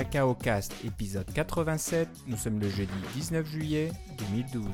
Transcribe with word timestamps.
Cacao 0.00 0.32
Cast 0.32 0.72
épisode 0.82 1.26
87. 1.34 2.08
Nous 2.26 2.38
sommes 2.38 2.58
le 2.58 2.70
jeudi 2.70 2.90
19 3.16 3.46
juillet 3.46 3.92
2012. 4.32 4.64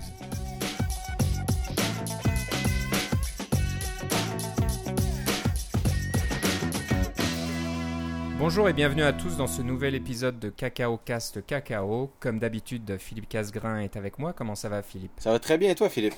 Bonjour 8.38 8.68
et 8.68 8.72
bienvenue 8.72 9.02
à 9.02 9.12
tous 9.12 9.36
dans 9.36 9.48
ce 9.48 9.62
nouvel 9.62 9.96
épisode 9.96 10.38
de 10.38 10.48
Cacao 10.48 10.96
Cast 10.96 11.44
Cacao. 11.44 12.12
Comme 12.20 12.38
d'habitude, 12.38 12.96
Philippe 12.96 13.28
Casgrain 13.28 13.80
est 13.80 13.96
avec 13.96 14.20
moi. 14.20 14.32
Comment 14.32 14.54
ça 14.54 14.68
va, 14.68 14.82
Philippe? 14.82 15.10
Ça 15.18 15.32
va 15.32 15.40
très 15.40 15.58
bien 15.58 15.72
et 15.72 15.74
toi, 15.74 15.88
Philippe? 15.88 16.14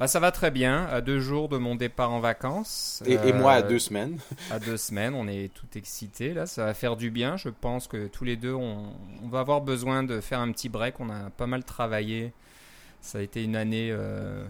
Bah, 0.00 0.06
ça 0.06 0.18
va 0.18 0.32
très 0.32 0.50
bien, 0.50 0.86
à 0.86 1.02
deux 1.02 1.20
jours 1.20 1.50
de 1.50 1.58
mon 1.58 1.74
départ 1.74 2.10
en 2.10 2.20
vacances. 2.20 3.02
Et, 3.04 3.34
moi 3.34 3.52
à 3.52 3.62
deux 3.62 3.78
semaines. 3.78 4.18
à 4.50 4.58
deux 4.58 4.78
semaines, 4.78 5.14
on 5.14 5.28
est 5.28 5.52
tout 5.52 5.66
excités 5.76 6.32
là, 6.32 6.46
ça 6.46 6.64
va 6.64 6.74
faire 6.74 6.96
du 6.96 7.10
bien. 7.10 7.36
Je 7.36 7.50
pense 7.50 7.86
que 7.86 8.06
tous 8.06 8.24
les 8.24 8.36
deux, 8.36 8.54
on, 8.54 8.94
va 9.30 9.40
avoir 9.40 9.60
besoin 9.60 10.02
de 10.02 10.20
faire 10.20 10.40
un 10.40 10.50
petit 10.52 10.70
break. 10.70 11.00
On 11.00 11.10
a 11.10 11.28
pas 11.28 11.46
mal 11.46 11.64
travaillé. 11.64 12.32
Ça 13.02 13.18
a 13.18 13.20
été 13.20 13.44
une 13.44 13.56
année 13.56 13.90
euh, 13.92 14.42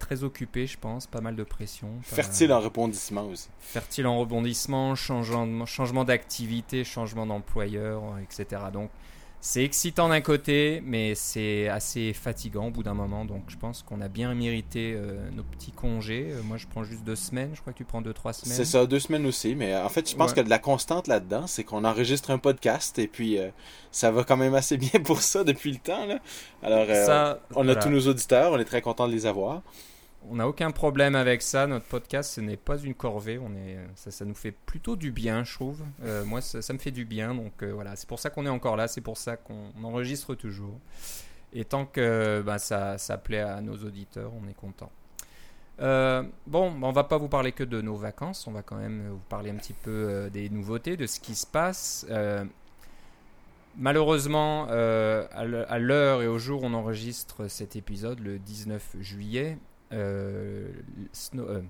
très 0.00 0.24
occupée, 0.24 0.66
je 0.66 0.78
pense, 0.78 1.06
pas 1.06 1.20
mal 1.20 1.36
de 1.36 1.44
pression. 1.44 1.88
Fertile 2.02 2.52
en 2.52 2.60
rebondissement 2.60 3.26
aussi. 3.26 3.50
Fertile 3.60 4.08
en 4.08 4.18
rebondissement, 4.18 4.96
changement, 4.96 5.64
changement 5.64 6.04
d'activité, 6.04 6.82
changement 6.82 7.26
d'employeur, 7.26 8.02
etc. 8.18 8.62
Donc 8.72 8.90
c'est 9.44 9.64
excitant 9.64 10.08
d'un 10.08 10.20
côté, 10.20 10.80
mais 10.86 11.16
c'est 11.16 11.68
assez 11.68 12.12
fatigant 12.12 12.68
au 12.68 12.70
bout 12.70 12.84
d'un 12.84 12.94
moment. 12.94 13.24
Donc 13.24 13.42
je 13.48 13.56
pense 13.56 13.82
qu'on 13.82 14.00
a 14.00 14.06
bien 14.06 14.32
mérité 14.34 14.94
euh, 14.94 15.28
nos 15.32 15.42
petits 15.42 15.72
congés. 15.72 16.28
Euh, 16.30 16.42
moi, 16.44 16.58
je 16.58 16.68
prends 16.68 16.84
juste 16.84 17.02
deux 17.02 17.16
semaines. 17.16 17.50
Je 17.52 17.60
crois 17.60 17.72
que 17.72 17.78
tu 17.78 17.84
prends 17.84 18.00
deux, 18.00 18.12
trois 18.12 18.32
semaines. 18.32 18.54
C'est 18.54 18.64
ça, 18.64 18.86
deux 18.86 19.00
semaines 19.00 19.26
aussi. 19.26 19.56
Mais 19.56 19.74
en 19.74 19.88
fait, 19.88 20.08
je 20.08 20.14
pense 20.14 20.30
qu'il 20.30 20.36
y 20.36 20.42
a 20.42 20.44
de 20.44 20.50
la 20.50 20.60
constante 20.60 21.08
là-dedans. 21.08 21.48
C'est 21.48 21.64
qu'on 21.64 21.84
enregistre 21.84 22.30
un 22.30 22.38
podcast 22.38 23.00
et 23.00 23.08
puis 23.08 23.36
euh, 23.36 23.48
ça 23.90 24.12
va 24.12 24.22
quand 24.22 24.36
même 24.36 24.54
assez 24.54 24.76
bien 24.76 25.00
pour 25.04 25.20
ça 25.20 25.42
depuis 25.42 25.72
le 25.72 25.78
temps. 25.78 26.06
Alors, 26.62 26.86
on 27.56 27.68
a 27.68 27.74
tous 27.74 27.90
nos 27.90 28.06
auditeurs. 28.06 28.52
On 28.52 28.60
est 28.60 28.64
très 28.64 28.80
content 28.80 29.08
de 29.08 29.12
les 29.12 29.26
avoir 29.26 29.62
on 30.30 30.36
n'a 30.36 30.48
aucun 30.48 30.70
problème 30.70 31.14
avec 31.14 31.42
ça. 31.42 31.66
Notre 31.66 31.86
podcast, 31.86 32.32
ce 32.34 32.40
n'est 32.40 32.56
pas 32.56 32.78
une 32.78 32.94
corvée. 32.94 33.38
On 33.38 33.54
est, 33.54 33.78
ça, 33.94 34.24
nous 34.24 34.34
fait 34.34 34.52
plutôt 34.52 34.96
du 34.96 35.10
bien, 35.10 35.44
je 35.44 35.54
trouve. 35.54 35.82
Euh, 36.04 36.24
moi, 36.24 36.40
ça, 36.40 36.72
me 36.72 36.78
fait 36.78 36.90
du 36.90 37.04
bien. 37.04 37.34
Donc 37.34 37.62
euh, 37.62 37.72
voilà, 37.72 37.96
c'est 37.96 38.08
pour 38.08 38.18
ça 38.18 38.30
qu'on 38.30 38.46
est 38.46 38.50
encore 38.50 38.76
là. 38.76 38.88
C'est 38.88 39.00
pour 39.00 39.16
ça 39.16 39.36
qu'on 39.36 39.72
enregistre 39.82 40.34
toujours. 40.34 40.78
Et 41.52 41.64
tant 41.64 41.86
que 41.86 42.42
bah, 42.44 42.58
ça, 42.58 42.98
ça 42.98 43.18
plaît 43.18 43.40
à 43.40 43.60
nos 43.60 43.76
auditeurs, 43.76 44.32
on 44.42 44.48
est 44.48 44.54
content. 44.54 44.90
Euh, 45.80 46.22
bon, 46.46 46.72
on 46.82 46.92
va 46.92 47.04
pas 47.04 47.18
vous 47.18 47.28
parler 47.28 47.52
que 47.52 47.64
de 47.64 47.80
nos 47.80 47.96
vacances. 47.96 48.46
On 48.46 48.52
va 48.52 48.62
quand 48.62 48.76
même 48.76 49.08
vous 49.10 49.22
parler 49.28 49.50
un 49.50 49.56
petit 49.56 49.74
peu 49.74 50.30
des 50.32 50.48
nouveautés, 50.48 50.96
de 50.96 51.06
ce 51.06 51.20
qui 51.20 51.34
se 51.34 51.46
passe. 51.46 52.06
Malheureusement, 53.76 54.66
à 54.68 55.78
l'heure 55.78 56.22
et 56.22 56.26
au 56.26 56.38
jour 56.38 56.62
où 56.62 56.66
on 56.66 56.74
enregistre 56.74 57.48
cet 57.48 57.76
épisode, 57.76 58.20
le 58.20 58.38
19 58.38 58.96
juillet, 59.00 59.58
Snow, 61.12 61.44
euh, 61.44 61.62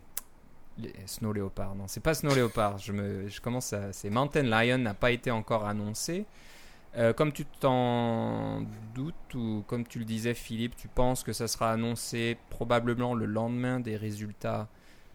Snow 1.07 1.33
Leopard, 1.33 1.75
non, 1.75 1.85
c'est 1.87 2.01
pas 2.01 2.15
Snow 2.15 2.35
Leopard. 2.35 2.79
Je, 2.79 2.93
me, 2.93 3.29
je 3.29 3.41
commence 3.41 3.73
à. 3.73 3.93
C'est 3.93 4.11
Mountain 4.11 4.45
Lion 4.45 4.79
n'a 4.79 4.95
pas 4.95 5.11
été 5.11 5.31
encore 5.31 5.67
annoncé. 5.67 6.25
Euh, 6.97 7.13
comme 7.15 7.33
tu 7.33 7.47
t'en 7.47 8.61
doutes, 8.95 9.35
ou 9.35 9.65
comme 9.67 9.87
tu 9.87 9.99
le 9.99 10.05
disais, 10.05 10.35
Philippe, 10.35 10.77
tu 10.77 10.89
penses 10.89 11.23
que 11.23 11.33
ça 11.33 11.49
sera 11.49 11.73
annoncé 11.73 12.37
probablement 12.51 13.15
le 13.15 13.25
lendemain 13.25 13.81
des 13.81 13.97
résultats 13.97 14.69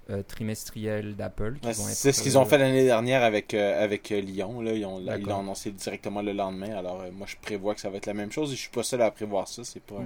euh, 0.10 0.24
trimestriel 0.24 1.16
d'Apple. 1.16 1.58
c'est 1.74 2.12
ce 2.12 2.22
qu'ils 2.22 2.38
ont 2.38 2.46
fait 2.46 2.58
l'année 2.58 2.86
dernière 2.86 3.24
avec, 3.24 3.54
euh, 3.54 3.84
avec 3.84 4.12
euh, 4.12 4.22
Lyon. 4.22 4.62
Là. 4.62 4.72
Ils, 4.74 4.86
ont, 4.86 5.00
l'ont 5.00 5.40
annoncé 5.40 5.72
directement 5.72 6.22
le 6.22 6.34
lendemain. 6.34 6.78
Alors, 6.78 7.04
moi, 7.12 7.28
je 7.28 7.36
prévois 7.42 7.76
que 7.76 7.82
ça 7.82 7.90
va 7.90 7.98
être 7.98 8.06
la 8.06 8.14
même 8.14 8.32
chose 8.32 8.52
et 8.52 8.56
je 8.56 8.62
suis 8.62 8.70
pas 8.70 8.84
seul 8.84 9.02
à 9.02 9.12
prévoir 9.12 9.48
ça. 9.48 9.64
C'est 9.64 9.84
pas... 9.84 9.98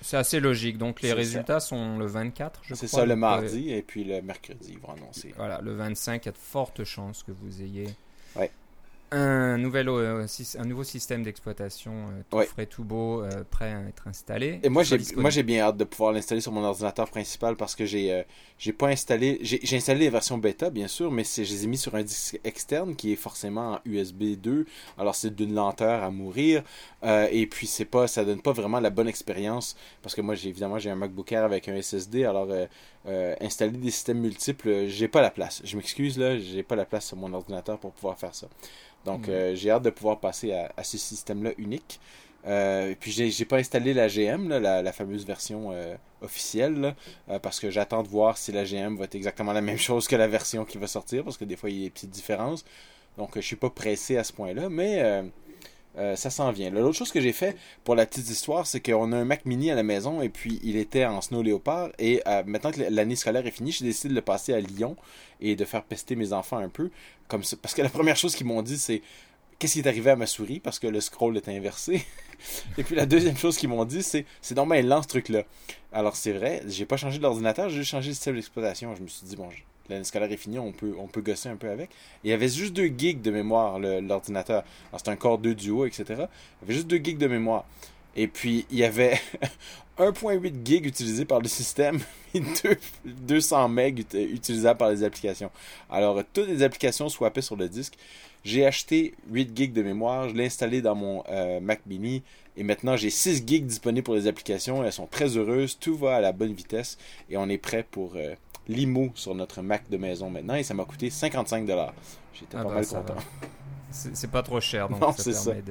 c'est 0.00 0.16
assez 0.16 0.40
logique. 0.40 0.78
Donc, 0.78 1.02
les 1.02 1.12
résultats 1.12 1.60
sont 1.60 1.98
le 1.98 2.06
24, 2.06 2.60
je 2.62 2.66
crois. 2.68 2.76
C'est 2.76 2.86
ça, 2.86 3.04
le 3.04 3.16
mardi 3.16 3.72
et 3.72 3.82
puis 3.82 4.04
le 4.04 4.22
mercredi, 4.22 4.74
ils 4.74 4.78
vont 4.78 4.92
annoncer. 4.92 5.34
Voilà, 5.36 5.60
le 5.60 5.74
25, 5.74 6.24
il 6.24 6.26
y 6.26 6.28
a 6.28 6.32
de 6.32 6.38
fortes 6.38 6.84
chances 6.84 7.22
que 7.22 7.32
vous 7.32 7.62
ayez 7.62 7.88
ouais 8.36 8.50
un, 9.10 9.58
nouvel, 9.58 9.88
euh, 9.88 10.26
un 10.58 10.64
nouveau 10.64 10.84
système 10.84 11.22
d'exploitation 11.22 11.92
euh, 11.92 12.22
tout 12.30 12.40
frais, 12.48 12.66
tout 12.66 12.84
beau, 12.84 13.22
euh, 13.22 13.44
prêt 13.50 13.72
à 13.72 13.80
être 13.88 14.06
installé. 14.06 14.60
Et 14.62 14.68
moi, 14.68 14.82
j'ai, 14.82 14.98
moi, 15.16 15.30
j'ai 15.30 15.42
bien 15.42 15.62
hâte 15.62 15.76
de 15.76 15.84
pouvoir 15.84 16.12
l'installer 16.12 16.40
sur 16.40 16.52
mon 16.52 16.64
ordinateur 16.64 17.08
principal 17.08 17.56
parce 17.56 17.74
que 17.74 17.86
j'ai, 17.86 18.24
j'ai 18.58 18.72
pas 18.72 18.88
installé, 18.88 19.38
j'ai, 19.42 19.76
installé 19.76 20.00
les 20.00 20.10
versions 20.10 20.38
bêta, 20.38 20.70
bien 20.70 20.88
sûr, 20.88 21.10
mais 21.10 21.24
je 21.24 21.40
les 21.40 21.64
ai 21.64 21.66
mis 21.66 21.78
sur 21.78 21.94
un 21.94 22.02
disque 22.02 22.38
externe 22.44 22.96
qui 22.96 23.12
est 23.12 23.16
forcément 23.16 23.74
en 23.74 23.80
USB 23.84 24.36
2. 24.36 24.66
Alors, 24.98 25.14
c'est 25.14 25.34
d'une 25.34 25.54
lenteur 25.54 26.02
à 26.02 26.10
mourir. 26.10 26.62
et 27.02 27.46
puis, 27.46 27.66
c'est 27.66 27.84
pas, 27.84 28.06
ça 28.08 28.24
donne 28.24 28.42
pas 28.42 28.52
vraiment 28.52 28.80
la 28.80 28.90
bonne 28.90 29.08
expérience 29.08 29.76
parce 30.02 30.14
que 30.14 30.20
moi, 30.20 30.34
j'ai, 30.34 30.50
évidemment, 30.50 30.78
j'ai 30.78 30.90
un 30.90 30.96
MacBook 30.96 31.32
Air 31.32 31.44
avec 31.44 31.68
un 31.68 31.80
SSD. 31.80 32.24
Alors, 32.24 32.48
installer 33.40 33.72
des 33.72 33.90
systèmes 33.90 34.20
multiples, 34.20 34.86
j'ai 34.88 35.08
pas 35.08 35.22
la 35.22 35.30
place. 35.30 35.62
Je 35.64 35.76
m'excuse, 35.76 36.18
là, 36.18 36.38
j'ai 36.38 36.62
pas 36.62 36.76
la 36.76 36.84
place 36.84 37.06
sur 37.06 37.16
mon 37.16 37.32
ordinateur 37.32 37.78
pour 37.78 37.92
pouvoir 37.92 38.18
faire 38.18 38.34
ça. 38.34 38.48
Donc, 39.08 39.26
mm. 39.26 39.30
euh, 39.30 39.54
j'ai 39.54 39.70
hâte 39.70 39.82
de 39.82 39.90
pouvoir 39.90 40.20
passer 40.20 40.52
à, 40.52 40.84
ce 40.84 40.98
système-là 40.98 41.52
unique. 41.56 41.98
Euh, 42.46 42.90
et 42.90 42.94
puis, 42.94 43.10
j'ai 43.10 43.44
pas 43.44 43.56
installé 43.56 43.94
la 43.94 44.08
GM, 44.08 44.48
la, 44.48 44.92
fameuse 44.92 45.26
version 45.26 45.70
euh, 45.72 45.96
officielle, 46.20 46.94
parce 47.42 47.58
que 47.58 47.70
j'attends 47.70 48.02
de 48.02 48.08
voir 48.08 48.36
si 48.36 48.52
la 48.52 48.64
GM 48.64 48.96
va 48.96 49.04
être 49.04 49.14
exactement 49.14 49.52
la 49.52 49.60
même 49.70 49.78
chose 49.78 50.06
que 50.06 50.16
la 50.16 50.28
version 50.28 50.64
qui 50.64 50.78
va 50.78 50.86
sortir, 50.86 51.24
parce 51.24 51.38
que 51.38 51.44
des 51.44 51.56
fois, 51.56 51.70
il 51.70 51.78
y 51.78 51.80
a 51.80 51.84
des 51.84 51.90
petites 51.90 52.10
différences. 52.10 52.64
Donc, 53.16 53.30
je 53.34 53.40
suis 53.40 53.56
pas 53.56 53.70
pressé 53.70 54.16
à 54.16 54.24
ce 54.24 54.32
point-là, 54.32 54.68
mais 54.68 55.22
ça 56.16 56.30
s'en 56.30 56.50
vient. 56.52 56.70
L'autre 56.70 56.96
chose 56.96 57.12
que 57.12 57.20
j'ai 57.20 57.32
fait 57.32 57.56
pour 57.84 57.94
la 57.94 58.06
petite 58.06 58.28
histoire, 58.30 58.66
c'est 58.66 58.80
qu'on 58.80 59.12
a 59.12 59.16
un 59.16 59.24
Mac 59.24 59.44
mini 59.44 59.70
à 59.70 59.74
la 59.74 59.82
maison 59.82 60.22
et 60.22 60.28
puis 60.28 60.60
il 60.62 60.76
était 60.76 61.04
en 61.04 61.20
Snow 61.20 61.42
Leopard. 61.42 61.90
Et 61.98 62.22
maintenant 62.46 62.70
que 62.70 62.80
l'année 62.90 63.16
scolaire 63.16 63.46
est 63.46 63.50
finie, 63.50 63.72
j'ai 63.72 63.84
décidé 63.84 64.10
de 64.10 64.14
le 64.14 64.22
passer 64.22 64.52
à 64.52 64.60
Lyon 64.60 64.96
et 65.40 65.56
de 65.56 65.64
faire 65.64 65.82
pester 65.82 66.16
mes 66.16 66.32
enfants 66.32 66.58
un 66.58 66.68
peu. 66.68 66.90
Comme 67.28 67.42
parce 67.62 67.74
que 67.74 67.82
la 67.82 67.88
première 67.88 68.16
chose 68.16 68.34
qu'ils 68.34 68.46
m'ont 68.46 68.62
dit, 68.62 68.78
c'est 68.78 69.02
qu'est-ce 69.58 69.74
qui 69.74 69.80
est 69.80 69.86
arrivé 69.86 70.10
à 70.10 70.16
ma 70.16 70.26
souris? 70.26 70.60
Parce 70.60 70.78
que 70.78 70.86
le 70.86 71.00
scroll 71.00 71.36
est 71.36 71.48
inversé. 71.48 72.04
et 72.78 72.84
puis 72.84 72.94
la 72.94 73.06
deuxième 73.06 73.36
chose 73.36 73.56
qu'ils 73.56 73.68
m'ont 73.68 73.84
dit, 73.84 74.02
c'est 74.02 74.24
c'est 74.40 74.54
normal 74.54 74.86
lent 74.86 75.02
ce 75.02 75.08
truc-là. 75.08 75.42
Alors 75.92 76.16
c'est 76.16 76.32
vrai, 76.32 76.62
j'ai 76.66 76.86
pas 76.86 76.96
changé 76.96 77.18
l'ordinateur, 77.18 77.68
j'ai 77.68 77.84
changé 77.84 78.08
le 78.08 78.14
système 78.14 78.34
d'exploitation. 78.34 78.94
Je 78.94 79.02
me 79.02 79.08
suis 79.08 79.26
dit, 79.26 79.36
bon, 79.36 79.48
l'année 79.88 80.04
scolaire 80.04 80.30
est 80.30 80.36
finie, 80.36 80.58
on 80.58 80.72
peut, 80.72 80.94
on 80.98 81.06
peut 81.06 81.20
gosser 81.20 81.48
un 81.48 81.56
peu 81.56 81.70
avec. 81.70 81.90
Il 82.24 82.30
y 82.30 82.32
avait 82.32 82.48
juste 82.48 82.74
2 82.74 82.86
gigs 82.96 83.22
de 83.22 83.30
mémoire, 83.30 83.78
l'ordinateur. 83.78 84.64
Alors 84.90 85.00
c'est 85.02 85.10
un 85.10 85.16
Core 85.16 85.38
2 85.38 85.54
Duo, 85.54 85.86
etc. 85.86 86.04
Il 86.08 86.12
y 86.12 86.64
avait 86.64 86.74
juste 86.74 86.88
2 86.88 86.96
gigs 86.98 87.18
de 87.18 87.26
mémoire. 87.26 87.64
Et 88.16 88.26
puis, 88.26 88.66
il 88.70 88.78
y 88.78 88.84
avait 88.84 89.20
1.8 89.98 90.66
gig 90.66 90.86
utilisé 90.86 91.24
par 91.24 91.40
le 91.40 91.48
système 91.48 92.00
et 92.34 92.42
200 93.04 93.68
MB 93.68 93.78
utilisables 94.14 94.78
par 94.78 94.90
les 94.90 95.04
applications. 95.04 95.50
Alors, 95.90 96.22
toutes 96.32 96.48
les 96.48 96.62
applications 96.62 97.08
swappaient 97.08 97.42
sur 97.42 97.56
le 97.56 97.68
disque. 97.68 97.94
J'ai 98.44 98.64
acheté 98.66 99.14
8 99.30 99.56
gigs 99.56 99.72
de 99.72 99.82
mémoire, 99.82 100.28
je 100.28 100.34
l'ai 100.34 100.46
installé 100.46 100.80
dans 100.80 100.94
mon 100.94 101.22
euh, 101.28 101.60
Mac 101.60 101.80
mini 101.86 102.22
et 102.56 102.62
maintenant 102.62 102.96
j'ai 102.96 103.10
6 103.10 103.44
gigs 103.46 103.66
disponibles 103.66 104.04
pour 104.04 104.14
les 104.14 104.26
applications. 104.26 104.84
Elles 104.84 104.92
sont 104.92 105.06
très 105.06 105.36
heureuses, 105.36 105.78
tout 105.78 105.96
va 105.96 106.16
à 106.16 106.20
la 106.20 106.32
bonne 106.32 106.52
vitesse 106.52 106.98
et 107.28 107.36
on 107.36 107.48
est 107.48 107.58
prêt 107.58 107.84
pour 107.88 108.14
euh, 108.16 108.34
l'IMO 108.68 109.10
sur 109.14 109.34
notre 109.34 109.62
Mac 109.62 109.88
de 109.88 109.96
maison 109.96 110.30
maintenant 110.30 110.54
et 110.54 110.62
ça 110.62 110.74
m'a 110.74 110.84
coûté 110.84 111.08
55$. 111.08 111.90
J'étais 112.34 112.56
ah 112.56 112.62
pas 112.62 112.68
bah, 112.68 112.74
mal 112.74 112.86
content. 112.86 113.14
C'est 113.90 114.30
pas 114.30 114.42
trop 114.42 114.60
cher, 114.60 114.88
donc 114.88 115.00
ça 115.16 115.32
permet 115.32 115.62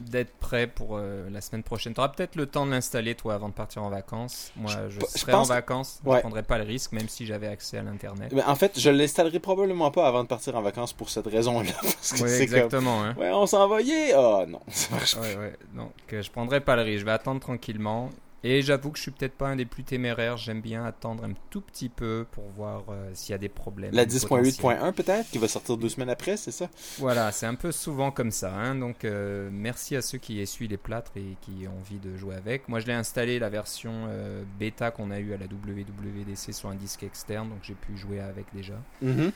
d'être 0.00 0.32
prêt 0.38 0.66
pour 0.66 0.96
euh, 0.96 1.30
la 1.30 1.40
semaine 1.40 1.62
prochaine. 1.62 1.94
Tu 1.94 2.00
auras 2.00 2.08
peut-être 2.08 2.34
le 2.34 2.46
temps 2.46 2.66
de 2.66 2.72
l'installer, 2.72 3.14
toi, 3.14 3.34
avant 3.34 3.48
de 3.48 3.54
partir 3.54 3.84
en 3.84 3.88
vacances. 3.88 4.50
Moi, 4.56 4.72
je, 4.88 4.98
serai 5.06 5.32
en 5.34 5.44
vacances, 5.44 6.00
je 6.04 6.10
ne 6.10 6.18
prendrai 6.18 6.42
pas 6.42 6.58
le 6.58 6.64
risque, 6.64 6.92
même 6.92 7.08
si 7.08 7.24
j'avais 7.24 7.46
accès 7.46 7.78
à 7.78 7.82
l'Internet. 7.82 8.32
en 8.46 8.54
fait, 8.56 8.78
je 8.78 8.90
l'installerai 8.90 9.38
probablement 9.38 9.90
pas 9.92 10.08
avant 10.08 10.24
de 10.24 10.28
partir 10.28 10.56
en 10.56 10.62
vacances 10.62 10.92
pour 10.92 11.10
cette 11.10 11.26
raison-là. 11.26 11.72
Oui, 12.20 12.30
exactement. 12.30 13.02
Hein. 13.02 13.14
Ouais, 13.16 13.30
on 13.32 13.46
s'en 13.46 13.66
va 13.68 13.78
Oh 14.16 14.44
non, 14.46 14.60
ça 14.68 14.94
marche 14.94 15.14
pas. 15.14 15.22
Ouais, 15.22 15.54
Donc, 15.74 15.92
je 16.10 16.30
prendrai 16.30 16.60
pas 16.60 16.76
le 16.76 16.82
risque. 16.82 17.00
Je 17.00 17.04
vais 17.04 17.12
attendre 17.12 17.40
tranquillement. 17.40 18.10
Et 18.44 18.62
j'avoue 18.62 18.90
que 18.90 18.98
je 18.98 19.02
suis 19.02 19.10
peut-être 19.12 19.36
pas 19.36 19.48
un 19.48 19.56
des 19.56 19.64
plus 19.64 19.84
téméraires. 19.84 20.36
J'aime 20.36 20.60
bien 20.60 20.84
attendre 20.84 21.24
un 21.24 21.32
tout 21.50 21.60
petit 21.60 21.88
peu 21.88 22.26
pour 22.32 22.44
voir 22.48 22.84
euh, 22.88 23.10
s'il 23.14 23.32
y 23.32 23.34
a 23.34 23.38
des 23.38 23.48
problèmes. 23.48 23.94
La 23.94 24.04
10.8.1 24.04 24.92
peut-être, 24.92 25.30
qui 25.30 25.38
va 25.38 25.46
sortir 25.46 25.76
deux 25.76 25.88
semaines 25.88 26.10
après, 26.10 26.36
c'est 26.36 26.50
ça? 26.50 26.68
Voilà, 26.98 27.30
c'est 27.30 27.46
un 27.46 27.54
peu 27.54 27.70
souvent 27.70 28.10
comme 28.10 28.32
ça. 28.32 28.52
Hein. 28.52 28.74
Donc 28.74 29.04
euh, 29.04 29.48
merci 29.52 29.94
à 29.94 30.02
ceux 30.02 30.18
qui 30.18 30.40
essuient 30.40 30.68
les 30.68 30.76
plâtres 30.76 31.12
et 31.16 31.36
qui 31.42 31.66
ont 31.68 31.78
envie 31.78 31.98
de 31.98 32.16
jouer 32.16 32.34
avec. 32.34 32.68
Moi 32.68 32.80
je 32.80 32.86
l'ai 32.86 32.92
installé 32.92 33.38
la 33.38 33.48
version 33.48 34.06
euh, 34.08 34.42
bêta 34.58 34.90
qu'on 34.90 35.10
a 35.10 35.20
eu 35.20 35.32
à 35.32 35.36
la 35.36 35.46
WWDC 35.46 36.52
sur 36.52 36.68
un 36.68 36.74
disque 36.74 37.04
externe, 37.04 37.48
donc 37.48 37.58
j'ai 37.62 37.74
pu 37.74 37.96
jouer 37.96 38.20
avec 38.20 38.46
déjà. 38.52 38.74
Mm-hmm. 39.04 39.30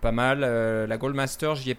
Pas 0.00 0.12
mal. 0.12 0.40
la 0.40 0.98
Goldmaster, 0.98 1.56
j'y 1.56 1.72
ai 1.72 1.76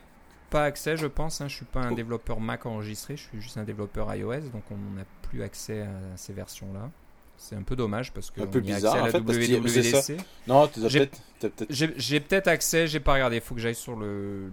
pas 0.52 0.66
accès, 0.66 0.98
je 0.98 1.08
pense. 1.08 1.42
Hein. 1.42 1.48
Je 1.48 1.56
suis 1.56 1.66
pas 1.66 1.80
un 1.82 1.94
développeur 1.94 2.40
Mac 2.40 2.66
enregistré, 2.68 3.18
je 3.18 3.24
suis 3.24 3.42
juste 3.42 3.58
un 3.58 3.64
développeur 3.64 4.14
iOS, 4.14 4.50
donc 4.54 4.64
on 4.70 4.76
n'a 4.96 5.06
plus 5.24 5.42
accès 5.42 5.82
à 5.82 5.90
ces 6.18 6.34
versions-là. 6.34 6.92
C'est 7.38 7.56
un 7.56 7.64
peu 7.64 7.76
dommage 7.76 8.12
parce 8.14 8.30
que 8.30 8.42
Un 8.42 8.46
peu 8.46 8.60
on 8.60 8.62
y 8.68 8.72
a 8.72 8.76
bizarre, 8.76 8.94
accès 9.04 9.18
à 9.18 9.20
en 9.22 9.24
la 9.26 9.34
fait. 9.34 9.58
WWDC. 9.58 10.18
Non, 10.48 10.70
J'ai- 10.88 12.20
peut-être. 12.20 12.48
accès, 12.48 12.86
j'ai 12.86 13.00
pas 13.00 13.14
regardé. 13.14 13.38
Il 13.38 13.42
faut 13.42 13.56
que 13.56 13.62
j'aille 13.62 13.74
sur 13.74 13.96
le, 13.96 14.52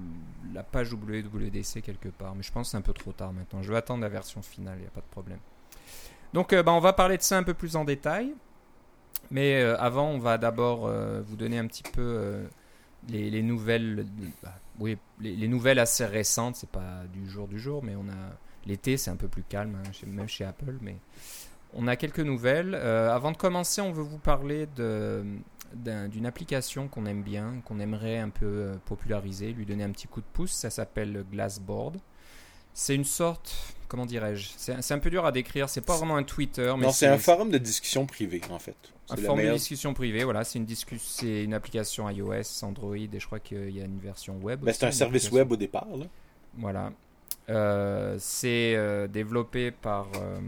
la 0.55 0.63
page 0.63 0.91
WWDC 0.95 1.83
quelque 1.83 2.09
part. 2.09 2.35
Mais 2.35 2.43
je 2.43 2.51
pense 2.51 2.69
que 2.69 2.71
c'est 2.71 2.77
un 2.79 2.83
peu 2.83 2.95
trop 2.95 3.13
tard 3.13 3.35
maintenant. 3.35 3.63
Je 3.63 3.71
vais 3.71 3.77
attendre 3.77 4.01
la 4.01 4.09
version 4.09 4.41
finale, 4.41 4.77
il 4.79 4.83
n'y 4.83 4.87
a 4.87 4.91
pas 4.91 5.03
de 5.03 5.11
problème. 5.11 5.39
Donc 6.33 6.55
euh, 6.55 6.63
bah, 6.63 6.73
on 6.73 6.81
va 6.81 6.95
parler 6.95 7.19
de 7.19 7.23
ça 7.23 7.37
un 7.37 7.43
peu 7.43 7.53
plus 7.53 7.77
en 7.77 7.85
détail. 7.85 8.33
Mais 9.31 9.61
euh, 9.61 9.77
avant, 9.79 10.09
on 10.09 10.19
va 10.19 10.39
d'abord 10.39 10.87
euh, 10.87 11.21
vous 11.27 11.37
donner 11.37 11.59
un 11.59 11.67
petit 11.67 11.83
peu 11.83 12.47
les, 13.11 13.29
les 13.29 13.43
nouvelles. 13.43 14.07
bah, 14.43 14.55
oui, 14.81 14.99
les, 15.21 15.35
les 15.37 15.49
nouvelles 15.49 15.79
assez 15.79 16.07
récentes. 16.07 16.57
C'est 16.57 16.71
pas 16.71 17.05
du 17.13 17.29
jour 17.29 17.49
du 17.49 17.59
jour, 17.59 17.83
mais 17.83 17.97
on 17.97 18.09
a. 18.09 18.39
L'été, 18.67 18.97
c'est 18.99 19.11
un 19.11 19.17
peu 19.17 19.29
plus 19.29 19.45
calme, 19.45 19.77
hein, 19.77 20.07
même 20.07 20.29
chez 20.29 20.45
Apple. 20.45 20.77
Mais 20.83 20.97
on 21.73 21.87
a 21.87 21.97
quelques 21.97 22.21
nouvelles. 22.21 22.75
Euh, 22.75 23.11
avant 23.11 23.33
de 23.33 23.37
commencer, 23.37 23.81
on 23.81 23.93
veut 23.93 24.03
vous 24.03 24.19
parler 24.19 24.67
d'une 24.77 26.27
application 26.27 26.89
qu'on 26.89 27.07
aime 27.07 27.23
bien, 27.23 27.63
qu'on 27.65 27.81
aimerait 27.81 28.19
un 28.19 28.29
peu 28.29 28.47
euh, 28.47 28.75
populariser, 28.85 29.53
lui 29.53 29.65
donner 29.65 29.85
un 29.85 29.91
petit 29.91 30.07
coup 30.07 30.21
de 30.21 30.27
pouce. 30.33 30.53
Ça 30.53 30.71
s'appelle 30.71 31.25
Glassboard. 31.31 31.99
C'est 32.75 32.95
une 32.95 33.05
sorte, 33.05 33.75
comment 33.89 34.07
dirais-je 34.07 34.49
C'est 34.57 34.93
un 34.93 34.99
peu 34.99 35.11
dur 35.11 35.25
à 35.25 35.33
décrire. 35.33 35.69
C'est 35.69 35.81
pas 35.81 35.97
vraiment 35.97 36.17
un 36.17 36.23
Twitter, 36.23 36.73
mais 36.77 36.87
Non, 36.87 36.93
c'est 36.93 37.07
un 37.07 37.19
forum 37.19 37.51
de 37.51 37.59
discussion 37.59 38.07
privé, 38.07 38.41
en 38.51 38.59
fait. 38.59 38.77
un 39.11 39.17
forum 39.17 39.43
de 39.43 39.53
discussion 39.53 39.95
privée. 39.95 40.25
Voilà, 40.25 40.45
c'est 40.45 40.59
une 40.59 40.67
c'est 40.99 41.45
une 41.45 41.55
application 41.55 42.09
iOS, 42.09 42.63
Android, 42.63 42.97
et 42.97 43.09
je 43.19 43.27
crois 43.27 43.41
qu'il 43.41 43.71
y 43.71 43.81
a 43.81 43.85
une 43.85 43.99
version 43.99 44.37
web. 44.37 44.61
Ben, 44.61 44.73
c'est 44.73 44.87
un 44.87 44.91
service 44.93 45.25
application. 45.25 45.37
web 45.37 45.53
au 45.53 45.57
départ. 45.57 45.87
Là. 45.97 46.07
Voilà. 46.57 46.93
Euh, 47.51 48.17
c'est 48.19 48.75
euh, 48.77 49.07
développé 49.09 49.71
par 49.71 50.07
euh, 50.17 50.39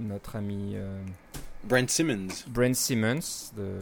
notre 0.00 0.36
ami. 0.36 0.74
Brent 1.64 1.88
Simmons. 1.88 2.28
Brent 2.48 2.74
Simmons, 2.74 3.52
de- 3.56 3.80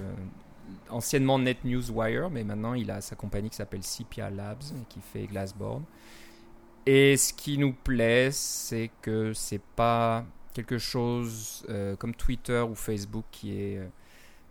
anciennement 0.90 1.38
Net 1.38 1.58
News 1.64 1.90
Wire, 1.90 2.28
mais 2.30 2.42
maintenant 2.44 2.74
il 2.74 2.90
a 2.90 3.00
sa 3.00 3.14
compagnie 3.16 3.50
qui 3.50 3.56
s'appelle 3.56 3.82
Sepia 3.82 4.30
Labs 4.30 4.62
et 4.72 4.84
qui 4.88 5.00
fait 5.00 5.26
Glassboard. 5.26 5.82
Et 6.86 7.16
ce 7.16 7.32
qui 7.32 7.58
nous 7.58 7.72
plaît, 7.72 8.30
c'est 8.30 8.90
que 9.02 9.32
c'est 9.32 9.60
pas 9.74 10.24
quelque 10.54 10.78
chose 10.78 11.66
euh, 11.68 11.96
comme 11.96 12.14
Twitter 12.14 12.60
ou 12.60 12.74
Facebook 12.74 13.24
qui 13.32 13.52
est 13.60 13.78
euh, 13.78 13.86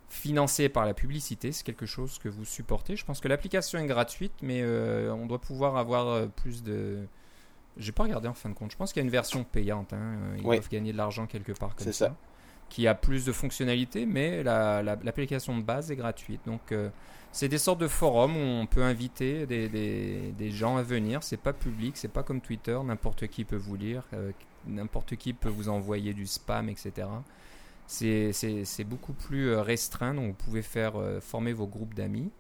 financé 0.10 0.70
par 0.70 0.86
la 0.86 0.94
publicité, 0.94 1.52
c'est 1.52 1.64
quelque 1.66 1.86
chose 1.86 2.20
que 2.20 2.30
vous 2.30 2.46
supportez. 2.46 2.96
Je 2.96 3.06
pense 3.06 3.20
que 3.22 3.28
l'application 3.28 3.80
est 3.80 3.88
gratuite, 3.88 4.34
mais 4.42 4.62
euh, 4.62 5.12
on 5.14 5.26
doit 5.26 5.40
pouvoir 5.42 5.78
avoir 5.78 6.28
plus 6.30 6.62
de. 6.64 7.08
J'ai 7.78 7.92
pas 7.92 8.04
regardé 8.04 8.28
en 8.28 8.34
fin 8.34 8.50
de 8.50 8.54
compte. 8.54 8.72
Je 8.72 8.78
pense 8.78 8.94
qu'il 8.94 9.02
y 9.02 9.04
a 9.04 9.06
une 9.06 9.12
version 9.12 9.44
payante. 9.44 9.92
hein. 9.94 10.18
Ils 10.38 10.46
Oui. 10.46 10.58
doivent 10.58 10.70
gagner 10.70 10.92
de 10.94 10.98
l'argent 10.98 11.28
quelque 11.28 11.52
part 11.54 11.76
comme 11.76 11.86
C'est 11.86 11.92
ça 11.94 12.08
ça. 12.08 12.16
Qui 12.70 12.88
a 12.88 12.96
plus 12.96 13.26
de 13.26 13.32
fonctionnalités, 13.32 14.06
mais 14.06 14.44
la- 14.44 14.82
la- 14.84 14.98
l'application 15.04 15.58
de 15.58 15.64
base 15.64 15.92
est 15.92 15.96
gratuite. 15.96 16.42
Donc, 16.46 16.72
euh, 16.72 16.90
c'est 17.32 17.48
des 17.50 17.58
sortes 17.58 17.80
de 17.80 17.88
forums 17.88 18.36
où 18.36 18.40
on 18.40 18.66
peut 18.66 18.84
inviter 18.84 19.46
des, 19.46 20.52
gens 20.52 20.78
à 20.78 20.84
venir. 20.84 21.24
C'est 21.24 21.38
pas 21.38 21.54
public, 21.54 21.98
c'est 21.98 22.08
pas 22.12 22.24
comme 22.24 22.42
Twitter. 22.42 22.78
N'importe 22.86 23.28
qui 23.28 23.44
peut 23.46 23.56
vous 23.58 23.76
lire, 23.76 24.04
euh, 24.14 24.32
n'importe 24.68 25.16
qui 25.16 25.34
peut 25.34 25.50
vous 25.50 25.70
envoyer 25.70 26.14
du 26.14 26.26
spam, 26.26 26.70
etc. 26.70 27.08
C'est- 27.88 28.84
beaucoup 28.86 29.14
plus 29.14 29.50
euh, 29.50 29.62
restreint, 29.62 30.14
donc 30.14 30.28
vous 30.28 30.34
pouvez 30.46 30.62
faire 30.62 30.94
former 31.22 31.54
vos 31.54 31.68
groupes 31.68 31.94
d'amis. 31.94 32.32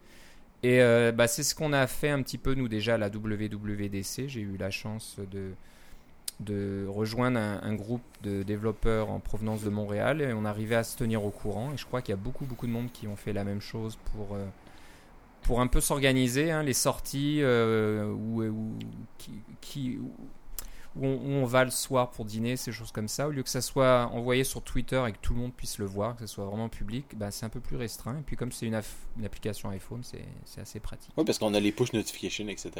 Et 0.63 0.79
bah, 1.13 1.27
c'est 1.27 1.43
ce 1.43 1.53
qu'on 1.53 1.73
a 1.73 1.85
fait 1.87 2.09
un 2.09 2.23
petit 2.23 2.39
peu 2.39 2.55
nous 2.55 2.67
déjà 2.67 2.95
à 2.95 2.97
la 2.97 3.09
WWDC. 3.09 4.27
J'ai 4.27 4.41
eu 4.41 4.57
la 4.57 4.71
chance 4.71 5.17
de, 5.31 5.51
de 6.39 6.85
rejoindre 6.89 7.39
un, 7.39 7.73
groupe 7.73 8.03
de 8.23 8.43
développeurs 8.43 9.09
en 9.09 9.19
provenance 9.19 9.63
de 9.63 9.69
Montréal 9.69 10.21
et 10.21 10.33
on 10.33 10.45
arrivait 10.45 10.75
à 10.75 10.83
se 10.83 10.97
tenir 10.97 11.23
au 11.23 11.29
courant. 11.29 11.71
Et 11.73 11.77
je 11.77 11.85
crois 11.85 12.01
qu'il 12.01 12.11
y 12.11 12.17
a 12.17 12.21
beaucoup, 12.21 12.45
beaucoup 12.45 12.67
de 12.67 12.71
monde 12.71 12.91
qui 12.91 13.07
ont 13.07 13.15
fait 13.15 13.33
la 13.33 13.43
même 13.43 13.61
chose 13.61 13.97
pour, 14.11 14.35
euh, 14.35 14.45
pour 15.43 15.61
un 15.61 15.67
peu 15.67 15.79
s'organiser. 15.79 16.51
hein, 16.51 16.63
les 16.63 16.73
sorties 16.73 17.39
euh, 17.41 18.11
où, 18.11 18.43
où- 18.43 18.79
qui, 19.17 19.31
qui- 19.61 19.97
où 19.97 21.05
on, 21.05 21.13
où 21.13 21.29
on 21.29 21.45
va 21.45 21.63
le 21.65 21.71
soir 21.71 22.11
pour 22.11 22.25
dîner, 22.25 22.57
ces 22.57 22.71
choses 22.71 22.91
comme 22.91 23.07
ça. 23.07 23.27
Au 23.27 23.31
lieu 23.31 23.43
que 23.43 23.49
ça 23.49 23.61
soit 23.61 24.09
envoyé 24.13 24.43
sur 24.43 24.61
Twitter 24.61 25.01
et 25.07 25.11
que 25.11 25.17
tout 25.21 25.33
le 25.33 25.39
monde 25.39 25.53
puisse 25.53 25.77
le 25.77 25.85
voir, 25.85 26.15
que 26.15 26.25
ce 26.25 26.33
soit 26.33 26.45
vraiment 26.45 26.69
public, 26.69 27.05
bah, 27.15 27.31
c'est 27.31 27.45
un 27.45 27.49
peu 27.49 27.59
plus 27.59 27.75
restreint. 27.75 28.17
Et 28.17 28.21
puis 28.21 28.35
comme 28.35 28.51
c'est 28.51 28.65
une, 28.65 28.79
application 29.23 29.69
iPhone, 29.69 30.01
c'est 30.03 30.61
assez 30.61 30.79
pratique. 30.79 31.11
Oui, 31.17 31.25
parce 31.25 31.37
qu'on 31.37 31.53
a 31.53 31.59
les 31.59 31.71
push 31.71 31.93
notifications, 31.93 32.47
etc. 32.47 32.71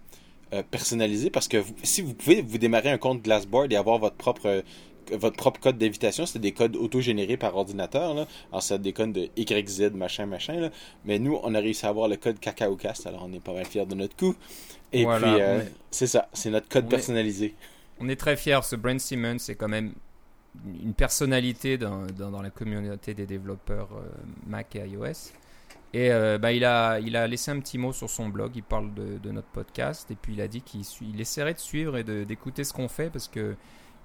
personnalisé? 0.71 1.31
Parce 1.31 1.47
que 1.49 1.59
vous- 1.59 1.75
si 1.83 2.01
vous 2.03 2.15
pouvez 2.15 2.41
vous 2.43 2.59
démarrer 2.59 2.91
un 2.91 2.99
compte 2.99 3.23
Glassboard 3.23 3.73
et 3.73 3.77
avoir 3.77 3.99
votre 3.99 4.17
propre 4.17 4.63
votre 5.11 5.37
propre 5.37 5.59
code 5.59 5.79
d'invitation, 5.79 6.27
c'est 6.27 6.39
des 6.39 6.53
codes 6.53 6.77
auto-générés 6.77 7.39
par 7.39 7.57
ordinateur. 7.57 8.13
Là. 8.13 8.27
Alors, 8.53 8.63
c'est 8.63 8.79
des 8.79 8.93
codes 8.93 9.13
de 9.15 9.31
YZ, 9.39 9.93
machin, 9.95 10.27
machin. 10.27 10.61
Là. 10.61 10.71
Mais 11.07 11.19
nous, 11.19 11.39
on 11.43 11.55
a 11.55 11.61
réussi 11.61 11.87
à 11.87 11.89
avoir 11.89 12.09
le 12.09 12.17
code 12.17 12.39
CacaoCast, 12.39 13.07
alors 13.07 13.25
on 13.27 13.33
est 13.33 13.41
pas 13.41 13.55
mal 13.55 13.65
fiers 13.65 13.87
de 13.87 13.95
notre 13.95 14.15
coup. 14.17 14.35
Et 14.93 15.05
Voilà, 15.05 15.33
puis, 15.33 15.41
euh, 15.41 15.61
est- 15.63 15.73
c'est 15.91 16.07
ça, 16.09 16.29
c'est 16.35 16.51
notre 16.51 16.69
code 16.69 16.85
on 16.85 16.89
est- 16.89 16.91
personnalisé. 16.91 17.55
On 18.01 18.09
est 18.11 18.17
très 18.17 18.37
fiers. 18.37 18.61
Ce 18.63 18.77
Brent 18.77 18.99
Simmons, 19.01 19.39
c'est 19.39 19.55
quand 19.55 19.69
même 19.69 19.95
une 20.83 20.95
personnalité 20.95 21.79
dans, 21.79 22.43
la 22.43 22.51
communauté 22.51 23.15
des 23.15 23.27
développeurs 23.27 23.89
euh, 23.93 24.09
Mac 24.47 24.75
et 24.77 24.87
iOS. 24.87 25.33
Et 25.95 26.13
euh, 26.13 26.39
bah, 26.39 26.53
il, 26.53 26.65
a, 26.65 26.99
il 27.01 27.17
a 27.17 27.27
laissé 27.27 27.51
un 27.51 27.61
petit 27.61 27.79
mot 27.79 27.93
sur 27.93 28.11
son 28.11 28.29
blog. 28.29 28.53
Il 28.57 28.63
parle 28.63 28.93
de, 28.95 29.31
notre 29.31 29.49
podcast. 29.49 30.11
Et 30.11 30.17
puis 30.17 30.35
il 30.35 30.41
a 30.41 30.49
dit 30.49 30.63
qu'il 30.63 30.83
il 31.03 31.21
essaierait 31.21 31.55
de 31.55 31.59
suivre 31.59 31.97
et 31.97 32.05
d'écouter 32.05 32.65
ce 32.65 32.73
qu'on 32.73 32.89
fait 32.89 33.11
parce 33.11 33.29
que 33.29 33.57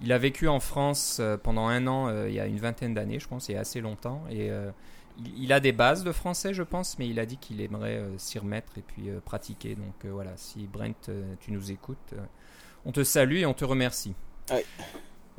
il 0.02 0.12
a 0.12 0.18
vécu 0.18 0.48
en 0.48 0.60
France 0.60 1.20
euh, 1.22 1.38
pendant 1.38 1.68
un 1.68 1.88
an, 1.88 2.26
il 2.26 2.34
y 2.34 2.40
a 2.40 2.46
une 2.46 2.58
vingtaine 2.58 2.94
d'années, 2.94 3.20
je 3.20 3.28
pense, 3.28 3.48
il 3.48 3.54
y 3.54 3.56
a 3.56 3.62
assez 3.62 3.80
longtemps. 3.80 4.24
Et 4.30 4.50
il, 5.18 5.44
il 5.44 5.54
a 5.54 5.60
des 5.60 5.72
bases 5.72 6.04
de 6.04 6.12
français, 6.12 6.54
je 6.54 6.64
pense, 6.64 6.98
mais 7.00 7.08
il 7.08 7.20
a 7.20 7.26
dit 7.26 7.38
qu'il 7.38 7.62
aimerait 7.62 8.02
s'y 8.18 8.40
remettre 8.40 8.78
et 8.78 8.82
puis 8.82 9.10
pratiquer. 9.24 9.76
Donc 9.76 10.06
voilà, 10.06 10.32
si 10.36 10.68
Brent, 10.68 11.10
tu 11.40 11.52
nous 11.52 11.72
écoutes, 11.72 12.14
on 12.86 12.92
te 12.92 13.04
salue 13.04 13.38
et 13.38 13.46
on 13.46 13.54
te 13.54 13.66
remercie. 13.66 14.16
Ouais. 14.50 14.66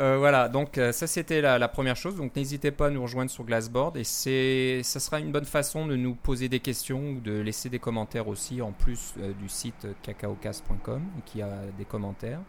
Euh, 0.01 0.19
voilà, 0.19 0.49
donc 0.49 0.77
euh, 0.77 0.91
ça 0.91 1.07
c'était 1.07 1.41
la, 1.41 1.57
la 1.59 1.69
première 1.69 1.95
chose. 1.95 2.17
Donc 2.17 2.35
n'hésitez 2.35 2.73
pas 2.73 2.89
à 2.89 2.91
nous 2.91 3.03
rejoindre 3.03 3.31
sur 3.31 3.45
Glassboard 3.45 3.97
et 3.97 4.03
c'est, 4.05 4.81
ça 4.83 4.99
sera 4.99 5.21
une 5.21 5.31
bonne 5.31 5.45
façon 5.45 5.87
de 5.87 5.95
nous 5.95 6.15
poser 6.17 6.49
des 6.49 6.59
questions 6.59 7.11
ou 7.13 7.21
de 7.21 7.33
laisser 7.41 7.69
des 7.69 7.79
commentaires 7.79 8.27
aussi 8.27 8.61
en 8.61 8.73
plus 8.73 9.15
euh, 9.21 9.33
du 9.35 9.49
site 9.49 9.87
cacaocast.com 10.03 11.01
qui 11.27 11.43
a 11.43 11.51
des 11.79 11.85
commentaires. 11.85 12.41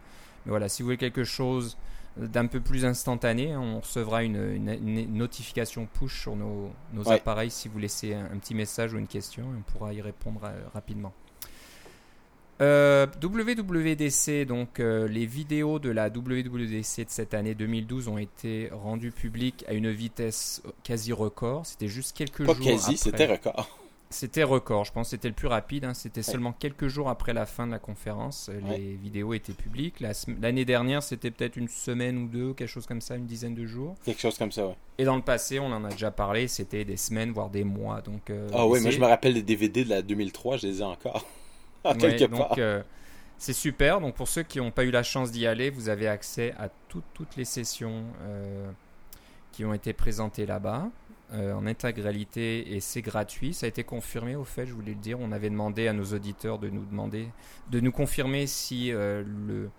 Mais 0.44 0.50
voilà, 0.50 0.68
si 0.68 0.82
vous 0.82 0.86
voulez 0.88 0.96
quelque 0.96 1.22
chose 1.24 1.76
d'un 2.16 2.46
peu 2.46 2.60
plus 2.60 2.84
instantané, 2.84 3.52
hein, 3.52 3.60
on 3.60 3.78
recevra 3.80 4.24
une, 4.24 4.36
une- 4.54 4.68
une 4.70 5.14
notification 5.14 5.86
push 5.86 6.22
sur 6.22 6.34
nos, 6.34 6.70
nos 6.94 7.04
Ouais. 7.04 7.14
appareils 7.14 7.50
si 7.50 7.68
vous 7.68 7.78
laissez 7.78 8.14
un, 8.14 8.24
un 8.24 8.38
petit 8.38 8.54
message 8.54 8.92
ou 8.94 8.98
une 8.98 9.06
question 9.06 9.44
et 9.44 9.56
on 9.58 9.72
pourra 9.72 9.92
y 9.92 10.00
répondre 10.00 10.40
rapidement. 10.74 11.12
Euh, 12.62 13.06
WWDC, 13.22 14.46
donc 14.46 14.80
euh, 14.80 15.06
les 15.08 15.26
vidéos 15.26 15.78
de 15.78 15.90
la 15.90 16.08
WWDC 16.08 17.04
de 17.04 17.10
cette 17.10 17.34
année 17.34 17.54
2012 17.54 18.08
ont 18.08 18.18
été 18.18 18.70
rendues 18.72 19.10
publiques 19.12 19.64
à 19.68 19.74
une 19.74 19.90
vitesse 19.90 20.62
quasi 20.82 21.12
record. 21.12 21.66
C'était 21.66 21.88
juste 21.88 22.16
quelques 22.16 22.46
Pas 22.46 22.54
jours 22.54 22.64
quasi, 22.64 22.96
c'était 22.96 23.26
record. 23.26 23.68
C'était 24.08 24.44
record, 24.44 24.84
je 24.84 24.92
pense 24.92 25.08
c'était 25.10 25.28
le 25.28 25.34
plus 25.34 25.48
rapide. 25.48 25.84
hein. 25.84 25.92
C'était 25.92 26.22
seulement 26.22 26.52
quelques 26.52 26.86
jours 26.86 27.08
après 27.10 27.34
la 27.34 27.44
fin 27.44 27.66
de 27.66 27.72
la 27.72 27.80
conférence. 27.80 28.48
Ouais. 28.48 28.78
Les 28.78 28.94
vidéos 28.94 29.34
étaient 29.34 29.52
publiques. 29.52 29.96
L'année 30.40 30.64
dernière, 30.64 31.02
c'était 31.02 31.32
peut-être 31.32 31.56
une 31.56 31.68
semaine 31.68 32.16
ou 32.18 32.28
deux, 32.28 32.54
quelque 32.54 32.68
chose 32.68 32.86
comme 32.86 33.00
ça, 33.00 33.16
une 33.16 33.26
dizaine 33.26 33.56
de 33.56 33.66
jours. 33.66 33.96
Quelque 34.04 34.20
chose 34.20 34.38
comme 34.38 34.52
ça, 34.52 34.64
ouais. 34.68 34.76
Et 34.98 35.04
dans 35.04 35.16
le 35.16 35.22
passé, 35.22 35.58
on 35.58 35.66
en 35.66 35.84
a 35.84 35.88
déjà 35.90 36.12
parlé, 36.12 36.46
c'était 36.46 36.84
des 36.84 36.96
semaines, 36.96 37.32
voire 37.32 37.50
des 37.50 37.64
mois. 37.64 38.00
Donc, 38.00 38.30
euh, 38.30 38.48
Ah 38.54 38.64
oui, 38.66 38.80
moi 38.80 38.90
je 38.92 39.00
me 39.00 39.06
rappelle 39.06 39.32
les 39.34 39.42
DVD 39.42 39.84
de 39.84 39.90
la 39.90 40.02
2003, 40.02 40.56
je 40.58 40.68
les 40.68 40.80
ai 40.80 40.84
encore. 40.84 41.26
Ouais, 42.00 42.26
donc, 42.28 42.58
euh, 42.58 42.82
c'est 43.38 43.52
super. 43.52 44.00
Donc 44.00 44.14
pour 44.14 44.28
ceux 44.28 44.42
qui 44.42 44.58
n'ont 44.58 44.70
pas 44.70 44.84
eu 44.84 44.90
la 44.90 45.02
chance 45.02 45.30
d'y 45.30 45.46
aller, 45.46 45.70
vous 45.70 45.88
avez 45.88 46.08
accès 46.08 46.54
à 46.58 46.68
toutes 46.88 47.04
toutes 47.14 47.36
les 47.36 47.44
sessions 47.44 48.04
euh, 48.22 48.70
qui 49.52 49.64
ont 49.64 49.72
été 49.72 49.92
présentées 49.92 50.46
là-bas 50.46 50.90
euh, 51.32 51.54
en 51.54 51.66
intégralité 51.66 52.76
et 52.76 52.80
c'est 52.80 53.02
gratuit. 53.02 53.52
Ça 53.52 53.66
a 53.66 53.68
été 53.68 53.82
confirmé 53.82 54.36
au 54.36 54.44
fait, 54.44 54.64
je 54.64 54.72
voulais 54.72 54.92
le 54.92 55.00
dire. 55.00 55.18
On 55.18 55.32
avait 55.32 55.50
demandé 55.50 55.88
à 55.88 55.92
nos 55.92 56.04
auditeurs 56.04 56.58
de 56.60 56.68
nous 56.68 56.84
demander, 56.84 57.28
de 57.70 57.80
nous 57.80 57.90
confirmer 57.90 58.46
si 58.46 58.92
euh, 58.92 59.24
le 59.46 59.70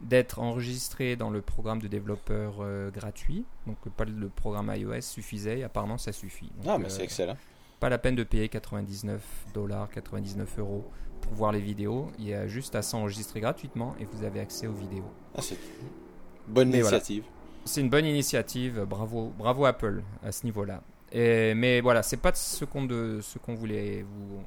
d'être 0.00 0.38
enregistré 0.40 1.16
dans 1.16 1.30
le 1.30 1.40
programme 1.40 1.80
de 1.80 1.88
développeur 1.88 2.56
euh, 2.60 2.90
gratuit. 2.90 3.44
Donc 3.66 3.76
pas 3.96 4.04
le 4.04 4.28
programme 4.28 4.72
iOS 4.74 5.02
suffisait. 5.02 5.62
Apparemment, 5.62 5.98
ça 5.98 6.12
suffit. 6.12 6.50
Donc, 6.56 6.66
Ah, 6.68 6.78
mais 6.78 6.88
c'est 6.88 7.04
excellent. 7.04 7.36
Pas 7.80 7.88
la 7.88 7.98
peine 7.98 8.14
de 8.14 8.24
payer 8.24 8.48
99 8.48 9.20
dollars, 9.52 9.90
99 9.90 10.58
euros 10.58 10.84
pour 11.20 11.34
voir 11.34 11.52
les 11.52 11.60
vidéos. 11.60 12.10
Il 12.18 12.26
y 12.26 12.34
a 12.34 12.46
juste 12.46 12.74
à 12.74 12.82
s'enregistrer 12.82 13.40
gratuitement 13.40 13.94
et 14.00 14.04
vous 14.04 14.24
avez 14.24 14.40
accès 14.40 14.66
aux 14.66 14.72
vidéos. 14.72 15.10
Ah, 15.34 15.42
c'est 15.42 15.58
bonne 16.48 16.68
voilà. 16.68 16.80
initiative. 16.80 17.24
C'est 17.64 17.80
une 17.80 17.90
bonne 17.90 18.06
initiative. 18.06 18.84
Bravo, 18.88 19.32
bravo 19.36 19.64
Apple 19.64 20.02
à 20.22 20.32
ce 20.32 20.44
niveau-là. 20.44 20.82
Mais 21.14 21.80
voilà, 21.80 22.02
c'est 22.02 22.16
pas 22.16 22.34
ce 22.34 22.64
qu'on 22.64 22.88
ce 22.88 23.38
qu'on 23.38 23.54
voulait 23.54 24.02
vous 24.02 24.40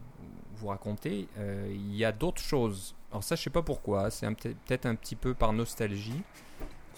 vous 0.58 0.68
raconter. 0.68 1.28
Euh, 1.38 1.68
il 1.72 1.96
y 1.96 2.04
a 2.04 2.12
d'autres 2.12 2.42
choses. 2.42 2.96
Alors 3.12 3.24
ça, 3.24 3.36
je 3.36 3.44
sais 3.44 3.50
pas 3.50 3.62
pourquoi. 3.62 4.10
C'est 4.10 4.28
peut-être 4.28 4.86
un 4.86 4.96
petit 4.96 5.16
peu 5.16 5.34
par 5.34 5.54
nostalgie. 5.54 6.22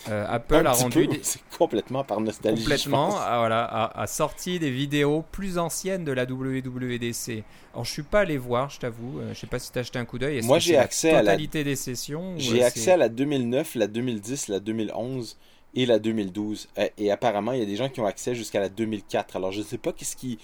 Euh, 0.08 0.26
Apple 0.30 0.66
a 0.66 0.72
rendu 0.72 1.08
peu, 1.08 1.14
des- 1.14 1.20
C'est 1.24 1.42
complètement 1.58 2.04
par 2.06 2.22
nostalgie. 2.22 2.62
complètement 2.64 3.08
pense. 3.10 3.20
a, 3.20 3.40
voilà, 3.40 3.64
a, 3.66 4.02
a 4.02 4.08
sorti 4.08 4.58
des 4.60 4.72
vidéos 4.72 5.26
plus 5.32 5.58
anciennes 5.58 6.06
de 6.06 6.12
la 6.14 6.24
WWDC. 6.26 7.44
Alors 7.74 7.86
je 7.86 7.92
suis 7.92 8.04
pas 8.04 8.22
allé 8.22 8.38
voir, 8.38 8.70
je 8.70 8.80
t'avoue. 8.80 9.20
Euh, 9.20 9.34
je 9.34 9.40
sais 9.40 9.48
pas 9.48 9.60
si 9.60 9.72
t'as 9.72 9.82
acheté 9.82 10.00
un 10.00 10.06
coup 10.06 10.18
d'œil. 10.18 10.42
Moi, 10.44 10.60
j'ai 10.60 10.74
la 10.76 10.82
accès 10.84 11.10
à 11.12 11.14
la- 11.22 11.32
totalité 11.34 11.64
des 11.64 11.76
sessions. 11.76 12.36
J'ai 12.38 12.64
euh, 12.64 12.68
accès 12.68 12.92
à 12.92 12.98
la 12.98 13.10
2009, 13.10 13.76
la 13.76 13.88
2010, 13.88 14.48
la 14.48 14.60
2011 14.60 15.38
et 15.76 15.86
la 15.86 16.00
2012. 16.00 16.68
Euh, 16.78 16.88
Et 16.98 17.12
apparemment, 17.12 17.52
il 17.52 17.60
y 17.60 17.64
a 17.64 17.66
des 17.66 17.76
gens 17.76 17.90
qui 17.90 18.00
ont 18.00 18.06
accès 18.06 18.36
jusqu'à 18.36 18.60
la 18.60 18.70
2004. 18.70 19.36
Alors, 19.36 19.52
je 19.52 19.60
ne 19.60 19.66
sais 19.66 19.78
pas 19.78 19.92
qu'est-ce 19.94 20.16
qui, 20.16 20.40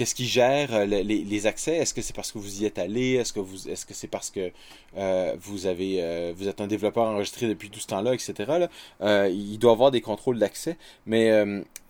qu'est-ce 0.00 0.14
qui 0.14 0.26
gère 0.26 0.74
euh, 0.74 0.86
le- 0.86 1.02
les, 1.02 1.46
accès? 1.46 1.76
Est-ce 1.76 1.92
que 1.92 2.00
c'est 2.00 2.16
parce 2.16 2.32
que 2.32 2.38
vous 2.38 2.62
y 2.62 2.64
êtes 2.64 2.78
allé? 2.78 3.16
Est-ce 3.16 3.34
que 3.34 3.40
vous, 3.40 3.68
est-ce 3.68 3.84
que 3.84 3.92
c'est 3.92 4.08
parce 4.08 4.30
que 4.30 4.50
euh, 4.96 5.36
vous 5.38 5.66
avez, 5.66 5.96
euh, 6.00 6.32
vous 6.34 6.48
êtes 6.48 6.62
un 6.62 6.66
développeur 6.66 7.04
enregistré 7.04 7.46
depuis 7.48 7.68
tout 7.68 7.80
ce 7.80 7.86
temps-là, 7.88 8.14
etc. 8.14 8.68
il 9.02 9.58
doit 9.58 9.72
avoir 9.72 9.90
des 9.90 10.00
contrôles 10.00 10.38
d'accès, 10.38 10.78
mais 11.04 11.28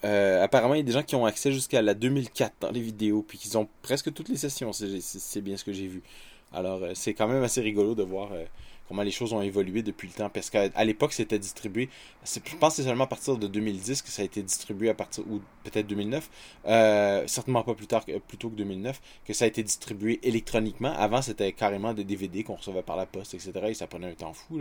apparemment, 0.03 0.75
il 0.75 0.79
y 0.79 0.81
a 0.81 0.85
des 0.85 0.91
gens 0.93 1.05
qui 1.05 1.15
ont 1.15 1.25
accès 1.25 1.53
jusqu'à 1.53 1.83
la 1.83 1.95
2004 1.95 2.55
dans 2.59 2.73
les 2.73 2.81
vidéos, 2.81 3.23
puis 3.23 3.39
qu'ils 3.39 3.57
ont 3.57 3.69
presque 3.81 4.13
toutes 4.13 4.29
les 4.29 4.37
sessions. 4.37 4.73
C'est, 4.73 5.41
bien 5.41 5.57
ce 5.57 5.63
que 5.63 5.73
j'ai 5.73 5.87
vu. 5.87 6.03
Alors, 6.53 6.81
c'est 6.95 7.15
quand 7.15 7.29
même 7.29 7.45
assez 7.45 7.61
rigolo 7.61 7.95
de 7.95 8.03
voir. 8.03 8.31
Comment 8.91 9.05
les 9.05 9.13
choses 9.13 9.33
ont 9.33 9.41
évolué 9.41 9.83
depuis 9.85 10.09
le 10.09 10.15
temps. 10.15 10.29
Parce 10.29 10.51
qu'à 10.51 10.85
l'époque, 10.85 11.13
c'était 11.13 11.39
distribué. 11.39 11.89
Je 12.25 12.57
pense 12.57 12.75
que 12.75 12.83
c'est 12.83 12.89
seulement 12.89 13.05
à 13.05 13.07
partir 13.07 13.37
de 13.37 13.47
2010 13.47 14.03
que 14.03 14.09
ça 14.09 14.23
a 14.23 14.25
été 14.25 14.43
distribué 14.43 14.89
à 14.91 14.95
partir. 14.95 15.25
Ou 15.31 15.41
peut-être 15.63 15.87
2009. 15.87 16.29
euh, 16.67 17.25
certainement 17.29 17.63
pas 17.63 17.75
plus 17.75 17.87
tard, 17.87 18.05
que, 18.05 18.11
que 18.19 18.47
2009. 18.49 19.01
Que 19.25 19.33
ça 19.33 19.45
a 19.45 19.49
été 19.49 19.63
distribué 19.63 20.19
électroniquement. 20.25 20.93
Avant, 20.93 21.23
c'était 21.23 21.53
carrément 21.53 21.95
des 21.95 22.03
DVD 22.03 22.43
qu'on 22.43 22.57
recevait 22.57 22.83
par 22.83 22.97
la 22.97 23.07
poste, 23.07 23.33
etc. 23.35 23.53
Et 23.69 23.75
ça 23.75 23.87
prenait 23.87 24.11
un 24.11 24.15
temps 24.15 24.33
fou. 24.33 24.61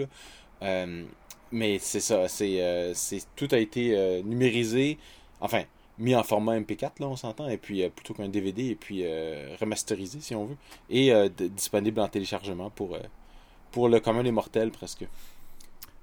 Euh, 0.61 1.05
mais 1.51 1.79
c'est 1.79 1.99
ça. 1.99 2.27
C'est, 2.27 2.61
euh, 2.61 2.93
tout 3.35 3.47
a 3.51 3.57
été 3.57 4.21
numérisé. 4.23 4.99
Enfin. 5.41 5.63
Mis 6.01 6.15
en 6.15 6.23
format 6.23 6.57
MP4, 6.57 7.01
là, 7.01 7.09
on 7.09 7.17
s'entend, 7.17 7.49
et 7.49 7.57
puis 7.57 7.85
plutôt 7.89 8.13
qu'un 8.13 8.29
DVD, 8.29 8.67
et 8.67 8.75
puis 8.75 9.03
remasterisé, 9.59 10.21
si 10.21 10.33
on 10.33 10.45
veut, 10.45 10.55
et 10.89 11.11
disponible 11.29 11.99
en 11.99 12.07
téléchargement 12.07 12.69
pour, 12.69 12.97
pour 13.71 13.89
le 13.89 13.99
commun 13.99 14.23
des 14.23 14.31
mortels 14.31 14.71
presque. 14.71 15.05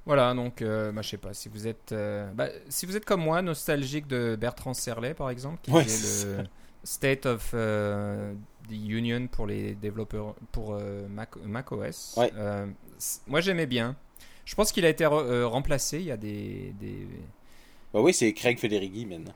Voilà, 0.04 0.32
donc 0.35 0.62
euh, 0.62 0.92
bah, 0.92 1.02
je 1.02 1.08
sais 1.08 1.16
pas 1.16 1.35
si 1.35 1.49
vous 1.49 1.66
êtes 1.66 1.90
euh, 1.92 2.30
bah, 2.32 2.49
si 2.68 2.87
vous 2.87 2.96
êtes 2.96 3.04
comme 3.04 3.23
moi 3.23 3.42
nostalgique 3.42 4.06
de 4.06 4.37
Bertrand 4.40 4.73
Serlet 4.75 5.14
par 5.14 5.30
exemple 5.30 5.58
qui 5.62 5.73
Ouais, 5.73 5.82
est 5.82 6.25
le 6.25 6.44
State 6.85 7.26
of 7.26 7.50
euh, 7.54 8.32
the 8.68 8.73
Union 8.73 9.26
pour 9.26 9.49
les 9.49 9.75
développeurs 9.75 10.37
pour 10.52 10.75
euh, 10.75 11.08
Mac, 11.08 11.35
Mac 11.44 11.73
OS. 11.73 12.14
Ouais. 12.16 12.30
Moi 13.26 13.40
j'aimais 13.40 13.66
bien. 13.66 13.96
Je 14.44 14.54
pense 14.54 14.70
qu'il 14.70 14.85
a 14.85 14.88
été 14.88 15.02
re- 15.04 15.42
remplacé. 15.42 15.99
Il 15.99 16.04
y 16.06 16.12
a 16.12 16.16
des, 16.16 16.73
des... 16.80 17.08
Bah 17.92 18.00
oui, 18.00 18.14
c'est 18.14 18.32
Craig 18.32 18.61
Federighi 18.61 19.04
maintenant. 19.06 19.35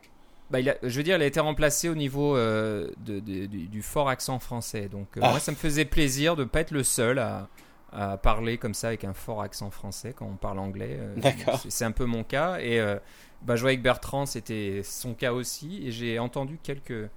Bah, 0.52 0.60
il 0.60 0.68
a- 0.70 0.76
je 0.84 0.96
veux 0.96 1.02
dire, 1.02 1.16
il 1.16 1.22
a 1.22 1.26
été 1.26 1.40
remplacé 1.40 1.88
au 1.88 1.96
niveau 1.96 2.36
de, 2.36 2.92
de- 3.04 3.18
du, 3.46 3.66
du 3.66 3.82
fort 3.82 4.08
accent 4.08 4.38
français. 4.38 4.88
Donc 4.88 5.08
Ah. 5.20 5.30
moi 5.30 5.40
ça 5.40 5.50
me 5.50 5.56
faisait 5.56 5.84
plaisir 5.84 6.36
de 6.36 6.44
pas 6.44 6.60
être 6.60 6.70
le 6.70 6.84
seul 6.84 7.18
à, 7.18 7.48
à 7.92 8.16
parler 8.16 8.58
comme 8.58 8.74
ça 8.74 8.88
avec 8.88 9.04
un 9.04 9.14
fort 9.14 9.42
accent 9.42 9.70
français 9.70 10.12
quand 10.16 10.26
on 10.26 10.36
parle 10.36 10.58
anglais. 10.58 10.96
Euh, 11.00 11.14
D'accord. 11.16 11.58
c'est- 11.60 11.70
un 11.84 11.92
peu 11.92 12.04
mon 12.04 12.24
cas. 12.24 12.58
Et 12.60 12.78
euh, 12.80 12.96
bah, 13.42 13.56
vois 13.62 13.70
avec 13.70 13.82
Bertrand, 13.82 14.26
c'était 14.26 14.82
son 14.84 15.14
cas 15.14 15.32
aussi. 15.32 15.86
Et 15.86 15.92
j'ai 15.92 16.18
entendu 16.18 16.58
quelques 16.62 17.08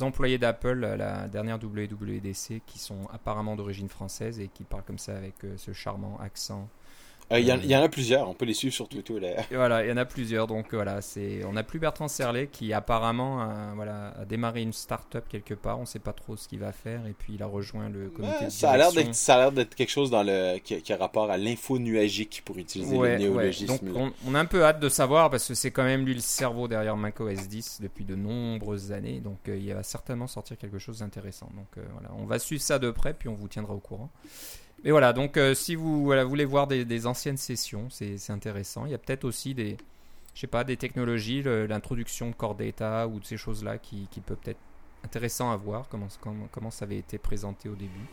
employés 0.00 0.38
d'Apple 0.38 0.84
à 0.84 0.96
la 0.96 1.26
dernière 1.28 1.58
WWDC 1.58 2.62
qui 2.66 2.78
sont 2.78 3.08
apparemment 3.12 3.56
d'origine 3.56 3.88
française 3.88 4.38
et 4.40 4.48
qui 4.48 4.62
parlent 4.64 4.84
comme 4.84 4.98
ça 4.98 5.16
avec 5.16 5.34
euh, 5.44 5.54
ce 5.56 5.72
charmant 5.72 6.16
accent. 6.20 6.68
Euh, 7.32 7.38
Il 7.38 7.46
y, 7.46 7.52
en- 7.52 7.56
Euh, 7.56 7.60
il 7.62 7.70
y 7.70 7.76
en 7.76 7.82
a 7.82 7.88
plusieurs, 7.88 8.28
on 8.28 8.34
peut 8.34 8.44
les 8.44 8.54
suivre 8.54 8.74
sur 8.74 8.88
Twitter. 8.88 9.20
Là. 9.20 9.28
Voilà, 9.52 9.84
il 9.84 9.88
y 9.88 9.92
en 9.92 9.96
a 9.96 10.04
plusieurs. 10.04 10.46
Donc 10.48 10.72
euh, 10.74 10.76
voilà, 10.76 11.00
c'est 11.00 11.44
on 11.44 11.52
n'a 11.52 11.62
plus 11.62 11.78
Bertrand 11.78 12.08
Serlet 12.08 12.48
qui 12.48 12.72
apparemment 12.72 13.40
a, 13.42 13.72
voilà, 13.76 14.14
a 14.20 14.24
démarré 14.24 14.62
une 14.62 14.72
start-up 14.72 15.24
quelque 15.28 15.54
part. 15.54 15.78
On 15.78 15.82
ne 15.82 15.86
sait 15.86 15.98
pas 16.00 16.12
trop 16.12 16.36
ce 16.36 16.48
qu'il 16.48 16.58
va 16.58 16.72
faire. 16.72 17.06
Et 17.06 17.12
puis 17.12 17.34
il 17.34 17.42
a 17.42 17.46
rejoint 17.46 17.88
le 17.88 18.08
comité 18.10 18.34
Ouais, 18.40 18.44
de 18.46 18.50
ça, 18.50 18.70
a 18.72 18.76
l'air 18.76 18.90
direction. 18.90 19.10
d'être, 19.10 19.14
ça 19.16 19.34
a 19.34 19.38
l'air 19.38 19.52
d'être 19.52 19.74
quelque 19.76 19.90
chose 19.90 20.10
dans 20.10 20.22
le, 20.24 20.58
qui, 20.58 20.80
qui 20.82 20.92
a 20.92 20.96
rapport 20.96 21.30
à 21.30 21.36
l'info 21.38 21.78
nuagique 21.78 22.42
pour 22.44 22.58
utiliser 22.58 22.96
Ouais, 22.96 23.10
le 23.18 23.28
ouais. 23.28 23.30
néologisme. 23.30 23.66
Donc 23.66 23.82
là. 23.82 23.90
on, 23.94 24.12
on 24.26 24.34
a 24.34 24.40
un 24.40 24.44
peu 24.46 24.64
hâte 24.64 24.80
de 24.80 24.88
savoir 24.88 25.30
parce 25.30 25.46
que 25.46 25.54
c'est 25.54 25.70
quand 25.70 25.84
même 25.84 26.04
lui 26.04 26.14
le 26.14 26.20
cerveau 26.20 26.66
derrière 26.66 26.96
macOS 26.96 27.46
10 27.48 27.80
depuis 27.80 28.04
de 28.04 28.16
nombreuses 28.16 28.90
années. 28.92 29.20
Donc 29.20 29.48
euh, 29.48 29.56
il 29.56 29.72
va 29.72 29.82
certainement 29.84 30.26
sortir 30.26 30.58
quelque 30.58 30.78
chose 30.80 30.98
d'intéressant. 30.98 31.48
Donc 31.54 31.68
euh, 31.78 31.82
voilà, 31.92 32.08
on 32.18 32.24
va 32.26 32.38
suivre 32.40 32.62
ça 32.62 32.78
de 32.80 32.90
près 32.90 33.14
puis 33.14 33.28
on 33.28 33.34
vous 33.34 33.46
tiendra 33.48 33.72
au 33.74 33.78
courant. 33.78 34.10
Mais 34.84 34.90
voilà, 34.90 35.12
donc 35.12 35.36
euh, 35.36 35.54
si 35.54 35.74
vous 35.74 36.04
voulez 36.04 36.44
voir 36.44 36.66
des, 36.66 37.06
anciennes 37.06 37.36
sessions, 37.36 37.88
c'est 37.90 38.30
intéressant. 38.30 38.86
Il 38.86 38.92
y 38.92 38.94
a 38.94 38.98
peut-être 38.98 39.24
aussi 39.24 39.54
des, 39.54 39.76
je 40.34 40.40
sais 40.40 40.46
pas, 40.46 40.64
des 40.64 40.76
technologies, 40.76 41.42
l'introduction 41.42 42.30
de 42.30 42.34
Core 42.34 42.56
ou 43.12 43.20
de 43.20 43.24
ces 43.24 43.36
choses-là 43.36 43.78
qui, 43.78 44.08
qui 44.10 44.20
peut 44.20 44.38
être 44.44 44.60
intéressant 45.04 45.50
à 45.50 45.56
voir, 45.56 45.88
comment 45.88 46.70
ça 46.70 46.84
avait 46.84 46.98
été 46.98 47.18
présenté 47.18 47.68
au 47.68 47.74
début. 47.74 48.06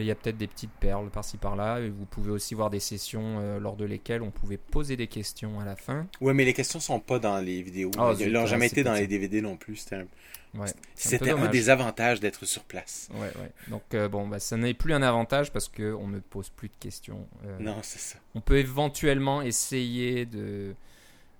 Il 0.00 0.04
y 0.04 0.10
a 0.10 0.14
peut-être 0.14 0.36
des 0.36 0.46
petites 0.46 0.70
perles 0.72 1.10
par-ci 1.10 1.36
par-là. 1.36 1.80
Vous 1.88 2.06
pouvez 2.06 2.30
aussi 2.30 2.54
voir 2.54 2.70
des 2.70 2.80
sessions 2.80 3.38
euh, 3.40 3.58
lors 3.58 3.76
de 3.76 3.84
lesquelles 3.84 4.22
on 4.22 4.30
pouvait 4.30 4.56
poser 4.58 4.96
des 4.96 5.06
questions 5.06 5.58
à 5.60 5.64
la 5.64 5.76
fin. 5.76 6.06
Ouais, 6.20 6.34
mais 6.34 6.44
les 6.44 6.52
questions 6.54 6.80
sont 6.80 7.00
pas 7.00 7.18
dans 7.18 7.38
les 7.40 7.62
vidéos. 7.62 7.90
Ah, 7.98 8.12
Ils 8.18 8.36
ouais, 8.36 8.46
jamais 8.46 8.68
c'est 8.68 8.74
été 8.74 8.84
dans 8.84 8.94
les 8.94 9.06
DVD 9.06 9.40
non 9.40 9.56
plus. 9.56 9.76
C'était 9.76 9.96
un, 9.96 10.06
Ouais, 10.54 10.68
c'était 10.94 11.30
un 11.30 11.34
dommage. 11.34 11.50
des 11.50 11.68
avantages 11.68 12.18
d'être 12.20 12.46
sur 12.46 12.62
place. 12.62 13.08
ouais, 13.14 13.20
ouais. 13.40 13.50
Donc 13.68 13.82
euh, 13.92 14.08
bon, 14.08 14.26
bah, 14.26 14.38
ça 14.38 14.56
n'est 14.56 14.72
plus 14.72 14.94
un 14.94 15.02
avantage 15.02 15.52
parce 15.52 15.68
que 15.68 15.92
on 15.92 16.06
ne 16.08 16.18
pose 16.18 16.48
plus 16.48 16.68
de 16.68 16.74
questions. 16.80 17.26
Euh, 17.44 17.58
Non, 17.60 17.76
c'est 17.82 17.98
ça. 17.98 18.18
On 18.34 18.40
peut 18.40 18.56
éventuellement 18.58 19.42
essayer 19.42 20.24
de- 20.24 20.74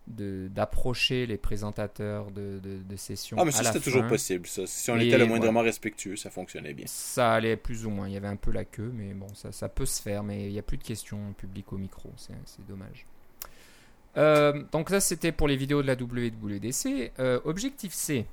d'approcher 0.07 1.27
les 1.27 1.37
présentateurs 1.37 2.31
de, 2.31 2.61
de, 2.63 2.79
de 2.79 2.97
sessions. 2.97 3.37
Ah, 3.41 3.45
mais 3.45 3.51
ça, 3.51 3.65
c'était 3.65 3.81
toujours 3.81 4.07
possible, 4.07 4.47
ça. 4.47 4.67
Si 4.67 4.91
on 4.91 4.99
Et 4.99 5.09
était 5.09 5.19
le 5.19 5.27
moindrement 5.27 5.63
respectueux, 5.63 6.17
ça 6.17 6.31
fonctionnait 6.31 6.75
bien. 6.75 6.87
Ça 6.87 7.33
allait 7.33 7.57
plus 7.57 7.87
ou 7.87 7.91
moins. 7.91 8.07
Il 8.09 8.15
y 8.15 8.17
avait 8.17 8.29
un 8.29 8.37
peu 8.37 8.53
la 8.53 8.65
queue, 8.65 8.93
mais 8.95 9.15
bon, 9.15 9.27
ça, 9.35 9.51
ça 9.51 9.69
peut 9.69 9.87
se 9.87 10.01
faire. 10.01 10.23
Mais 10.23 10.47
il 10.47 10.53
n'y 10.53 10.59
a 10.59 10.63
plus 10.63 10.77
de 10.77 10.85
questions 10.85 11.33
publiques 11.37 11.73
au 11.73 11.79
micro. 11.79 12.13
C'est 12.17 12.35
c'est 12.45 12.67
dommage. 12.67 13.07
Euh, 14.17 14.63
donc, 14.73 14.91
ça, 14.91 15.01
c'était 15.01 15.33
pour 15.33 15.49
les 15.49 15.57
vidéos 15.57 15.83
de 15.83 15.87
la 15.87 15.95
WWDC. 15.95 17.13
Euh, 17.19 17.41
Objectif 17.45 17.93
C. 17.93 18.27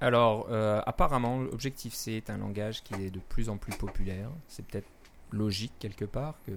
Alors, 0.00 0.48
euh, 0.50 0.80
apparemment, 0.86 1.40
Objectif 1.52 1.92
C 1.92 2.12
est 2.12 2.30
un 2.30 2.38
langage 2.38 2.82
qui 2.82 2.94
est 2.94 3.10
de 3.10 3.20
plus 3.28 3.48
en 3.50 3.56
plus 3.56 3.74
populaire. 3.76 4.30
C'est 4.48 4.64
peut-être 4.64 4.88
logique 5.30 5.72
quelque 5.78 6.06
part 6.06 6.36
que. 6.46 6.52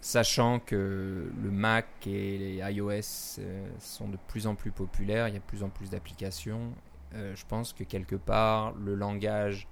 Sachant 0.00 0.60
que 0.60 1.30
le 1.42 1.50
Mac 1.50 1.86
et 2.06 2.38
les 2.38 2.56
iOS 2.72 3.38
euh, 3.38 3.68
sont 3.78 4.08
de 4.08 4.16
plus 4.28 4.46
en 4.46 4.54
plus 4.54 4.70
populaires, 4.70 5.28
il 5.28 5.34
y 5.34 5.36
a 5.36 5.40
de 5.40 5.44
plus 5.44 5.62
en 5.62 5.68
plus 5.68 5.90
d'applications 5.90 6.72
euh, 7.14 7.34
je 7.34 7.44
pense 7.46 7.72
que 7.72 7.84
quelque 7.84 8.14
part, 8.14 8.72
le 8.74 8.94
langage 8.94 9.66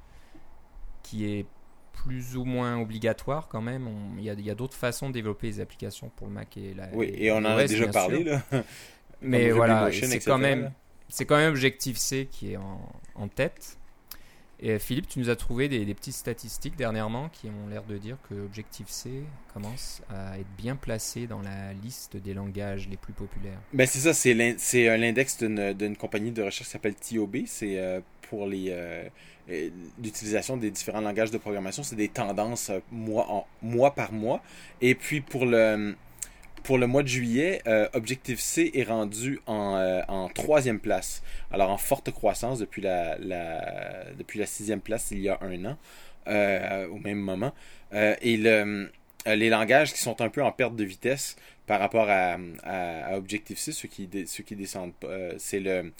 qui 1.02 1.26
est 1.26 1.46
plus 1.92 2.36
ou 2.36 2.44
moins 2.44 2.80
obligatoire 2.80 3.48
quand 3.48 3.60
même, 3.60 3.88
il 4.18 4.24
y 4.24 4.50
a, 4.50 4.54
d'autres 4.54 4.76
façons 4.76 5.08
de 5.08 5.14
développer 5.14 5.48
les 5.48 5.60
applications 5.60 6.10
pour 6.16 6.26
le 6.26 6.32
Mac 6.32 6.56
et 6.56 6.74
la 6.74 6.88
Oui, 6.92 7.06
et 7.06 7.26
et 7.26 7.32
on 7.32 7.38
en 7.38 7.44
a 7.44 7.66
déjà 7.66 7.88
parlé, 7.88 8.24
là. 8.24 8.42
Mais 9.20 9.50
voilà, 9.50 9.90
c'est 9.92 10.20
quand 10.20 10.38
même 10.38 10.72
c'est 11.08 11.24
quand 11.24 11.36
même 11.36 11.50
Objectif 11.50 11.96
C 11.96 12.28
qui 12.30 12.52
est 12.52 12.56
en, 12.56 12.80
en 13.14 13.28
tête. 13.28 13.77
Et 14.60 14.70
euh, 14.72 14.78
Philippe, 14.78 15.08
tu 15.08 15.18
nous 15.20 15.30
as 15.30 15.36
trouvé 15.36 15.68
des, 15.68 15.94
petites 15.94 16.14
statistiques 16.14 16.76
dernièrement 16.76 17.28
qui 17.28 17.46
ont 17.46 17.68
l'air 17.68 17.84
de 17.84 17.96
dire 17.96 18.16
que 18.28 18.34
Objective 18.34 18.86
C 18.88 19.22
commence 19.54 20.02
à 20.10 20.38
être 20.38 20.50
bien 20.56 20.74
placé 20.74 21.26
dans 21.26 21.40
la 21.42 21.72
liste 21.72 22.16
des 22.16 22.34
langages 22.34 22.88
les 22.88 22.96
plus 22.96 23.12
populaires. 23.12 23.58
Ben 23.72 23.86
c'est 23.86 24.00
ça, 24.00 24.12
c'est 24.12 24.34
l'in- 24.34 24.56
c'est 24.58 24.96
l'index 24.98 25.38
d'une 25.38 25.96
compagnie 25.96 26.32
de 26.32 26.42
recherche 26.42 26.66
qui 26.66 26.72
s'appelle 26.72 26.94
TOB. 26.96 27.38
C'est 27.46 27.78
euh, 27.78 28.00
pour 28.22 28.48
euh, 28.50 29.08
l'utilisation 30.02 30.56
des 30.56 30.70
différents 30.70 31.00
langages 31.00 31.30
de 31.30 31.38
programmation. 31.38 31.82
C'est 31.82 31.96
des 31.96 32.08
tendances 32.08 32.70
mois, 32.90 33.26
en, 33.30 33.46
mois 33.62 33.94
par 33.94 34.12
mois. 34.12 34.42
Et 34.80 34.94
puis 34.94 35.20
pour 35.20 35.46
le 35.46 35.94
pour 36.62 36.78
le 36.78 36.86
mois 36.86 37.02
de 37.02 37.08
juillet, 37.08 37.62
euh, 37.66 37.88
Objective-C 37.92 38.70
est 38.74 38.84
rendu 38.84 39.40
en, 39.46 39.76
euh, 39.76 40.02
en 40.08 40.28
troisième 40.28 40.80
place. 40.80 41.22
Alors 41.50 41.70
en 41.70 41.78
forte 41.78 42.10
croissance 42.10 42.58
depuis 42.58 42.82
la, 42.82 43.16
sixième 44.46 44.80
place 44.80 45.10
il 45.10 45.20
y 45.20 45.28
a 45.28 45.38
un 45.40 45.64
an, 45.64 45.78
euh, 46.26 46.86
au 46.88 46.98
même 46.98 47.18
moment. 47.18 47.52
Euh, 47.92 48.14
et 48.22 48.36
le 48.36 48.90
les 49.26 49.50
langages 49.50 49.92
qui 49.92 50.00
sont 50.00 50.22
un 50.22 50.30
peu 50.30 50.42
en 50.42 50.52
perte 50.52 50.74
de 50.74 50.84
vitesse 50.84 51.36
par 51.66 51.80
rapport 51.80 52.08
à, 52.08 52.38
à, 52.62 53.18
Objective-C, 53.18 53.72
ceux 53.72 53.88
qui, 53.88 54.08
ceux 54.26 54.42
qui 54.42 54.56
descendent 54.56 54.94
c'est 55.36 55.60
le, 55.60 55.92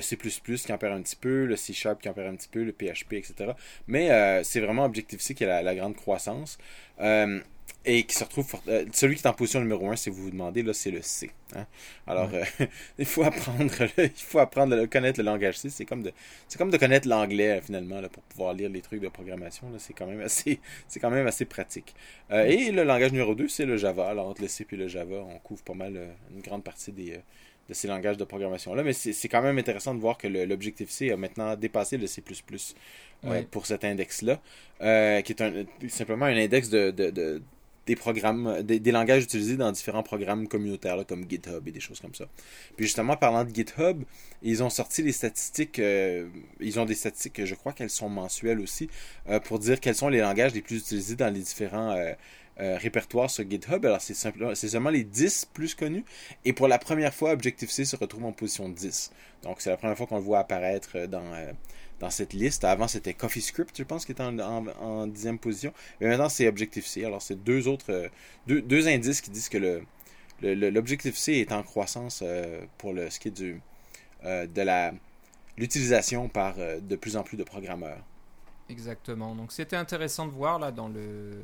C++ 0.00 0.16
qui 0.16 0.72
en 0.72 0.78
perd 0.78 0.92
un 0.92 1.02
petit 1.02 1.16
peu, 1.16 1.46
le 1.46 1.56
C 1.56 1.72
Sharp 1.72 2.00
qui 2.00 2.08
en 2.08 2.12
perd 2.12 2.28
un 2.28 2.36
petit 2.36 2.48
peu, 2.48 2.62
le 2.62 2.70
PHP, 2.70 3.14
etc. 3.14 3.52
Mais 3.88 4.44
c'est 4.44 4.60
vraiment 4.60 4.84
Objective-C 4.84 5.34
qui 5.34 5.44
a 5.44 5.62
la 5.62 5.74
grande 5.74 5.96
croissance 5.96 6.58
et 7.88 8.02
qui 8.02 8.14
se 8.14 8.22
retrouve 8.22 8.54
euh, 8.68 8.84
celui 8.92 9.16
qui 9.16 9.22
est 9.22 9.26
en 9.26 9.32
position 9.32 9.60
numéro 9.60 9.88
1 9.88 9.96
si 9.96 10.10
vous 10.10 10.24
vous 10.24 10.30
demandez 10.30 10.62
là 10.62 10.74
c'est 10.74 10.90
le 10.90 11.00
C 11.00 11.30
hein. 11.56 11.66
alors 12.06 12.28
euh, 12.34 12.44
il 12.98 13.06
faut 13.06 13.22
apprendre 13.22 13.72
il 13.96 14.10
faut 14.14 14.38
apprendre 14.38 14.78
à 14.78 14.86
connaître 14.86 15.18
le 15.18 15.24
langage 15.24 15.56
C. 15.56 15.70
C'est 15.70 15.86
comme 15.86 16.02
de 16.02 16.12
c'est 16.48 16.58
comme 16.58 16.70
de 16.70 16.76
connaître 16.76 17.08
l'anglais 17.08 17.62
finalement 17.62 18.02
là, 18.02 18.10
pour 18.10 18.22
pouvoir 18.24 18.52
lire 18.52 18.68
les 18.68 18.82
trucs 18.82 19.00
de 19.00 19.08
programmation 19.08 19.68
c'est 19.78 19.94
quand 19.94 20.06
même 20.06 20.20
assez 20.20 20.60
c'est 20.88 21.00
quand 21.00 21.10
même 21.10 21.26
assez 21.26 21.46
pratique. 21.46 21.94
Euh, 22.30 22.44
et 22.44 22.70
le 22.70 22.84
langage 22.84 23.12
numéro 23.12 23.34
2 23.34 23.48
c'est 23.48 23.64
le 23.64 23.78
Java. 23.78 24.08
Alors 24.08 24.28
entre 24.28 24.42
le 24.42 24.48
C 24.48 24.66
et 24.70 24.76
le 24.76 24.86
Java 24.86 25.16
on 25.26 25.38
couvre 25.38 25.62
pas 25.62 25.74
mal 25.74 25.98
une 26.34 26.42
grande 26.42 26.62
partie 26.62 26.92
des 26.92 27.18
de 27.68 27.74
ces 27.74 27.88
langages 27.88 28.16
de 28.18 28.24
programmation 28.24 28.74
là. 28.74 28.82
Mais 28.82 28.92
c'est 28.92 29.28
quand 29.28 29.42
même 29.42 29.56
intéressant 29.56 29.94
de 29.94 30.00
voir 30.00 30.18
que 30.18 30.28
l'objectif 30.28 30.90
C 30.90 31.10
a 31.10 31.16
maintenant 31.16 31.56
dépassé 31.56 31.96
le 31.96 32.06
C++ 32.06 32.22
pour 33.50 33.66
cet 33.66 33.84
index 33.84 34.22
là 34.22 34.40
qui 35.22 35.32
est 35.32 35.40
un, 35.40 35.64
simplement 35.88 36.26
un 36.26 36.36
index 36.36 36.68
de 36.68 37.40
des 37.88 37.96
programmes, 37.96 38.62
des, 38.62 38.92
langages 38.92 39.24
utilisés 39.24 39.56
dans 39.56 39.72
différents 39.72 40.02
programmes 40.02 40.46
communautaires 40.46 41.06
comme 41.08 41.24
GitHub 41.26 41.66
et 41.66 41.72
des 41.72 41.80
choses 41.80 42.00
comme 42.00 42.14
ça. 42.14 42.26
Puis 42.76 42.84
justement, 42.84 43.16
parlant 43.16 43.44
de 43.44 43.54
GitHub, 43.54 44.02
ils 44.42 44.62
ont 44.62 44.68
sorti 44.68 45.02
les 45.02 45.12
statistiques, 45.12 45.78
euh, 45.78 46.28
ils 46.60 46.78
ont 46.78 46.84
des 46.84 46.94
statistiques, 46.94 47.46
je 47.46 47.54
crois 47.54 47.72
qu'elles 47.72 47.88
sont 47.88 48.10
mensuelles 48.10 48.60
aussi, 48.60 48.90
euh, 49.30 49.40
pour 49.40 49.58
dire 49.58 49.80
quels 49.80 49.94
sont 49.94 50.10
les 50.10 50.20
langages 50.20 50.52
les 50.52 50.60
plus 50.60 50.76
utilisés 50.80 51.16
dans 51.16 51.32
les 51.32 51.40
différents 51.40 51.96
euh, 51.96 52.76
répertoires 52.76 53.30
sur 53.30 53.48
GitHub. 53.48 53.86
Alors 53.86 54.02
c'est 54.02 54.14
seulement 54.14 54.90
les 54.90 55.04
10 55.04 55.48
plus 55.54 55.74
connus. 55.74 56.04
Et 56.44 56.52
pour 56.52 56.68
la 56.68 56.78
première 56.78 57.14
fois, 57.14 57.30
Objective-C 57.30 57.86
se 57.86 57.96
retrouve 57.96 58.26
en 58.26 58.32
position 58.32 58.68
10. 58.68 59.12
Donc 59.44 59.62
c'est 59.62 59.70
la 59.70 59.78
première 59.78 59.96
fois 59.96 60.06
qu'on 60.06 60.18
le 60.18 60.22
voit 60.22 60.40
apparaître 60.40 61.06
dans 61.06 61.32
dans 62.00 62.10
cette 62.10 62.32
liste. 62.32 62.64
Avant, 62.64 62.88
c'était 62.88 63.14
CoffeeScript, 63.14 63.76
je 63.76 63.82
pense, 63.82 64.04
qui 64.04 64.12
était 64.12 64.22
en, 64.22 65.06
dixième 65.06 65.38
position. 65.38 65.72
Mais 66.00 66.08
maintenant, 66.08 66.28
c'est 66.28 66.46
Objective-C. 66.48 67.04
Alors, 67.04 67.22
c'est 67.22 67.42
deux 67.42 67.68
autres, 67.68 67.90
euh, 67.90 68.08
deux, 68.46 68.88
indices 68.88 69.20
qui 69.20 69.30
disent 69.30 69.48
que 69.48 69.58
le, 69.58 69.84
l'Objective-C 70.70 71.32
est 71.34 71.52
en 71.52 71.62
croissance 71.62 72.20
euh, 72.22 72.64
pour 72.78 72.92
le, 72.92 73.10
ce 73.10 73.18
qui 73.18 73.28
est 73.28 73.32
du, 73.32 73.60
euh, 74.24 74.46
de 74.46 74.62
la, 74.62 74.92
l'utilisation 75.56 76.28
par 76.28 76.54
de 76.56 76.96
plus 76.96 77.16
en 77.16 77.22
plus 77.22 77.36
de 77.36 77.44
programmeurs. 77.44 78.04
Exactement. 78.70 79.34
Donc, 79.34 79.50
c'était 79.50 79.76
intéressant 79.76 80.26
de 80.26 80.30
voir 80.30 80.58
là 80.58 80.70
dans 80.70 80.88
le, 80.88 81.42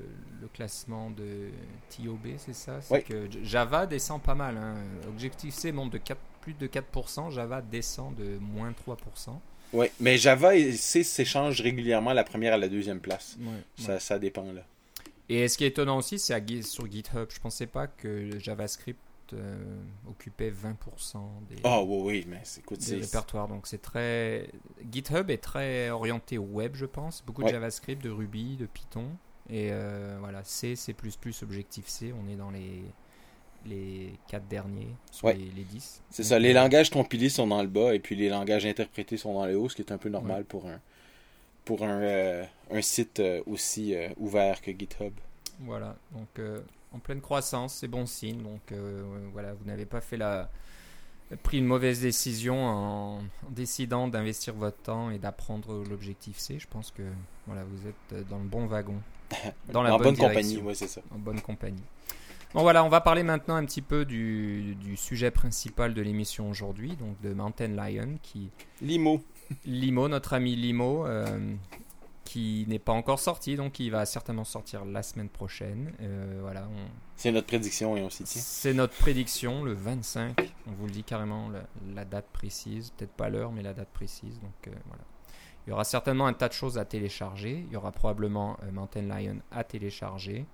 classement 0.53 1.11
de 1.11 1.49
TOB, 1.91 2.37
c'est 2.37 2.55
ça? 2.55 2.81
C'est 2.83 3.03
que 3.03 3.29
Java 3.43 3.87
descend 3.87 4.23
pas 4.23 4.35
mal. 4.35 4.57
Hein. 4.57 4.75
Objective-C 5.09 5.73
monte 5.73 5.95
de 5.95 5.99
4, 5.99 6.21
plus 6.43 6.53
de 6.53 6.67
4%, 6.69 7.31
Java 7.31 7.63
descend 7.63 8.15
de 8.15 8.39
moins 8.39 8.71
3%. 8.71 9.41
Oui, 9.75 9.87
mais 10.01 10.17
Java 10.17 10.55
et 10.55 10.73
C 10.73 11.03
s'échangent 11.03 11.61
régulièrement 11.61 12.13
la 12.13 12.25
première 12.25 12.55
à 12.55 12.57
la 12.57 12.69
deuxième 12.69 13.01
place. 13.01 13.37
ça, 13.77 13.99
ça 13.99 14.19
dépend 14.19 14.53
là. 14.53 14.63
Et 15.29 15.49
ce 15.49 15.59
qui 15.59 15.65
est 15.65 15.69
étonnant 15.69 15.99
aussi, 15.99 16.19
c'est 16.19 16.63
sur 16.63 16.91
GitHub. 16.91 17.29
Je 17.31 17.41
pensais 17.41 17.67
pas 17.67 17.87
que 17.87 18.39
JavaScript 18.39 19.01
euh, 19.33 19.57
occupait 20.09 20.51
20% 20.51 21.17
des, 21.49 21.57
oh, 21.65 21.85
oui, 22.05 22.27
mais 22.29 22.43
écoute, 22.59 22.79
des 22.79 22.97
répertoires. 22.97 23.49
Donc 23.49 23.67
c'est 23.67 23.81
très. 23.81 24.49
GitHub 24.93 25.31
est 25.31 25.43
très 25.43 25.91
orienté 25.91 26.39
web, 26.39 26.75
je 26.75 26.87
pense. 26.87 27.25
Beaucoup 27.27 27.43
de 27.43 27.49
JavaScript, 27.49 28.03
de 28.03 28.11
Ruby, 28.11 28.57
de 28.57 28.67
Python. 28.67 29.07
Et 29.51 29.69
euh, 29.73 30.17
voilà, 30.21 30.43
C, 30.45 30.77
C, 30.77 30.95
Objective-C, 31.43 32.15
on 32.19 32.29
est 32.31 32.37
dans 32.37 32.51
les 32.51 32.83
les 33.67 34.13
quatre 34.29 34.47
derniers 34.47 34.89
sur 35.11 35.29
les, 35.29 35.35
les, 35.35 35.65
10. 35.65 36.03
C'est 36.11 36.25
ça, 36.25 36.39
les 36.39 36.53
langages 36.53 36.91
compilés 36.91 37.29
sont 37.29 37.47
dans 37.47 37.63
le 37.63 37.69
bas 37.69 37.95
et 37.95 37.99
puis 37.99 38.17
les 38.17 38.29
langages 38.29 38.67
interprétés 38.67 39.17
sont 39.17 39.35
dans 39.35 39.47
le 39.47 39.57
haut, 39.57 39.69
ce 39.69 39.77
qui 39.77 39.83
est 39.83 39.93
un 39.93 39.99
peu 39.99 40.09
normal 40.09 40.45
pour 40.45 40.67
un 40.67 40.81
pour 41.65 41.83
un, 41.83 42.01
euh, 42.01 42.45
un 42.71 42.83
site 42.83 43.21
euh, 43.21 43.43
aussi 43.47 43.95
euh, 43.95 44.09
ouvert 44.19 44.61
que 44.61 44.71
GitHub. 44.71 45.13
Voilà, 45.61 45.97
donc 46.13 46.41
en 46.93 46.99
pleine 46.99 47.21
croissance, 47.21 47.75
c'est 47.75 47.89
bon 47.89 48.07
signe. 48.07 48.43
Donc 48.43 48.73
voilà, 49.33 49.53
vous 49.53 49.65
n'avez 49.65 49.87
pas 49.87 50.01
fait 50.01 50.17
la 50.17 50.51
pris 51.45 51.59
une 51.59 51.65
mauvaise 51.65 52.01
décision 52.01 52.67
en, 52.67 53.21
décidant 53.51 54.09
d'investir 54.09 54.55
votre 54.55 54.77
temps 54.79 55.11
et 55.11 55.19
d'apprendre 55.19 55.85
l'objectif 55.89 56.39
C. 56.39 56.59
Je 56.59 56.67
pense 56.67 56.91
que 56.91 57.03
voilà, 57.47 57.63
vous 57.65 57.87
êtes 57.87 58.29
dans 58.29 58.39
le 58.39 58.45
bon 58.45 58.67
wagon. 58.67 58.97
Dans 59.73 59.83
la 59.83 59.97
bonne, 59.97 60.17
compagnie, 60.17 60.61
oui, 60.63 60.75
c'est 60.75 60.89
ça. 60.89 61.01
En 61.13 61.19
bonne 61.19 61.41
compagnie. 61.41 61.83
Bon 62.55 62.63
voilà, 62.63 62.85
on 62.85 62.89
va 62.89 63.01
parler 63.01 63.25
maintenant 63.25 63.57
un 63.57 63.65
petit 63.65 63.83
peu 63.83 64.05
du, 64.05 64.77
sujet 64.97 65.33
principal 65.33 65.93
de 65.93 66.01
l'émission 66.01 66.49
aujourd'hui, 66.49 66.95
donc 66.95 67.21
de 67.21 67.35
Mountain 67.35 67.67
Lion 67.67 68.17
qui... 68.23 68.49
Limo. 68.81 69.21
Limo, 69.65 70.07
notre 70.07 70.35
ami 70.35 70.55
Limo, 70.55 71.05
euh, 71.05 71.53
qui 72.25 72.65
n'est 72.69 72.79
pas 72.79 72.93
encore 72.93 73.19
sorti, 73.19 73.57
donc 73.57 73.81
il 73.81 73.91
va 73.91 74.07
certainement 74.07 74.45
sortir 74.45 74.85
la 74.85 75.03
semaine 75.03 75.29
prochaine. 75.31 75.95
Euh, 76.01 76.39
voilà, 76.43 76.69
C'est 77.17 77.33
notre 77.33 77.49
prédiction 77.49 77.97
et 77.97 78.03
on 78.03 78.09
s'y 78.09 78.23
tient. 78.23 78.41
C'est 78.41 78.73
notre 78.73 78.95
prédiction, 78.95 79.65
le 79.65 79.73
25. 79.73 80.39
On 80.69 80.73
vous 80.75 80.87
le 80.87 80.93
dit 80.93 81.03
carrément, 81.03 81.51
la, 81.93 82.05
date 82.05 82.29
précise, 82.33 82.93
peut-être 82.97 83.15
pas 83.15 83.31
l'heure, 83.31 83.51
mais 83.51 83.63
la 83.63 83.75
date 83.75 83.91
précise. 83.93 84.39
Donc 84.39 84.69
euh, 84.69 84.71
voilà. 84.87 85.03
Il 85.67 85.71
y 85.71 85.73
aura 85.73 85.83
certainement 85.83 86.27
un 86.27 86.35
tas 86.35 86.47
de 86.47 86.53
choses 86.53 86.79
à 86.79 86.85
télécharger. 86.85 87.65
Il 87.67 87.73
y 87.73 87.77
aura 87.77 87.91
probablement 87.91 88.59
Mountain 88.71 89.03
Lion 89.03 89.39
à 89.51 89.65
télécharger. 89.65 90.47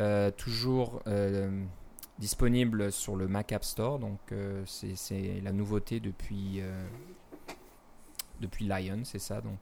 Euh, 0.00 0.30
toujours 0.30 1.02
euh, 1.06 1.50
disponible 2.18 2.90
sur 2.90 3.16
le 3.16 3.28
Mac 3.28 3.52
App 3.52 3.64
Store. 3.64 3.98
Donc 3.98 4.18
euh, 4.32 4.62
c'est 4.64 5.40
la 5.42 5.52
nouveauté 5.52 6.00
depuis, 6.00 6.62
depuis 8.40 8.66
Lion, 8.66 9.02
c'est 9.04 9.18
ça. 9.18 9.40
Donc 9.40 9.58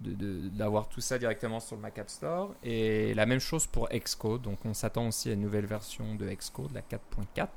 d'avoir 0.00 0.88
tout 0.88 1.02
ça 1.02 1.18
directement 1.18 1.60
sur 1.60 1.76
le 1.76 1.82
Mac 1.82 1.98
App 1.98 2.10
Store. 2.10 2.54
Et 2.62 3.14
la 3.14 3.24
même 3.24 3.40
chose 3.40 3.66
pour 3.66 3.88
Xcode. 3.88 4.42
Donc 4.42 4.58
on 4.64 4.74
s'attend 4.74 5.08
aussi 5.08 5.30
à 5.30 5.32
une 5.32 5.42
nouvelle 5.42 5.66
version 5.66 6.14
de 6.14 6.28
Xcode, 6.28 6.72
la 6.72 6.82
4.4 6.82 7.48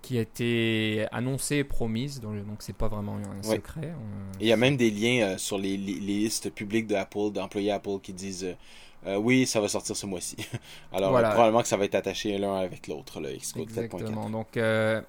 qui 0.00 0.16
a 0.16 0.20
été 0.20 1.06
annoncée 1.10 1.56
et 1.56 1.64
promise, 1.64 2.20
donc 2.20 2.36
c'est 2.60 2.74
pas 2.76 2.86
vraiment 2.86 3.16
un 3.16 3.42
secret. 3.42 3.92
il 4.40 4.46
y 4.46 4.52
a 4.52 4.56
même 4.56 4.76
des 4.76 4.92
liens 4.92 5.36
sur 5.38 5.58
les, 5.58 5.76
les, 5.76 5.94
listes 5.94 6.50
publiques 6.50 6.86
d'Apple, 6.86 7.32
d'employés 7.32 7.72
Apple 7.72 7.98
qui 8.00 8.12
disent 8.12 8.56
euh, 9.06 9.16
oui, 9.16 9.46
ça 9.46 9.60
va 9.60 9.68
sortir 9.68 9.96
ce 9.96 10.06
mois-ci. 10.06 10.36
Alors, 10.92 11.12
probablement 11.12 11.62
que 11.62 11.68
ça 11.68 11.76
va 11.76 11.84
être 11.84 11.94
attaché 11.94 12.36
l'un 12.38 12.56
avec 12.56 12.86
l'autre, 12.88 13.20
le 13.20 13.36
Xcode 13.36 13.70
7.4. 13.70 14.30
Donc, 14.30 14.56
euh, 14.56 15.00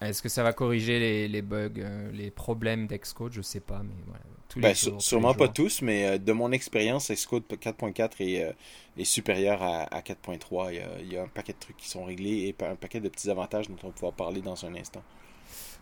est-ce 0.00 0.22
que 0.22 0.28
ça 0.28 0.42
va 0.42 0.52
corriger 0.52 1.28
les, 1.28 1.42
bugs, 1.42 1.70
euh, 1.78 2.10
les 2.12 2.30
problèmes 2.30 2.86
d'Xcode? 2.86 3.32
Je 3.32 3.42
sais 3.42 3.60
pas, 3.60 3.82
mais 3.82 3.94
voilà. 4.06 4.20
Ben, 4.56 4.74
sûrement 4.74 5.34
pas 5.34 5.48
tous, 5.48 5.82
mais 5.82 6.18
de 6.18 6.32
mon 6.32 6.52
expérience, 6.52 7.10
Xcode 7.10 7.42
4.4 7.50 8.12
est, 8.20 8.56
est, 8.96 9.04
supérieur 9.04 9.62
à, 9.62 10.00
4.3. 10.00 10.72
Il, 10.72 10.82
il, 11.02 11.12
y 11.12 11.18
a 11.18 11.22
un 11.22 11.28
paquet 11.28 11.52
de 11.52 11.58
trucs 11.58 11.76
qui 11.76 11.88
sont 11.88 12.04
réglés 12.04 12.48
et 12.48 12.64
un 12.64 12.74
paquet 12.74 12.98
de 12.98 13.10
petits 13.10 13.30
avantages 13.30 13.68
dont 13.68 13.76
on 13.82 13.88
va 13.88 13.92
pouvoir 13.92 14.14
parler 14.14 14.40
dans 14.40 14.64
un 14.64 14.74
instant. 14.74 15.02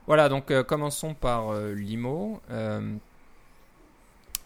Voilà, 0.08 0.28
donc 0.28 0.52
commençons 0.64 1.14
par 1.14 1.54
Limo. 1.54 2.40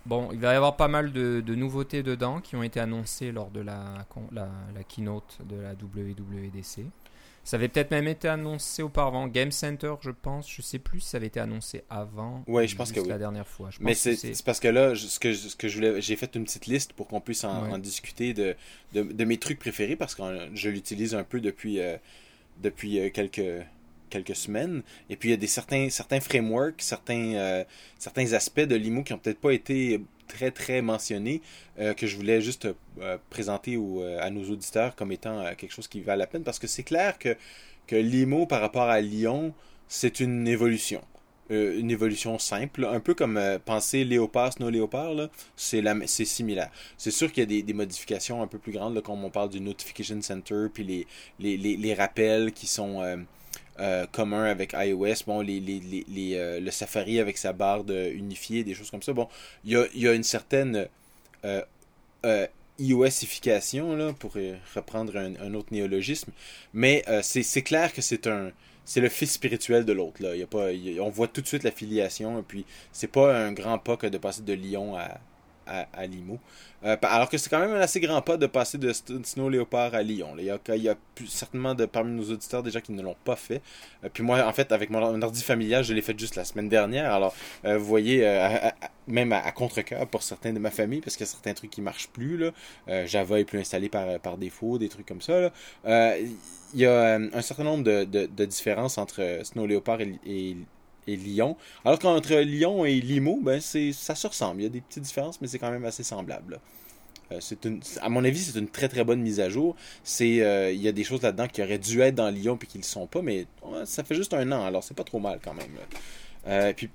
Bon, 0.07 0.31
il 0.33 0.39
va 0.39 0.53
y 0.53 0.57
avoir 0.57 0.77
pas 0.77 0.89
mal 0.89 1.13
de, 1.13 1.55
nouveautés 1.55 2.03
dedans 2.03 2.41
qui 2.41 2.57
ont 2.57 2.63
été 2.63 2.81
annoncées 2.81 3.33
lors 3.33 3.51
de 3.51 3.61
la, 3.61 4.07
la, 4.33 4.85
keynote 4.89 5.39
de 5.45 5.57
la 5.57 5.73
WWDC. 5.73 6.87
Ça 7.43 7.57
avait 7.57 7.69
peut-être 7.69 7.91
même 7.91 8.07
été 8.07 8.29
annoncé 8.29 8.83
auparavant. 8.83 9.27
Game 9.27 9.51
Center, 9.51 9.95
je 10.03 10.11
pense. 10.11 10.51
Je 10.51 10.63
sais 10.63 10.79
plus 10.79 11.01
si 11.01 11.09
ça 11.09 11.17
avait 11.17 11.27
été 11.27 11.41
annoncé 11.41 11.85
avant. 11.89 12.45
Oui, 12.47 12.69
je 12.69 12.77
pense 12.77 12.93
que 12.93 13.01
oui. 13.01 13.09
La 13.09 13.19
dernière 13.19 13.47
fois. 13.47 13.71
Mais 13.81 13.95
c'est 13.95 14.45
parce 14.45 14.61
que 14.61 14.69
là, 14.69 14.95
ce 14.95 15.19
que, 15.19 15.33
ce 15.33 15.57
que 15.57 15.69
je 15.69 15.77
voulais, 15.77 16.01
j'ai 16.01 16.17
fait 16.17 16.35
une 16.37 16.45
petite 16.45 16.67
liste 16.67 16.93
pour 16.93 17.09
qu'on 17.09 17.21
puisse 17.21 17.45
en, 17.45 17.79
discuter 17.79 18.35
de, 18.35 18.57
de, 18.93 19.25
mes 19.25 19.39
trucs 19.39 19.59
préférés 19.59 19.97
parce 19.97 20.15
que 20.15 20.23
je 20.55 20.69
l'utilise 20.69 21.15
un 21.15 21.25
peu 21.25 21.41
depuis, 21.41 21.81
euh, 21.81 21.97
depuis 22.63 23.01
euh, 23.01 23.11
quelques 23.11 23.65
quelques 24.11 24.37
semaines. 24.37 24.83
Et 25.09 25.17
puis 25.17 25.31
il 25.31 25.33
y 25.33 25.35
a 25.35 25.39
des 25.39 25.47
certains, 25.47 25.89
certains 25.89 26.21
frameworks, 26.21 26.83
certains, 26.83 27.35
euh, 27.35 27.65
certains 27.99 28.33
aspects 28.35 28.61
de 28.61 28.75
l'IMO 28.75 29.03
qui 29.03 29.13
n'ont 29.13 29.19
peut-être 29.19 29.41
pas 29.41 29.53
été 29.53 30.01
très 30.29 30.51
très 30.51 30.83
mentionnés, 30.83 31.41
euh, 31.79 31.95
que 31.95 32.07
je 32.07 32.17
voulais 32.17 32.41
juste 32.41 32.69
euh, 33.01 33.17
présenter 33.31 33.79
à 34.21 34.31
nos 34.31 34.45
auditeurs 34.51 34.95
comme 34.95 35.13
étant 35.13 35.55
quelque 35.57 35.73
chose 35.73 35.89
qui 35.89 36.01
va 36.01 36.17
la 36.17 36.27
peine, 36.27 36.43
parce 36.43 36.59
que 36.59 36.67
c'est 36.67 36.83
clair 36.83 37.19
que, 37.19 37.37
que 37.87 37.97
l'IMO 37.97 38.47
par 38.47 38.61
rapport 38.61 38.89
à 38.89 39.01
Lyon, 39.01 39.55
c'est 39.89 40.21
une 40.21 40.47
évolution. 40.47 41.03
une 41.51 41.91
évolution 41.91 42.39
simple, 42.39 42.85
un 42.85 43.01
peu 43.01 43.15
comme 43.15 43.41
penser 43.65 44.05
léopard, 44.05 44.53
snow 44.53 44.71
léopard, 44.71 45.31
c'est 45.57 46.25
similaire. 46.25 46.71
C'est 46.97 47.11
sûr 47.11 47.33
qu'il 47.33 47.41
y 47.41 47.43
a 47.43 47.47
des, 47.47 47.63
des, 47.65 47.73
modifications 47.73 48.41
un 48.41 48.47
peu 48.47 48.59
plus 48.59 48.71
grandes, 48.71 48.95
là, 48.95 49.01
comme 49.01 49.25
on 49.25 49.31
parle 49.31 49.51
du 49.51 49.61
Notification 49.61 50.23
Center, 50.23 50.67
puis 50.73 50.85
les, 50.85 51.07
les, 51.41 51.77
les 51.77 51.95
rappels 51.95 52.53
qui 52.53 52.69
sont 52.69 53.03
euh, 53.81 54.07
commun 54.11 54.45
avec 54.45 54.75
iOS, 54.75 55.25
bon, 55.27 55.41
les, 55.41 55.61
les, 55.61 56.05
les, 56.09 56.35
euh, 56.35 56.61
le 56.61 56.71
Safari 56.71 57.19
avec 57.19 57.39
sa 57.39 57.53
barre 57.53 57.85
unifiée, 57.91 58.65
des 58.65 58.75
choses 58.75 58.91
comme 58.91 59.03
ça. 59.03 59.13
Bon, 59.13 59.29
il 59.65 59.73
y 59.73 59.77
a, 59.77 59.87
y 59.95 60.09
a, 60.09 60.13
une 60.13 60.23
certaine. 60.23 60.87
Euh, 61.45 62.47
iOSification, 62.79 63.95
là, 63.95 64.15
pour 64.15 64.33
reprendre 64.75 65.15
un, 65.17 65.55
autre 65.55 65.69
néologisme. 65.71 66.33
Mais 66.73 67.05
c'est 67.23 67.63
clair 67.63 67.93
que 67.93 68.01
c'est 68.01 68.27
un 68.27 68.53
c'est 68.87 69.01
le 69.01 69.09
fils 69.09 69.33
spirituel 69.33 69.85
de 69.85 69.93
l'autre. 69.93 70.23
Là. 70.23 70.31
On 71.01 71.11
voit 71.11 71.29
tout 71.29 71.43
de 71.43 71.47
suite 71.47 71.63
l'affiliation. 71.63 72.41
Et 72.41 72.43
puis, 72.43 72.65
c'est 72.91 73.07
pas 73.07 73.37
un 73.37 73.53
grand 73.53 73.79
pas 73.79 73.97
que 73.97 74.07
de 74.07 74.19
passer 74.19 74.43
de 74.43 74.53
Lyon 74.53 74.97
à, 74.97 75.21
à. 75.71 75.87
Euh, 76.85 76.97
alors 77.03 77.29
que 77.29 77.37
c'est 77.37 77.51
quand 77.51 77.59
même 77.59 77.73
un 77.73 77.81
assez 77.81 78.01
grand 78.01 78.23
pas 78.23 78.37
de 78.37 78.47
passer 78.47 78.79
de 78.79 78.93
Snow 78.93 79.49
Leopard 79.51 79.95
à 79.95 80.03
Lyon. 80.03 80.35
Il 80.39 80.45
y 80.45 80.89
a, 80.89 80.97
certainement 81.29 81.75
de, 81.75 81.85
parmi 81.85 82.13
nos 82.13 82.33
auditeurs 82.33 82.63
déjà 82.63 82.81
qui 82.81 82.93
ne 82.93 83.03
l'ont 83.03 83.17
pas 83.25 83.37
fait. 83.37 83.61
Euh, 84.05 84.09
puis 84.13 84.23
moi, 84.23 84.47
en 84.47 84.53
fait, 84.53 84.73
avec 84.73 84.91
mon 84.91 85.23
ordi 85.23 85.43
familial, 85.43 85.85
je 85.85 85.93
l'ai 85.93 86.03
fait 86.03 86.19
juste 86.19 86.37
la 86.37 86.45
semaine 86.45 86.69
dernière. 86.69 87.13
Alors, 87.13 87.35
euh, 87.65 87.77
vous 87.77 87.85
voyez, 87.85 88.21
même 89.07 89.33
à, 89.33 89.53
contre-cœur 89.53 90.07
pour 90.07 90.23
certains 90.23 90.53
de 90.53 90.59
ma 90.59 90.71
famille, 90.71 91.01
parce 91.01 91.17
qu'il 91.17 91.27
y 91.27 91.29
a 91.29 91.33
certains 91.33 91.55
trucs 91.55 91.71
qui 91.71 91.83
marchent 91.83 92.09
plus. 92.09 92.39
Là. 92.39 93.07
Java 93.07 93.41
est 93.41 93.45
plus 93.45 93.59
installé 93.59 93.89
par, 93.89 94.39
défaut, 94.39 94.79
des 94.79 94.89
trucs 94.89 95.07
comme 95.07 95.21
ça. 95.21 95.51
il 95.87 96.35
y 96.75 96.87
a 96.87 97.17
un 97.17 97.43
certain 97.43 97.65
nombre 97.65 97.85
de, 97.85 98.05
de, 98.05 98.45
différences 98.45 98.99
entre 98.99 99.41
Snow 99.43 99.67
Leopard 99.67 100.01
et, 100.01 100.19
et 100.27 100.57
Lyon. 101.17 101.57
Alors 101.85 101.99
qu'entre 101.99 102.35
Lyon 102.37 102.85
et 102.85 103.01
Limo, 103.01 103.39
ben 103.43 103.61
c'est 103.61 103.93
ça 103.93 104.15
se 104.15 104.27
ressemble. 104.27 104.61
Il 104.61 104.65
y 104.65 104.67
a 104.67 104.71
des 104.71 104.81
petites 104.81 105.03
différences, 105.03 105.41
mais 105.41 105.47
c'est 105.47 105.59
quand 105.59 105.71
même 105.71 105.85
assez 105.85 106.03
semblable. 106.03 106.61
Euh, 107.33 107.41
à 108.01 108.09
mon 108.09 108.25
avis, 108.25 108.39
c'est 108.41 108.59
une 108.59 108.69
très 108.69 108.89
très 108.89 109.05
bonne 109.05 109.21
mise 109.21 109.41
à 109.41 109.49
jour. 109.49 109.77
C'est, 110.03 110.43
euh, 110.43 110.73
il 110.73 110.81
y 110.81 110.89
a 110.89 110.93
des 110.93 111.05
choses 111.05 111.23
là-dedans 111.23 111.47
qui 111.49 111.63
auraient 111.63 111.79
dû 111.79 112.01
être 112.01 112.15
dans 112.15 112.31
Lyon 112.31 112.57
puis 112.57 112.67
qui 112.67 112.79
ne 112.79 112.83
le 112.83 112.87
sont 112.87 113.07
pas, 113.07 113.23
mais 113.23 113.47
ça 113.85 114.05
fait 114.05 114.15
juste 114.15 114.35
un 114.35 114.51
an, 114.53 114.65
alors 114.65 114.83
c'est 114.83 114.95
pas 114.95 115.05
trop 115.05 115.21
mal 115.21 115.39
quand 115.43 115.55
même. 115.55 115.71
Euh, 116.47 116.73
puis 116.75 116.89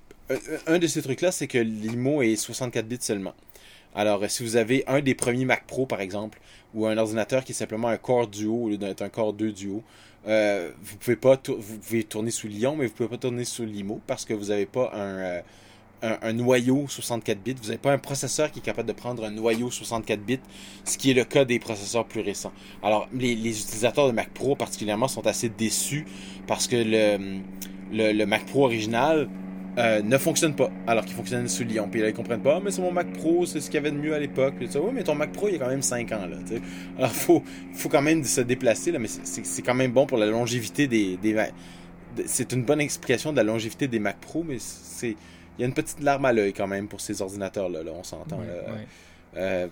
un 0.66 0.78
de 0.78 0.86
ces 0.86 1.02
trucs-là, 1.02 1.32
c'est 1.32 1.46
que 1.46 1.58
Limo 1.58 2.22
est 2.22 2.36
64 2.36 2.86
bits 2.86 2.98
seulement. 3.00 3.34
Alors, 3.94 4.28
si 4.28 4.42
vous 4.42 4.56
avez 4.56 4.84
un 4.88 5.00
des 5.00 5.14
premiers 5.14 5.46
Mac 5.46 5.66
Pro, 5.66 5.86
par 5.86 6.02
exemple, 6.02 6.38
ou 6.74 6.86
un 6.86 6.98
ordinateur 6.98 7.44
qui 7.44 7.52
est 7.52 7.54
simplement 7.54 7.88
un 7.88 7.96
Core 7.96 8.26
Duo 8.26 8.64
au 8.64 8.68
lieu 8.68 8.76
d'être 8.76 9.00
un 9.00 9.08
Core 9.08 9.32
2 9.32 9.52
Duo, 9.52 9.82
euh, 10.26 10.72
vous 10.82 10.96
pouvez 10.96 11.16
pas 11.16 11.40
vous 11.46 11.78
pouvez 11.78 12.04
tourner 12.04 12.30
sous 12.30 12.48
Lyon, 12.48 12.76
mais 12.76 12.86
vous 12.86 12.92
pouvez 12.92 13.08
pas 13.08 13.18
tourner 13.18 13.44
sous 13.44 13.64
Limo 13.64 14.00
parce 14.06 14.24
que 14.24 14.34
vous 14.34 14.46
n'avez 14.46 14.66
pas 14.66 14.90
euh, 14.94 15.40
un, 16.02 16.18
un, 16.20 16.32
noyau 16.32 16.86
64 16.88 17.40
bits. 17.40 17.54
Vous 17.54 17.68
n'avez 17.68 17.78
pas 17.78 17.92
un 17.92 17.98
processeur 17.98 18.50
qui 18.50 18.58
est 18.58 18.62
capable 18.62 18.88
de 18.88 18.92
prendre 18.92 19.24
un 19.24 19.30
noyau 19.30 19.70
64 19.70 20.20
bits, 20.20 20.40
ce 20.84 20.98
qui 20.98 21.10
est 21.10 21.14
le 21.14 21.24
cas 21.24 21.44
des 21.44 21.58
processeurs 21.58 22.04
plus 22.04 22.20
récents. 22.20 22.52
Alors, 22.82 23.08
les, 23.14 23.32
utilisateurs 23.34 24.08
de 24.08 24.12
Mac 24.12 24.30
Pro 24.30 24.56
particulièrement 24.56 25.08
sont 25.08 25.26
assez 25.26 25.48
déçus 25.48 26.06
parce 26.46 26.66
que 26.66 26.76
le, 26.76 28.12
le 28.12 28.24
Mac 28.26 28.46
Pro 28.46 28.64
original 28.64 29.28
euh, 29.78 30.00
ne 30.02 30.16
fonctionne 30.16 30.54
pas, 30.54 30.70
alors 30.86 31.04
qu'il 31.04 31.14
fonctionnait 31.14 31.48
sous 31.48 31.64
Lyon. 31.64 31.88
Puis 31.90 32.00
là, 32.00 32.08
ils 32.08 32.14
comprennent 32.14 32.40
pas, 32.40 32.56
ah, 32.56 32.60
mais 32.64 32.70
c'est 32.70 32.80
mon 32.80 32.92
Mac 32.92 33.12
Pro, 33.12 33.44
c'est 33.44 33.60
ce 33.60 33.66
qu'il 33.66 33.74
y 33.74 33.78
avait 33.78 33.90
de 33.90 33.98
mieux 33.98 34.14
à 34.14 34.18
l'époque. 34.18 34.54
Puis 34.56 34.68
ça, 34.68 34.80
oui, 34.80 34.90
mais 34.94 35.02
ton 35.02 35.14
Mac 35.14 35.32
Pro, 35.32 35.48
il 35.48 35.54
y 35.54 35.56
a 35.56 35.58
quand 35.58 35.68
même 35.68 35.82
5 35.82 36.12
ans, 36.12 36.26
là, 36.26 36.36
sais. 36.46 36.62
Alors, 36.96 37.12
faut, 37.12 37.42
faut 37.74 37.90
quand 37.90 38.00
même 38.00 38.24
se 38.24 38.40
déplacer, 38.40 38.90
là, 38.90 38.98
mais 38.98 39.08
c'est 39.08 39.62
quand 39.62 39.74
même 39.74 39.92
bon 39.92 40.06
pour 40.06 40.16
la 40.16 40.26
longévité 40.26 40.86
des, 40.86 41.18
des 41.18 41.36
c'est 42.24 42.52
une 42.54 42.64
bonne 42.64 42.80
explication 42.80 43.32
de 43.32 43.36
la 43.36 43.42
longévité 43.42 43.88
des 43.88 43.98
Mac 43.98 44.18
Pro, 44.18 44.42
mais 44.42 44.56
c'est, 44.58 45.10
il 45.10 45.60
y 45.60 45.64
a 45.64 45.66
une 45.66 45.74
petite 45.74 46.00
larme 46.00 46.24
à 46.24 46.32
l'œil 46.32 46.54
quand 46.54 46.66
même 46.66 46.88
pour 46.88 47.02
ces 47.02 47.20
ordinateurs-là, 47.20 47.82
là, 47.82 47.92
on 47.94 48.02
s'entend. 48.02 48.40
Euh, 49.36 49.68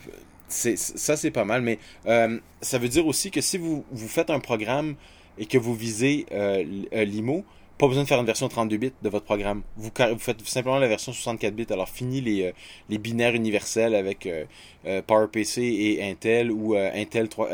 ça, 0.49 1.17
c'est 1.17 1.31
pas 1.31 1.47
mal, 1.47 1.63
mais 1.63 1.79
euh, 2.07 2.39
ça 2.61 2.77
veut 2.77 2.89
dire 2.89 3.07
aussi 3.07 3.31
que 3.31 3.41
si 3.41 3.57
vous, 3.57 3.87
vous 3.91 4.09
faites 4.09 4.29
un 4.29 4.41
programme 4.41 4.97
et 5.39 5.47
que 5.47 5.57
vous 5.57 5.75
visez 5.75 6.27
l'IMO, 6.93 7.47
pas 7.77 7.89
besoin 7.89 8.05
de 8.05 8.09
faire 8.09 8.21
une 8.21 8.27
version 8.27 8.49
32 8.49 8.77
bits 8.77 8.93
de 9.03 9.09
votre 9.09 9.25
programme. 9.25 9.63
Vous, 9.77 9.91
faites 10.19 10.41
simplement 10.47 10.79
la 10.79 10.87
version 10.87 11.13
64 11.13 11.55
bits. 11.55 11.67
Alors 11.71 11.89
fini 11.89 12.21
les, 12.21 12.55
euh, 12.91 12.99
binaires 12.99 13.35
universels 13.35 13.97
avec 13.97 14.27
euh, 14.27 14.45
euh, 14.87 15.03
PowerPC 15.03 15.61
et 15.63 16.09
Intel 16.09 16.53
ou 16.53 16.77
Intel 16.77 17.29
3, 17.29 17.49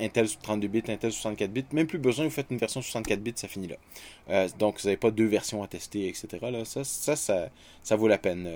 Intel 0.00 0.28
32 0.42 0.68
bits, 0.68 0.82
Intel 0.88 1.12
64 1.12 1.52
bits. 1.52 1.64
Même 1.72 1.86
plus 1.86 1.98
besoin, 1.98 2.24
vous 2.24 2.30
faites 2.30 2.50
une 2.50 2.56
version 2.56 2.80
64 2.80 3.20
bits, 3.20 3.32
ça 3.36 3.48
finit 3.48 3.68
là. 3.68 4.48
donc 4.58 4.80
vous 4.80 4.86
n'avez 4.86 4.96
pas 4.96 5.10
deux 5.10 5.26
versions 5.26 5.62
à 5.62 5.66
tester, 5.66 6.08
etc. 6.08 6.28
Là, 6.40 6.64
ça, 6.64 6.82
ça, 6.82 7.14
ça, 7.14 7.50
ça 7.82 7.96
vaut 7.96 8.08
la 8.08 8.18
peine. 8.18 8.48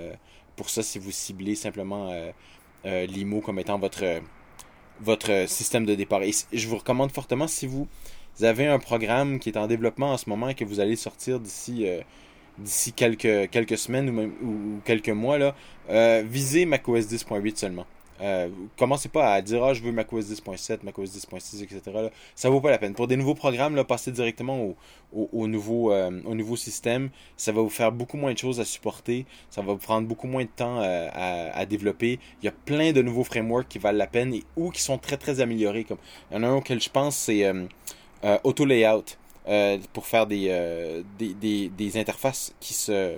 pour 0.55 0.69
ça, 0.69 0.81
si 0.81 0.97
vous 0.97 1.11
ciblez 1.11 1.55
simplement 1.55 2.11
l'IMO 2.83 3.41
comme 3.41 3.59
étant 3.59 3.77
votre, 3.77 4.21
votre 5.01 5.47
système 5.47 5.85
de 5.85 5.93
départ. 5.93 6.23
Et 6.23 6.31
je 6.51 6.67
vous 6.67 6.77
recommande 6.77 7.11
fortement 7.11 7.47
si 7.47 7.67
vous 7.67 7.87
vous 8.37 8.45
avez 8.45 8.67
un 8.67 8.79
programme 8.79 9.39
qui 9.39 9.49
est 9.49 9.57
en 9.57 9.67
développement 9.67 10.13
en 10.13 10.17
ce 10.17 10.29
moment 10.29 10.49
et 10.49 10.55
que 10.55 10.65
vous 10.65 10.79
allez 10.79 10.95
sortir 10.95 11.39
d'ici 11.39 11.87
euh, 11.87 12.01
d'ici 12.57 12.93
quelques, 12.93 13.49
quelques 13.49 13.77
semaines 13.77 14.09
ou, 14.41 14.81
quelques 14.85 15.09
mois, 15.09 15.37
là, 15.37 15.55
euh, 15.89 16.23
visez 16.25 16.65
macOS 16.65 17.07
10.8 17.07 17.55
seulement. 17.55 17.85
Euh, 18.19 18.49
commencez 18.77 19.09
pas 19.09 19.33
à 19.33 19.41
dire 19.41 19.63
ah 19.63 19.73
je 19.73 19.81
veux 19.81 19.91
macOS 19.91 20.25
10.7, 20.25 20.79
macOS 20.83 21.09
10.6, 21.09 21.63
etc. 21.63 21.81
Là. 21.91 22.11
Ça 22.35 22.51
vaut 22.51 22.61
pas 22.61 22.69
la 22.69 22.77
peine. 22.77 22.93
Pour 22.93 23.07
des 23.07 23.17
nouveaux 23.17 23.33
programmes, 23.33 23.83
passez 23.83 24.11
directement 24.11 24.61
au, 25.11 25.29
au, 25.33 25.47
nouveau, 25.47 25.91
au 25.91 26.35
nouveau 26.35 26.55
système. 26.55 27.09
Ça 27.35 27.51
va 27.51 27.61
vous 27.61 27.69
faire 27.69 27.91
beaucoup 27.91 28.17
moins 28.17 28.33
de 28.33 28.37
choses 28.37 28.59
à 28.59 28.65
supporter. 28.65 29.25
Ça 29.49 29.63
va 29.63 29.73
vous 29.73 29.79
prendre 29.79 30.07
beaucoup 30.07 30.27
moins 30.27 30.43
de 30.43 30.49
temps 30.55 30.79
à, 30.79 31.51
à, 31.51 31.65
développer. 31.65 32.19
Il 32.41 32.45
y 32.45 32.49
a 32.49 32.51
plein 32.51 32.91
de 32.91 33.01
nouveaux 33.01 33.23
frameworks 33.23 33.67
qui 33.67 33.79
valent 33.79 33.97
la 33.97 34.07
peine 34.07 34.35
et, 34.35 34.43
ou 34.55 34.69
qui 34.69 34.81
sont 34.81 34.99
très 34.99 35.17
très 35.17 35.41
améliorés. 35.41 35.83
Comme, 35.83 35.97
il 36.29 36.35
y 36.35 36.39
en 36.39 36.43
a 36.43 36.47
un 36.47 36.55
auquel 36.55 36.79
je 36.79 36.89
pense, 36.89 37.17
c'est 37.17 37.51
euh, 38.23 38.37
auto 38.43 38.65
layout 38.65 39.17
euh, 39.47 39.77
pour 39.93 40.05
faire 40.05 40.27
euh, 40.31 41.03
des, 41.17 41.33
des, 41.33 41.69
des, 41.69 41.97
interfaces 41.97 42.53
qui 42.59 42.73
se 42.73 43.17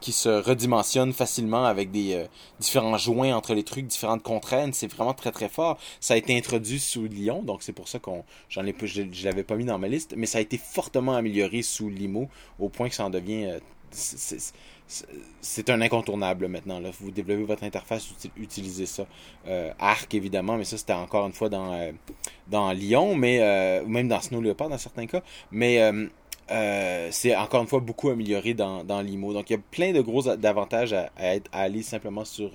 qui 0.00 0.10
se 0.10 0.28
redimensionnent 0.28 1.12
facilement 1.12 1.64
avec 1.64 1.92
des 1.92 2.26
différents 2.58 2.98
joints 2.98 3.36
entre 3.36 3.54
les 3.54 3.62
trucs, 3.62 3.86
différentes 3.86 4.24
contraintes. 4.24 4.74
C'est 4.74 4.88
vraiment 4.88 5.14
très 5.14 5.30
très 5.30 5.48
fort. 5.48 5.78
Ça 6.00 6.14
a 6.14 6.16
été 6.16 6.36
introduit 6.36 6.80
sous 6.80 7.04
Lyon, 7.04 7.44
donc 7.44 7.62
c'est 7.62 7.72
pour 7.72 7.86
ça 7.86 8.00
qu'on 8.00 8.24
j'en 8.48 8.66
ai 8.66 8.74
je, 8.82 9.02
je 9.12 9.24
l'avais 9.24 9.44
pas 9.44 9.54
mis 9.54 9.64
dans 9.64 9.78
ma 9.78 9.86
liste, 9.86 10.14
mais 10.16 10.26
ça 10.26 10.38
a 10.38 10.40
été 10.40 10.58
fortement 10.58 11.14
amélioré 11.14 11.62
sous 11.62 11.88
Limo 11.88 12.28
au 12.58 12.68
point 12.68 12.88
que 12.88 12.96
ça 12.96 13.04
en 13.04 13.10
devient 13.10 13.60
c'est 13.92 15.70
un 15.70 15.80
incontournable 15.80 16.48
maintenant. 16.48 16.80
Là. 16.80 16.90
Vous 17.00 17.10
développez 17.10 17.44
votre 17.44 17.64
interface, 17.64 18.08
utilisez 18.36 18.86
ça. 18.86 19.06
Euh, 19.46 19.72
Arc, 19.78 20.14
évidemment, 20.14 20.56
mais 20.56 20.64
ça, 20.64 20.76
c'était 20.76 20.92
encore 20.92 21.26
une 21.26 21.32
fois 21.32 21.48
dans, 21.48 21.72
euh, 21.72 21.92
dans 22.48 22.72
Lyon, 22.72 23.14
mais 23.14 23.40
euh, 23.40 23.84
même 23.86 24.08
dans 24.08 24.20
Snow 24.20 24.40
Leopard 24.40 24.68
dans 24.68 24.78
certains 24.78 25.06
cas. 25.06 25.22
Mais 25.50 25.80
c'est 27.10 27.36
encore 27.36 27.62
une 27.62 27.68
fois 27.68 27.80
beaucoup 27.80 28.10
amélioré 28.10 28.54
dans, 28.54 28.84
dans 28.84 29.00
Limo. 29.00 29.32
Donc, 29.32 29.50
il 29.50 29.54
y 29.54 29.56
a 29.56 29.62
plein 29.70 29.92
de 29.92 30.00
gros 30.00 30.28
avantages 30.28 30.92
à, 30.92 31.10
être, 31.18 31.50
à 31.52 31.62
aller 31.62 31.82
simplement 31.82 32.24
sur, 32.24 32.50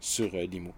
sur 0.00 0.30
Limo. 0.32 0.72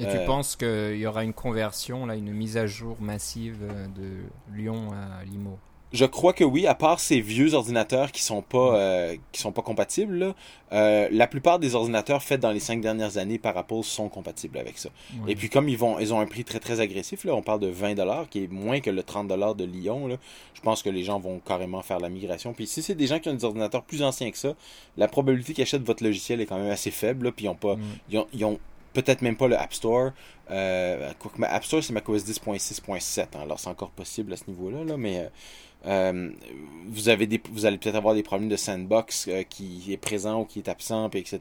Et 0.00 0.04
tu 0.04 0.18
penses 0.26 0.56
qu'il 0.56 0.96
y 0.96 1.06
aura 1.06 1.22
une 1.22 1.32
conversion, 1.32 2.04
là, 2.04 2.16
une 2.16 2.32
mise 2.32 2.56
à 2.56 2.66
jour 2.66 2.96
massive 3.00 3.60
de 3.94 4.56
Lyon 4.56 4.88
à 4.92 5.24
Limo 5.24 5.58
je 5.94 6.04
crois 6.04 6.32
que 6.32 6.42
oui, 6.42 6.66
à 6.66 6.74
part 6.74 6.98
ces 6.98 7.20
vieux 7.20 7.54
ordinateurs 7.54 8.10
qui 8.10 8.20
sont 8.20 8.42
pas 8.42 8.76
euh, 8.76 9.16
qui 9.30 9.40
sont 9.40 9.52
pas 9.52 9.62
compatibles, 9.62 10.34
euh, 10.72 11.08
la 11.12 11.28
plupart 11.28 11.60
des 11.60 11.76
ordinateurs 11.76 12.20
faits 12.20 12.40
dans 12.40 12.50
les 12.50 12.58
cinq 12.58 12.80
dernières 12.80 13.16
années 13.16 13.38
par 13.38 13.56
Apple 13.56 13.82
sont 13.82 14.08
compatibles 14.08 14.58
avec 14.58 14.76
ça. 14.76 14.90
Et 15.28 15.36
puis 15.36 15.48
comme 15.48 15.68
ils 15.68 15.78
vont 15.78 16.00
ils 16.00 16.12
ont 16.12 16.18
un 16.18 16.26
prix 16.26 16.42
très 16.42 16.58
très 16.58 16.80
agressif, 16.80 17.22
là, 17.22 17.34
on 17.36 17.42
parle 17.42 17.60
de 17.60 17.68
20 17.68 17.94
dollars, 17.94 18.28
qui 18.28 18.42
est 18.42 18.48
moins 18.48 18.80
que 18.80 18.90
le 18.90 19.04
30 19.04 19.28
dollars 19.28 19.54
de 19.54 19.64
Lyon. 19.64 20.08
Là, 20.08 20.16
je 20.54 20.60
pense 20.62 20.82
que 20.82 20.90
les 20.90 21.04
gens 21.04 21.20
vont 21.20 21.38
carrément 21.38 21.82
faire 21.82 22.00
la 22.00 22.08
migration. 22.08 22.54
Puis 22.54 22.66
si 22.66 22.82
c'est 22.82 22.96
des 22.96 23.06
gens 23.06 23.20
qui 23.20 23.28
ont 23.28 23.34
des 23.34 23.44
ordinateurs 23.44 23.84
plus 23.84 24.02
anciens 24.02 24.32
que 24.32 24.38
ça, 24.38 24.54
la 24.96 25.06
probabilité 25.06 25.54
qu'ils 25.54 25.62
achètent 25.62 25.86
votre 25.86 26.02
logiciel 26.02 26.40
est 26.40 26.46
quand 26.46 26.58
même 26.58 26.72
assez 26.72 26.90
faible. 26.90 27.30
puis 27.30 27.44
ils 27.44 27.48
ont 27.48 27.54
pas 27.54 27.76
ils 28.32 28.44
ont, 28.44 28.58
peut-être 28.94 29.22
même 29.22 29.36
pas 29.36 29.48
le 29.48 29.58
App 29.58 29.74
Store. 29.74 30.10
Euh, 30.50 31.12
App 31.42 31.64
Store, 31.64 31.82
c'est 31.82 31.92
macOS 31.92 32.24
10.6.7. 32.24 33.20
Hein, 33.20 33.26
alors, 33.42 33.60
c'est 33.60 33.68
encore 33.68 33.90
possible 33.90 34.32
à 34.32 34.36
ce 34.36 34.44
niveau-là, 34.48 34.84
là, 34.84 34.96
mais 34.96 35.28
euh, 35.86 36.30
vous, 36.86 37.08
avez 37.08 37.26
des, 37.26 37.40
vous 37.50 37.66
allez 37.66 37.78
peut-être 37.78 37.96
avoir 37.96 38.14
des 38.14 38.22
problèmes 38.22 38.48
de 38.48 38.56
sandbox 38.56 39.26
euh, 39.28 39.42
qui 39.42 39.92
est 39.92 39.96
présent 39.96 40.40
ou 40.40 40.44
qui 40.44 40.58
est 40.58 40.68
absent, 40.68 41.10
etc. 41.10 41.38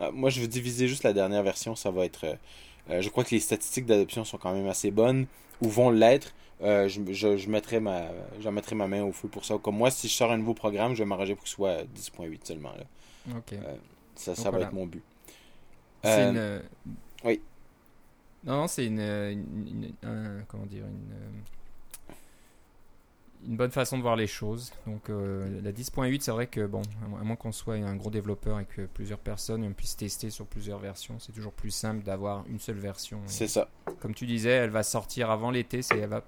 Euh, 0.00 0.12
moi, 0.12 0.30
je 0.30 0.40
veux 0.40 0.48
diviser 0.48 0.88
juste 0.88 1.02
la 1.02 1.12
dernière 1.12 1.42
version. 1.42 1.74
Ça 1.74 1.90
va 1.90 2.04
être. 2.04 2.38
je 2.88 3.08
crois 3.08 3.24
que 3.24 3.30
les 3.30 3.40
statistiques 3.40 3.86
d'adoption 3.86 4.24
sont 4.24 4.38
quand 4.38 4.52
même 4.52 4.68
assez 4.68 4.90
bonnes 4.90 5.26
ou 5.60 5.68
vont 5.68 5.90
l'être. 5.90 6.34
je, 6.60 6.86
je, 7.36 7.48
mettrai 7.48 7.80
ma, 7.80 8.02
je 8.40 8.48
mettrai 8.48 8.74
ma 8.74 8.86
main 8.86 9.02
au 9.02 9.12
feu 9.12 9.28
pour 9.28 9.44
ça. 9.44 9.58
Comme 9.58 9.76
moi, 9.76 9.90
si 9.90 10.08
je 10.08 10.14
sors 10.14 10.30
un 10.32 10.38
nouveau 10.38 10.54
programme, 10.54 10.94
je 10.94 11.02
vais 11.02 11.08
m'arranger 11.08 11.34
pour 11.34 11.44
que 11.44 11.48
ce 11.48 11.56
soit 11.56 11.82
10.8 11.96 12.38
seulement. 12.44 12.72
Là. 12.76 13.40
ça, 14.14 14.34
ça 14.34 14.50
va 14.50 14.60
être 14.60 14.72
mon 14.72 14.86
but. 14.86 15.02
C'est 16.04 16.28
une. 16.28 16.62
Oui. 17.24 17.40
Non, 18.44 18.56
non 18.56 18.66
c'est 18.66 18.86
une, 18.86 18.98
une, 18.98 19.92
comment 20.48 20.66
dire 20.66 20.82
une 20.82 21.42
une 23.46 23.56
bonne 23.56 23.70
façon 23.70 23.96
de 23.96 24.02
voir 24.02 24.16
les 24.16 24.26
choses. 24.26 24.72
Donc 24.86 25.10
euh, 25.10 25.60
la 25.62 25.72
10.8, 25.72 26.20
c'est 26.20 26.30
vrai 26.30 26.46
que 26.46 26.66
bon, 26.66 26.82
à 27.20 27.24
moins 27.24 27.36
qu'on 27.36 27.52
soit 27.52 27.74
un 27.74 27.96
gros 27.96 28.10
développeur 28.10 28.60
et 28.60 28.64
que 28.64 28.82
plusieurs 28.82 29.18
personnes 29.18 29.72
puissent 29.74 29.96
tester 29.96 30.30
sur 30.30 30.46
plusieurs 30.46 30.78
versions, 30.78 31.18
c'est 31.18 31.32
toujours 31.32 31.52
plus 31.52 31.70
simple 31.70 32.02
d'avoir 32.04 32.44
une 32.48 32.58
seule 32.58 32.78
version. 32.78 33.20
C'est 33.26 33.48
ça. 33.48 33.68
Comme 34.00 34.14
tu 34.14 34.26
disais, 34.26 34.50
elle 34.50 34.70
va 34.70 34.82
sortir 34.82 35.30
avant 35.30 35.50
l'été, 35.50 35.82
c'est 35.82 35.98
elle 35.98 36.08
va 36.08 36.24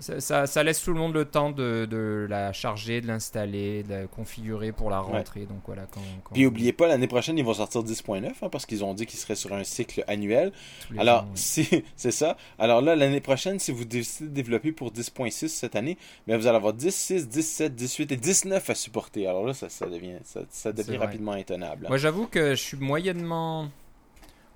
ça, 0.00 0.46
ça, 0.46 0.62
laisse 0.62 0.82
tout 0.82 0.92
le 0.92 0.98
monde 0.98 1.14
le 1.14 1.24
temps 1.24 1.50
de, 1.50 1.86
de 1.86 2.26
la 2.28 2.52
charger, 2.52 3.00
de 3.00 3.06
l'installer, 3.06 3.82
de 3.82 3.90
la 3.90 4.06
configurer 4.06 4.72
pour 4.72 4.90
la 4.90 5.00
rentrée. 5.00 5.46
Donc 5.46 5.60
voilà. 5.66 5.86
Quand, 5.90 6.00
quand... 6.24 6.34
Puis 6.34 6.44
n'oubliez 6.44 6.72
pas, 6.72 6.86
l'année 6.86 7.06
prochaine, 7.06 7.38
ils 7.38 7.44
vont 7.44 7.54
sortir 7.54 7.82
10.9 7.82 8.26
hein, 8.26 8.48
parce 8.50 8.66
qu'ils 8.66 8.84
ont 8.84 8.94
dit 8.94 9.06
qu'ils 9.06 9.18
seraient 9.18 9.34
sur 9.34 9.52
un 9.52 9.64
cycle 9.64 10.04
annuel. 10.06 10.52
Alors, 10.96 11.22
ans, 11.22 11.30
si, 11.34 11.68
c'est 11.96 12.10
ça. 12.10 12.36
Alors 12.58 12.80
là, 12.80 12.96
l'année 12.96 13.20
prochaine, 13.20 13.58
si 13.58 13.72
vous 13.72 13.84
décidez 13.84 14.28
de 14.28 14.34
développer 14.34 14.72
pour 14.72 14.92
10.6 14.92 15.48
cette 15.48 15.76
année, 15.76 15.98
bien, 16.26 16.36
vous 16.36 16.46
allez 16.46 16.56
avoir 16.56 16.72
10, 16.72 16.94
6, 16.94 17.28
17, 17.28 17.74
18 17.74 18.12
et 18.12 18.16
19 18.16 18.70
à 18.70 18.74
supporter. 18.74 19.26
Alors 19.26 19.44
là, 19.44 19.54
ça, 19.54 19.68
ça 19.68 19.86
devient, 19.86 20.18
ça, 20.22 20.72
devient 20.72 20.98
rapidement 20.98 21.32
intenable. 21.32 21.86
Moi, 21.88 21.98
j'avoue 21.98 22.26
que 22.26 22.50
je 22.50 22.62
suis 22.62 22.76
moyennement 22.76 23.68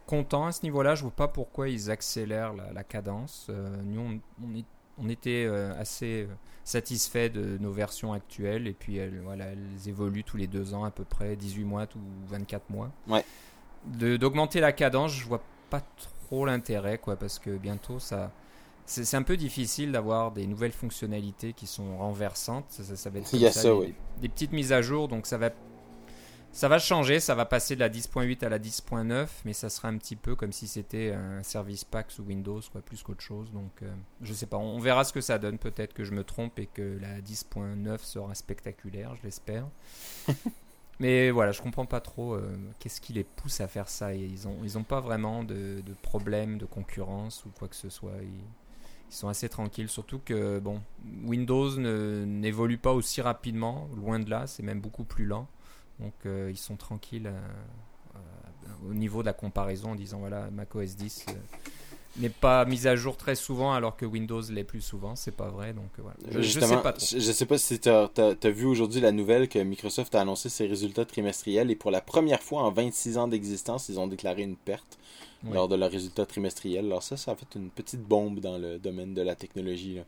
content 0.06 0.46
à 0.46 0.52
ce 0.52 0.62
niveau-là. 0.62 0.94
Je 0.94 1.02
vois 1.02 1.10
pas 1.10 1.28
pourquoi 1.28 1.68
ils 1.68 1.90
accélèrent 1.90 2.52
la, 2.52 2.72
la 2.72 2.84
cadence. 2.84 3.46
Euh, 3.50 3.76
nous, 3.84 4.00
on, 4.00 4.46
on, 4.46 4.54
est, 4.56 4.64
on 4.98 5.08
était 5.08 5.44
euh, 5.46 5.78
assez 5.80 6.28
satisfait 6.64 7.28
de 7.28 7.58
nos 7.58 7.72
versions 7.72 8.12
actuelles 8.12 8.66
et 8.66 8.72
puis 8.72 8.96
elles, 8.96 9.20
voilà, 9.24 9.46
elles 9.46 9.88
évoluent 9.88 10.24
tous 10.24 10.36
les 10.36 10.46
deux 10.46 10.74
ans 10.74 10.84
à 10.84 10.90
peu 10.90 11.04
près, 11.04 11.36
18 11.36 11.64
mois 11.64 11.84
ou 11.96 12.28
24 12.28 12.70
mois. 12.70 12.90
Ouais. 13.08 13.24
D'augmenter 13.84 14.60
la 14.60 14.72
cadence, 14.72 15.12
je 15.12 15.24
vois 15.24 15.42
pas 15.70 15.82
trop 16.20 16.46
l'intérêt 16.46 16.98
quoi 16.98 17.16
parce 17.16 17.38
que 17.38 17.56
bientôt 17.56 17.98
ça 17.98 18.30
c'est 18.84 19.16
un 19.16 19.22
peu 19.22 19.36
difficile 19.36 19.92
d'avoir 19.92 20.32
des 20.32 20.46
nouvelles 20.46 20.72
fonctionnalités 20.72 21.52
qui 21.52 21.66
sont 21.66 21.98
renversantes. 21.98 22.66
Ça, 22.68 22.82
ça, 22.82 22.96
ça 22.96 23.10
va 23.10 23.20
être 23.20 23.26
ça, 23.52 23.52
ça, 23.52 23.62
des, 23.62 23.70
oui. 23.70 23.94
des 24.20 24.28
petites 24.28 24.52
mises 24.52 24.72
à 24.72 24.82
jour, 24.82 25.08
donc 25.08 25.26
ça 25.26 25.38
va 25.38 25.50
ça 26.52 26.68
va 26.68 26.78
changer, 26.78 27.18
ça 27.18 27.34
va 27.34 27.46
passer 27.46 27.74
de 27.74 27.80
la 27.80 27.88
10.8 27.88 28.44
à 28.44 28.50
la 28.50 28.58
10.9, 28.58 29.26
mais 29.46 29.54
ça 29.54 29.70
sera 29.70 29.88
un 29.88 29.96
petit 29.96 30.16
peu 30.16 30.36
comme 30.36 30.52
si 30.52 30.68
c'était 30.68 31.12
un 31.12 31.42
service 31.42 31.84
pack 31.84 32.10
sous 32.10 32.22
Windows, 32.22 32.60
quoi, 32.70 32.82
plus 32.82 33.02
qu'autre 33.02 33.22
chose. 33.22 33.50
Donc, 33.52 33.70
euh, 33.82 33.90
je 34.20 34.34
sais 34.34 34.44
pas, 34.44 34.58
on, 34.58 34.78
verra 34.78 35.04
ce 35.04 35.14
que 35.14 35.22
ça 35.22 35.38
donne. 35.38 35.56
Peut-être 35.56 35.94
que 35.94 36.04
je 36.04 36.12
me 36.12 36.24
trompe 36.24 36.58
et 36.58 36.66
que 36.66 36.98
la 37.00 37.20
10.9 37.20 37.98
sera 38.04 38.34
spectaculaire, 38.34 39.16
je 39.16 39.22
l'espère. 39.22 39.66
mais 41.00 41.30
voilà, 41.30 41.52
je 41.52 41.62
comprends 41.62 41.86
pas 41.86 42.00
trop 42.00 42.34
euh, 42.34 42.54
qu'est-ce 42.78 43.00
qui 43.00 43.14
les 43.14 43.24
pousse 43.24 43.62
à 43.62 43.66
faire 43.66 43.88
ça. 43.88 44.14
Ils 44.14 44.46
ont, 44.46 44.58
ils 44.62 44.76
ont 44.76 44.84
pas 44.84 45.00
vraiment 45.00 45.44
de, 45.44 45.80
de 45.80 45.94
problème 46.02 46.58
de 46.58 46.66
concurrence 46.66 47.46
ou 47.46 47.50
quoi 47.58 47.66
que 47.66 47.76
ce 47.76 47.88
soit. 47.88 48.18
Ils, 48.20 48.44
ils 49.12 49.14
sont 49.14 49.28
assez 49.28 49.48
tranquilles, 49.50 49.88
surtout 49.88 50.20
que 50.24 50.58
bon, 50.58 50.80
Windows 51.24 51.76
n'évolue 51.78 52.78
pas 52.78 52.92
aussi 52.92 53.20
rapidement, 53.20 53.88
loin 53.94 54.18
de 54.18 54.30
là, 54.30 54.46
c'est 54.46 54.62
même 54.62 54.80
beaucoup 54.80 55.04
plus 55.04 55.26
lent. 55.26 55.48
Donc 56.00 56.14
euh, 56.26 56.48
ils 56.50 56.58
sont 56.58 56.76
tranquilles 56.76 57.28
euh, 57.28 58.16
euh, 58.16 58.90
au 58.90 58.94
niveau 58.94 59.20
de 59.22 59.26
la 59.26 59.32
comparaison 59.32 59.92
en 59.92 59.94
disant 59.94 60.18
voilà 60.18 60.50
macOS 60.50 60.96
10 60.96 61.26
n'est 62.18 62.28
pas 62.28 62.64
mis 62.66 62.86
à 62.86 62.94
jour 62.94 63.16
très 63.16 63.34
souvent 63.34 63.72
alors 63.72 63.96
que 63.96 64.04
Windows 64.04 64.42
l'est 64.50 64.64
plus 64.64 64.82
souvent, 64.82 65.16
c'est 65.16 65.34
pas 65.34 65.48
vrai 65.48 65.72
donc 65.72 65.88
voilà. 65.96 66.16
Je, 66.30 66.42
je 66.42 66.60
sais 66.60 66.76
pas 66.82 66.92
trop. 66.92 67.06
Je, 67.06 67.18
je 67.18 67.32
sais 67.32 67.46
pas 67.46 67.56
si 67.56 67.78
tu 67.78 67.88
as, 67.88 68.10
as, 68.18 68.50
vu 68.50 68.66
aujourd'hui 68.66 69.00
la 69.00 69.12
nouvelle 69.12 69.48
que 69.48 69.58
Microsoft 69.58 70.14
a 70.14 70.20
annoncé 70.20 70.50
ses 70.50 70.66
résultats 70.66 71.06
trimestriels 71.06 71.70
et 71.70 71.76
pour 71.76 71.90
la 71.90 72.02
première 72.02 72.42
fois 72.42 72.62
en 72.62 72.70
26 72.70 73.16
ans 73.16 73.28
d'existence, 73.28 73.88
ils 73.88 73.98
ont 73.98 74.08
déclaré 74.08 74.42
une 74.42 74.56
perte 74.56 74.98
oui. 75.44 75.54
lors 75.54 75.68
de 75.68 75.76
leurs 75.76 75.90
résultats 75.90 76.26
trimestriels. 76.26 76.84
Alors 76.84 77.02
ça, 77.02 77.16
ça 77.16 77.30
a 77.30 77.34
fait 77.34 77.54
une 77.54 77.70
petite 77.70 78.02
bombe 78.02 78.40
dans 78.40 78.58
le 78.58 78.78
domaine 78.78 79.14
de 79.14 79.22
la 79.22 79.34
technologie 79.34 79.98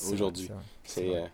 aujourd'hui. 0.00 0.50
C'est 0.84 1.24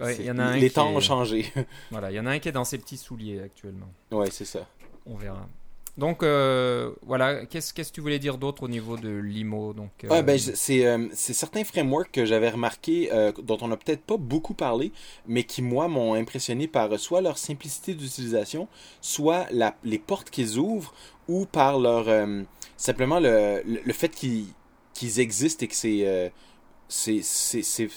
Ouais, 0.00 0.16
y 0.24 0.30
en 0.30 0.38
a 0.38 0.44
un 0.44 0.56
les 0.56 0.70
temps 0.70 0.92
est... 0.92 0.96
ont 0.96 1.00
changé. 1.00 1.52
voilà, 1.90 2.10
il 2.10 2.14
y 2.14 2.20
en 2.20 2.26
a 2.26 2.30
un 2.30 2.38
qui 2.38 2.48
est 2.48 2.52
dans 2.52 2.64
ses 2.64 2.78
petits 2.78 2.96
souliers 2.96 3.40
actuellement. 3.40 3.88
Ouais, 4.10 4.30
c'est 4.30 4.44
ça. 4.44 4.66
On 5.06 5.16
verra. 5.16 5.48
Donc 5.98 6.22
euh, 6.22 6.92
voilà, 7.04 7.44
qu'est-ce 7.46 7.74
que 7.74 7.82
tu 7.82 8.00
voulais 8.00 8.20
dire 8.20 8.38
d'autre 8.38 8.62
au 8.62 8.68
niveau 8.68 8.96
de 8.96 9.08
l'IMO 9.08 9.72
donc 9.72 9.90
euh... 10.04 10.08
ouais, 10.08 10.22
ben, 10.22 10.38
c'est 10.38 10.86
euh, 10.86 11.08
certains 11.12 11.64
frameworks 11.64 12.12
que 12.12 12.24
j'avais 12.24 12.50
remarqué 12.50 13.10
euh, 13.12 13.32
dont 13.42 13.58
on 13.62 13.66
n'a 13.66 13.76
peut-être 13.76 14.02
pas 14.02 14.16
beaucoup 14.16 14.54
parlé, 14.54 14.92
mais 15.26 15.42
qui 15.42 15.60
moi 15.60 15.88
m'ont 15.88 16.14
impressionné 16.14 16.68
par 16.68 17.00
soit 17.00 17.20
leur 17.20 17.36
simplicité 17.36 17.94
d'utilisation, 17.94 18.68
soit 19.00 19.48
la, 19.50 19.74
les 19.82 19.98
portes 19.98 20.30
qu'ils 20.30 20.58
ouvrent, 20.58 20.94
ou 21.26 21.46
par 21.46 21.80
leur 21.80 22.06
simplement 22.76 23.18
le, 23.18 23.60
le, 23.66 23.80
le 23.84 23.92
fait 23.92 24.10
qu'ils 24.10 24.46
qu'ils 24.94 25.18
existent 25.18 25.64
et 25.64 25.68
que 25.68 25.74
c'est 25.74 26.32
c'est 26.88 27.88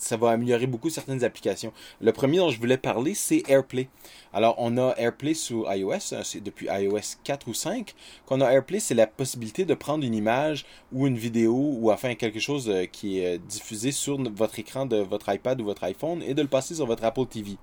ça 0.00 0.16
va 0.16 0.30
améliorer 0.30 0.66
beaucoup 0.66 0.90
certaines 0.90 1.22
applications. 1.24 1.72
Le 2.00 2.12
premier 2.12 2.38
dont 2.38 2.50
je 2.50 2.58
voulais 2.58 2.78
parler, 2.78 3.14
c'est 3.14 3.42
AirPlay. 3.48 3.88
Alors, 4.32 4.54
on 4.58 4.78
a 4.78 4.94
AirPlay 4.96 5.34
sous 5.34 5.66
iOS, 5.68 6.22
c'est 6.24 6.42
depuis 6.42 6.66
iOS 6.70 7.18
4 7.22 7.48
ou 7.48 7.54
5 7.54 7.94
qu'on 8.26 8.40
a 8.40 8.50
AirPlay, 8.50 8.80
c'est 8.80 8.94
la 8.94 9.06
possibilité 9.06 9.64
de 9.64 9.74
prendre 9.74 10.04
une 10.04 10.14
image 10.14 10.64
ou 10.92 11.06
une 11.06 11.16
vidéo 11.16 11.54
ou 11.54 11.92
enfin 11.92 12.14
quelque 12.14 12.40
chose 12.40 12.72
qui 12.92 13.20
est 13.20 13.38
diffusé 13.38 13.92
sur 13.92 14.20
votre 14.32 14.58
écran 14.58 14.86
de 14.86 14.96
votre 14.96 15.32
iPad 15.32 15.60
ou 15.60 15.64
votre 15.64 15.84
iPhone 15.84 16.22
et 16.22 16.34
de 16.34 16.42
le 16.42 16.48
passer 16.48 16.74
sur 16.74 16.86
votre 16.86 17.04
Apple 17.04 17.26
TV. 17.26 17.56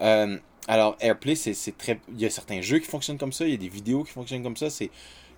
Euh, 0.00 0.38
alors, 0.68 0.96
AirPlay, 1.00 1.34
c'est 1.34 1.76
très, 1.76 2.00
il 2.12 2.20
y 2.20 2.26
a 2.26 2.30
certains 2.30 2.60
jeux 2.60 2.78
qui 2.78 2.86
fonctionnent 2.86 3.18
comme 3.18 3.32
ça, 3.32 3.44
il 3.44 3.52
y 3.52 3.54
a 3.54 3.58
des 3.58 3.68
vidéos 3.68 4.04
qui 4.04 4.12
fonctionnent 4.12 4.42
comme 4.42 4.56
ça, 4.56 4.70
c'est, 4.70 4.90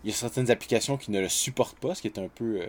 il 0.05 0.11
y 0.11 0.13
a 0.13 0.17
certaines 0.17 0.51
applications 0.51 0.97
qui 0.97 1.11
ne 1.11 1.21
le 1.21 1.29
supportent 1.29 1.79
pas, 1.79 1.95
ce 1.95 2.03
qui 2.03 2.09
est 2.09 2.19
un 2.19 2.29
peu, 2.29 2.63
euh, 2.63 2.69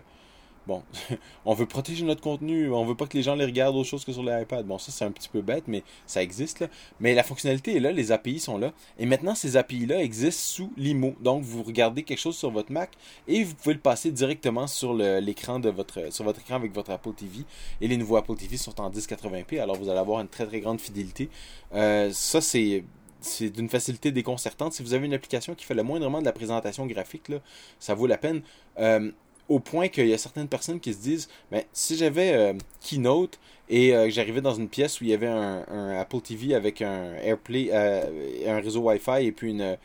bon, 0.69 0.83
on 1.45 1.53
veut 1.53 1.65
protéger 1.65 2.05
notre 2.05 2.21
contenu, 2.21 2.71
on 2.71 2.85
veut 2.85 2.95
pas 2.95 3.07
que 3.07 3.17
les 3.17 3.23
gens 3.23 3.35
les 3.35 3.45
regardent 3.45 3.75
autre 3.75 3.89
chose 3.89 4.05
que 4.05 4.13
sur 4.13 4.23
l'iPad. 4.23 4.65
Bon, 4.65 4.77
ça 4.77 4.91
c'est 4.91 5.03
un 5.03 5.11
petit 5.11 5.27
peu 5.27 5.41
bête, 5.41 5.65
mais 5.67 5.83
ça 6.05 6.23
existe 6.23 6.61
là. 6.61 6.67
Mais 6.99 7.13
la 7.13 7.23
fonctionnalité 7.23 7.75
est 7.75 7.79
là, 7.79 7.91
les 7.91 8.11
API 8.11 8.39
sont 8.39 8.57
là. 8.57 8.71
Et 8.97 9.05
maintenant, 9.05 9.35
ces 9.35 9.57
API-là 9.57 10.01
existent 10.01 10.41
sous 10.41 10.73
l'IMO. 10.77 11.15
Donc, 11.21 11.43
vous 11.43 11.63
regardez 11.63 12.03
quelque 12.03 12.19
chose 12.19 12.37
sur 12.37 12.51
votre 12.51 12.71
Mac 12.71 12.91
et 13.27 13.43
vous 13.43 13.55
pouvez 13.55 13.73
le 13.73 13.81
passer 13.81 14.11
directement 14.11 14.67
sur 14.67 14.93
l'écran 14.93 15.59
de 15.59 15.69
votre, 15.69 15.97
écran 15.99 16.55
avec 16.55 16.73
votre 16.73 16.91
Apple 16.91 17.13
TV. 17.13 17.43
Et 17.81 17.87
les 17.87 17.97
nouveaux 17.97 18.17
Apple 18.17 18.35
TV 18.35 18.57
sont 18.57 18.79
en 18.79 18.89
1080p, 18.91 19.59
alors 19.59 19.75
vous 19.75 19.89
allez 19.89 19.99
avoir 19.99 20.21
une 20.21 20.27
très 20.27 20.45
très 20.45 20.59
grande 20.59 20.79
fidélité. 20.79 21.29
Euh, 21.73 22.11
ça 22.13 22.41
c'est 22.41 22.83
c'est 23.21 23.49
d'une 23.49 23.69
facilité 23.69 24.11
déconcertante. 24.11 24.73
Si 24.73 24.83
vous 24.83 24.93
avez 24.93 25.05
une 25.05 25.13
application 25.13 25.55
qui 25.55 25.65
fait 25.65 25.73
le 25.73 25.83
moindrement 25.83 26.19
de 26.21 26.25
la 26.25 26.31
présentation 26.31 26.85
graphique, 26.85 27.31
ça 27.79 27.93
vaut 27.93 28.07
la 28.07 28.17
peine. 28.17 28.41
Euh, 28.79 29.11
au 29.49 29.59
point 29.59 29.87
qu'il 29.87 30.07
y 30.07 30.13
a 30.13 30.17
certaines 30.17 30.47
personnes 30.47 30.79
qui 30.79 30.93
se 30.93 30.99
disent 30.99 31.27
ben, 31.51 31.63
si 31.73 31.97
j'avais 31.97 32.33
euh, 32.33 32.53
Keynote 32.81 33.39
et 33.67 33.95
euh, 33.95 34.09
j'arrivais 34.09 34.41
dans 34.41 34.53
une 34.53 34.69
pièce 34.69 35.01
où 35.01 35.03
il 35.03 35.09
y 35.09 35.13
avait 35.13 35.27
un, 35.27 35.97
Apple 35.99 36.21
TV 36.21 36.55
avec 36.55 36.81
un 36.81 37.15
AirPlay, 37.15 37.69
euh, 37.71 38.03
un 38.47 38.59
réseau 38.59 38.81
Wi-Fi 38.81 39.25
et 39.25 39.31
puis 39.31 39.51
une 39.51 39.77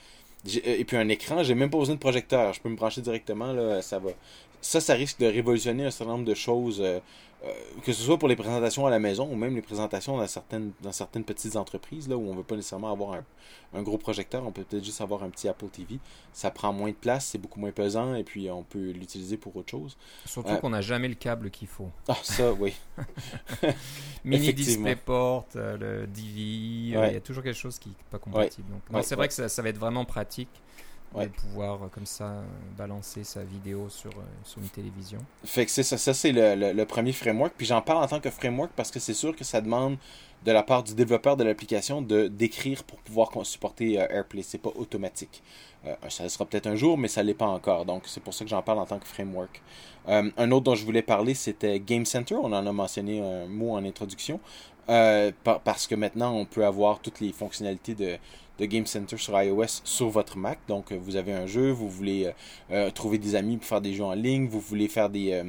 et 0.47 0.85
puis 0.85 0.99
un 0.99 1.09
écran, 1.09 1.43
j'ai 1.43 1.55
même 1.55 1.71
pas 1.71 1.79
besoin 1.79 1.95
de 1.95 2.01
projecteur, 2.01 2.53
je 2.53 2.61
peux 2.61 2.69
me 2.69 2.77
brancher 2.77 3.01
directement 3.01 3.53
là, 3.53 3.81
ça 3.81 3.99
va. 3.99 4.11
Ça, 4.61 4.81
ça 4.81 4.95
risque 4.95 5.21
de 5.21 5.27
révolutionner 5.27 5.85
un 5.85 5.91
certain 5.91 6.13
nombre 6.13 6.25
de 6.25 6.35
choses, 6.35 6.81
euh, 6.83 6.99
que 7.83 7.93
ce 7.93 8.03
soit 8.03 8.19
pour 8.19 8.29
les 8.29 8.37
présentations 8.37 8.87
à 8.87 8.91
la 8.91 8.99
maison 8.99 9.29
ou 9.31 9.35
même 9.35 9.55
les 9.55 9.63
présentations 9.63 10.17
dans 10.17 10.27
certaines, 10.27 10.73
dans 10.83 10.93
certaines 10.93 11.25
petites 11.25 11.57
entreprises 11.57 12.09
là, 12.09 12.17
où 12.17 12.29
on 12.29 12.35
veut 12.35 12.43
pas 12.43 12.57
nécessairement 12.57 12.91
avoir 12.91 13.15
un, 13.15 13.25
un 13.75 13.83
gros 13.83 13.99
projecteur, 13.99 14.47
on 14.47 14.53
peut 14.53 14.63
peut-être 14.63 14.85
juste 14.85 15.01
avoir 15.01 15.23
un 15.23 15.31
petit 15.31 15.49
Apple 15.49 15.69
TV. 15.69 15.99
Ça 16.33 16.51
prend 16.51 16.73
moins 16.73 16.91
de 16.91 16.95
place, 16.95 17.27
c'est 17.27 17.39
beaucoup 17.39 17.61
moins 17.61 17.73
pesant 17.73 18.15
et 18.15 18.25
puis 18.25 18.51
on 18.51 18.63
peut 18.63 18.91
l'utiliser 18.91 19.37
pour 19.37 19.55
autre 19.57 19.71
chose. 19.71 19.97
Surtout 20.25 20.53
euh, 20.53 20.57
qu'on 20.57 20.71
n'a 20.71 20.81
jamais 20.81 21.09
le 21.09 21.15
câble 21.15 21.51
qu'il 21.51 21.69
faut. 21.69 21.91
Ah, 22.09 22.17
ça, 22.23 22.53
oui. 22.53 22.75
Mini 24.25 24.55
DisplayPort, 24.55 25.47
euh, 25.57 25.77
le 25.77 26.07
DV, 26.07 26.97
ouais. 26.97 27.11
il 27.11 27.15
y 27.15 27.17
a 27.17 27.21
toujours 27.21 27.43
quelque 27.43 27.59
chose 27.59 27.79
qui 27.79 27.91
n'est 27.91 27.95
pas 28.11 28.19
compatible. 28.19 28.69
Ouais. 28.69 28.75
Donc, 28.75 28.97
ouais, 28.97 29.03
c'est 29.03 29.17
vrai 29.17 29.29
que 29.29 29.35
ça, 29.35 29.49
ça, 29.49 29.63
va 29.63 29.69
être 29.69 29.79
vraiment 29.79 30.05
pratique 30.05 30.49
ouais. 31.15 31.27
de 31.27 31.33
pouvoir 31.33 31.83
euh, 31.83 31.89
comme 31.89 32.07
ça 32.07 32.43
balancer 32.77 33.25
sa 33.25 33.43
vidéo 33.43 33.89
sur, 33.89 34.11
euh, 34.11 34.23
sur 34.45 34.61
une 34.61 34.69
télévision. 34.69 35.19
Fait 35.45 35.65
que 35.65 35.71
c'est 35.71 35.83
ça, 35.83 35.99
ça 35.99 36.15
c'est 36.15 36.33
le, 36.33 36.55
le, 36.55 36.73
le, 36.73 36.85
premier 36.85 37.13
framework. 37.13 37.55
Puis 37.57 37.67
j'en 37.67 37.83
parle 37.83 38.05
en 38.05 38.07
tant 38.09 38.21
que 38.21 38.31
framework 38.31 38.73
parce 38.77 38.91
que 38.91 39.01
c'est 39.01 39.15
sûr 39.15 39.35
que 39.35 39.45
ça 39.45 39.61
demande 39.61 39.97
de 40.45 40.53
la 40.53 40.63
part 40.63 40.83
du 40.83 40.95
développeur 40.95 41.37
de 41.37 41.45
l'application 41.45 42.03
de 42.03 42.29
d'écrire 42.29 42.85
pour 42.85 42.99
pouvoir 42.99 43.31
supporter 43.45 44.01
euh, 44.01 44.07
AirPlay. 44.11 44.43
C'est 44.43 44.59
pas 44.59 44.73
automatique. 44.77 45.43
Euh, 45.87 45.95
ça 46.09 46.29
sera 46.29 46.45
peut-être 46.45 46.67
un 46.67 46.77
jour, 46.77 46.99
mais 46.99 47.09
ça 47.09 47.23
l'est 47.23 47.35
pas 47.35 47.47
encore. 47.47 47.85
Donc 47.85 48.03
c'est 48.07 48.23
pour 48.23 48.35
ça 48.35 48.45
que 48.45 48.51
j'en 48.51 48.63
parle 48.63 48.79
en 48.79 48.87
tant 48.87 48.99
que 48.99 49.07
framework. 49.07 49.63
Euh, 50.09 50.31
un 50.37 50.51
autre 50.51 50.65
dont 50.65 50.75
je 50.75 50.85
voulais 50.85 51.03
parler, 51.03 51.35
c'était 51.35 51.81
Game 51.81 52.05
Center. 52.05 52.35
On 52.35 52.53
en 52.53 52.67
a 52.67 52.73
mentionné 52.73 53.21
un 53.21 53.47
mot 53.47 53.73
en 53.73 53.85
introduction. 53.85 54.41
Euh, 54.91 55.33
par, 55.43 55.61
parce 55.61 55.87
que 55.87 55.95
maintenant, 55.95 56.35
on 56.35 56.45
peut 56.45 56.65
avoir 56.65 57.01
toutes 57.01 57.21
les 57.21 57.33
fonctionnalités 57.33 57.95
de, 57.95 58.19
de 58.59 58.67
Game 58.67 58.87
Center 58.87 59.17
sur 59.17 59.41
iOS 59.41 59.83
sur 59.85 60.09
votre 60.09 60.37
Mac. 60.37 60.59
Donc, 60.69 60.93
vous 60.93 61.17
avez 61.17 61.33
un 61.33 61.47
jeu, 61.47 61.71
vous 61.71 61.89
voulez 61.89 62.33
euh, 62.71 62.91
trouver 62.91 63.19
des 63.19 63.35
amis 63.35 63.57
pour 63.57 63.67
faire 63.67 63.81
des 63.81 63.95
jeux 63.95 64.05
en 64.05 64.15
ligne, 64.15 64.47
vous 64.47 64.61
voulez 64.61 64.89
faire 64.89 65.11
des 65.11 65.33
euh, 65.33 65.45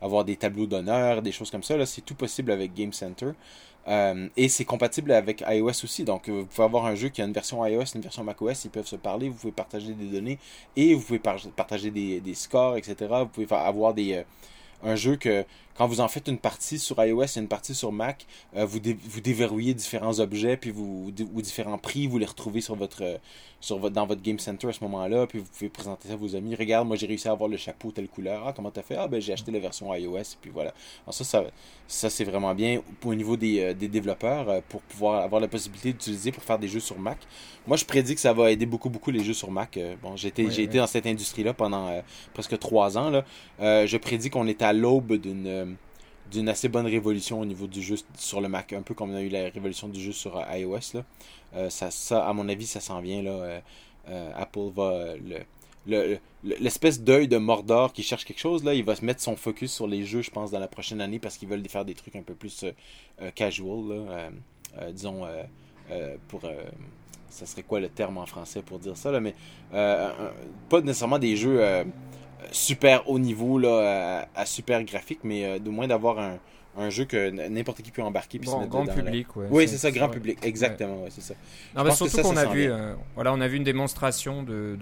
avoir 0.00 0.24
des 0.24 0.36
tableaux 0.36 0.66
d'honneur, 0.66 1.22
des 1.22 1.32
choses 1.32 1.50
comme 1.50 1.62
ça. 1.62 1.76
Là, 1.76 1.86
c'est 1.86 2.02
tout 2.02 2.14
possible 2.14 2.50
avec 2.50 2.74
Game 2.74 2.92
Center. 2.92 3.30
Euh, 3.86 4.28
et 4.36 4.48
c'est 4.48 4.64
compatible 4.64 5.12
avec 5.12 5.42
iOS 5.48 5.84
aussi. 5.84 6.04
Donc, 6.04 6.28
vous 6.28 6.44
pouvez 6.46 6.64
avoir 6.64 6.86
un 6.86 6.94
jeu 6.94 7.08
qui 7.08 7.22
a 7.22 7.24
une 7.24 7.32
version 7.32 7.64
iOS, 7.64 7.84
une 7.94 8.02
version 8.02 8.22
macOS, 8.24 8.64
ils 8.64 8.70
peuvent 8.70 8.86
se 8.86 8.96
parler, 8.96 9.28
vous 9.28 9.36
pouvez 9.36 9.52
partager 9.52 9.94
des 9.94 10.06
données 10.06 10.38
et 10.76 10.94
vous 10.94 11.00
pouvez 11.00 11.18
par 11.18 11.36
partager 11.56 11.90
des, 11.90 12.20
des, 12.20 12.34
scores, 12.34 12.76
etc. 12.76 12.96
Vous 13.20 13.26
pouvez 13.26 13.46
avoir 13.50 13.94
des, 13.94 14.24
un 14.82 14.94
jeu 14.94 15.16
que 15.16 15.44
quand 15.78 15.86
vous 15.86 16.00
en 16.00 16.08
faites 16.08 16.26
une 16.26 16.38
partie 16.38 16.76
sur 16.76 17.02
iOS 17.02 17.22
et 17.22 17.38
une 17.38 17.46
partie 17.46 17.72
sur 17.72 17.92
Mac, 17.92 18.26
vous, 18.52 18.80
vous 19.08 19.20
déverrouillez 19.20 19.74
différents 19.74 20.18
objets, 20.18 20.56
puis 20.56 20.72
vous, 20.72 21.12
ou 21.32 21.40
différents 21.40 21.78
prix, 21.78 22.08
vous 22.08 22.18
les 22.18 22.26
retrouvez 22.26 22.60
sur 22.60 22.74
votre, 22.74 23.20
sur 23.60 23.78
votre, 23.78 23.94
dans 23.94 24.04
votre 24.04 24.20
Game 24.20 24.40
Center 24.40 24.66
à 24.66 24.72
ce 24.72 24.82
moment-là, 24.82 25.28
puis 25.28 25.38
vous 25.38 25.44
pouvez 25.44 25.70
présenter 25.70 26.08
ça 26.08 26.14
à 26.14 26.16
vos 26.16 26.34
amis. 26.34 26.56
Regarde, 26.56 26.88
moi 26.88 26.96
j'ai 26.96 27.06
réussi 27.06 27.28
à 27.28 27.30
avoir 27.30 27.48
le 27.48 27.56
chapeau 27.56 27.92
telle 27.92 28.08
couleur. 28.08 28.42
Ah, 28.44 28.52
comment 28.52 28.72
t'as 28.72 28.82
fait? 28.82 28.96
Ah, 28.96 29.06
ben 29.06 29.20
j'ai 29.20 29.32
acheté 29.32 29.52
la 29.52 29.60
version 29.60 29.94
iOS, 29.94 30.18
et 30.18 30.24
puis 30.40 30.50
voilà. 30.52 30.74
Alors 31.04 31.14
ça, 31.14 31.22
ça, 31.22 31.44
ça 31.86 32.10
c'est 32.10 32.24
vraiment 32.24 32.56
bien 32.56 32.80
au 33.04 33.14
niveau 33.14 33.36
des, 33.36 33.72
des 33.74 33.86
développeurs 33.88 34.60
pour 34.64 34.80
pouvoir 34.82 35.22
avoir 35.22 35.40
la 35.40 35.48
possibilité 35.48 35.92
d'utiliser 35.92 36.32
pour 36.32 36.42
faire 36.42 36.58
des 36.58 36.68
jeux 36.68 36.80
sur 36.80 36.98
Mac. 36.98 37.18
Moi, 37.68 37.76
je 37.76 37.84
prédis 37.84 38.16
que 38.16 38.20
ça 38.20 38.32
va 38.32 38.50
aider 38.50 38.66
beaucoup, 38.66 38.90
beaucoup 38.90 39.12
les 39.12 39.22
jeux 39.22 39.34
sur 39.34 39.52
Mac. 39.52 39.78
bon, 40.02 40.16
j'ai 40.16 40.28
été, 40.28 40.50
j'ai 40.50 40.64
été 40.64 40.78
dans 40.78 40.86
cette 40.88 41.06
industrie-là 41.06 41.54
pendant 41.54 42.02
presque 42.34 42.58
trois 42.58 42.98
ans. 42.98 43.10
Là. 43.10 43.24
je 43.60 43.96
prédis 43.96 44.30
qu'on 44.30 44.48
est 44.48 44.62
à 44.62 44.72
l'aube 44.72 45.14
d'une 45.14 45.67
d'une 46.30 46.48
assez 46.48 46.68
bonne 46.68 46.86
révolution 46.86 47.40
au 47.40 47.44
niveau 47.44 47.66
du 47.66 47.82
jeu 47.82 47.96
sur 48.16 48.40
le 48.40 48.48
Mac, 48.48 48.72
un 48.72 48.82
peu 48.82 48.94
comme 48.94 49.10
on 49.10 49.16
a 49.16 49.22
eu 49.22 49.28
la 49.28 49.48
révolution 49.48 49.88
du 49.88 50.00
jeu 50.00 50.12
sur 50.12 50.36
euh, 50.36 50.58
iOS. 50.58 51.02
Euh, 51.54 51.70
ça, 51.70 52.26
à 52.26 52.32
mon 52.32 52.48
avis, 52.48 52.66
ça 52.66 52.80
s'en 52.80 53.00
vient. 53.00 53.22
Là. 53.22 53.60
Euh, 54.08 54.32
Apple 54.36 54.70
va. 54.74 55.14
Le, 55.86 56.18
l'espèce 56.42 57.00
d'œil 57.00 57.28
de 57.28 57.38
Mordor 57.38 57.94
qui 57.94 58.02
cherche 58.02 58.26
quelque 58.26 58.40
chose, 58.40 58.62
là, 58.62 58.74
il 58.74 58.84
va 58.84 58.94
se 58.94 59.04
mettre 59.04 59.22
son 59.22 59.36
focus 59.36 59.72
sur 59.72 59.86
les 59.86 60.04
jeux, 60.04 60.20
je 60.20 60.30
pense, 60.30 60.50
dans 60.50 60.58
la 60.58 60.68
prochaine 60.68 61.00
année 61.00 61.18
parce 61.18 61.38
qu'ils 61.38 61.48
veulent 61.48 61.66
faire 61.66 61.86
des 61.86 61.94
trucs 61.94 62.14
un 62.14 62.22
peu 62.22 62.34
plus 62.34 62.66
casual, 63.34 64.30
disons, 64.92 65.26
pour 66.28 66.42
ça 67.30 67.46
serait 67.46 67.62
quoi 67.62 67.80
le 67.80 67.88
terme 67.88 68.18
en 68.18 68.26
français 68.26 68.60
pour 68.60 68.78
dire 68.78 68.98
ça, 68.98 69.10
là, 69.10 69.20
mais 69.20 69.34
pas 69.70 70.82
nécessairement 70.82 71.18
des 71.18 71.36
jeux 71.36 71.58
super 72.52 73.08
haut 73.08 73.18
niveau 73.18 73.58
là, 73.58 74.28
à, 74.34 74.46
super 74.46 74.82
graphique, 74.84 75.20
mais 75.24 75.44
euh, 75.44 75.58
de 75.58 75.70
moins 75.70 75.88
d'avoir 75.88 76.18
un, 76.18 76.38
un, 76.76 76.90
jeu 76.90 77.04
que 77.04 77.30
n'importe 77.48 77.82
qui 77.82 77.90
peut 77.90 78.02
embarquer 78.02 78.38
puis 78.38 78.48
bon, 78.48 78.66
grand 78.66 78.86
public, 78.86 79.26
Oui, 79.36 79.68
c'est 79.68 79.78
ça, 79.78 79.90
grand 79.90 80.08
public, 80.08 80.38
exactement, 80.42 81.02
ouais. 81.02 81.10
c'est 81.10 81.20
ça. 81.20 81.34
Non, 81.76 81.84
mais 81.84 81.90
surtout 81.90 82.22
qu'on 82.22 82.36
a 82.36 82.46
vu, 82.46 82.70
euh, 82.70 82.94
voilà, 83.14 83.32
on 83.32 83.40
a 83.40 83.48
vu 83.48 83.56
une 83.56 83.64
démonstration 83.64 84.42
de, 84.42 84.78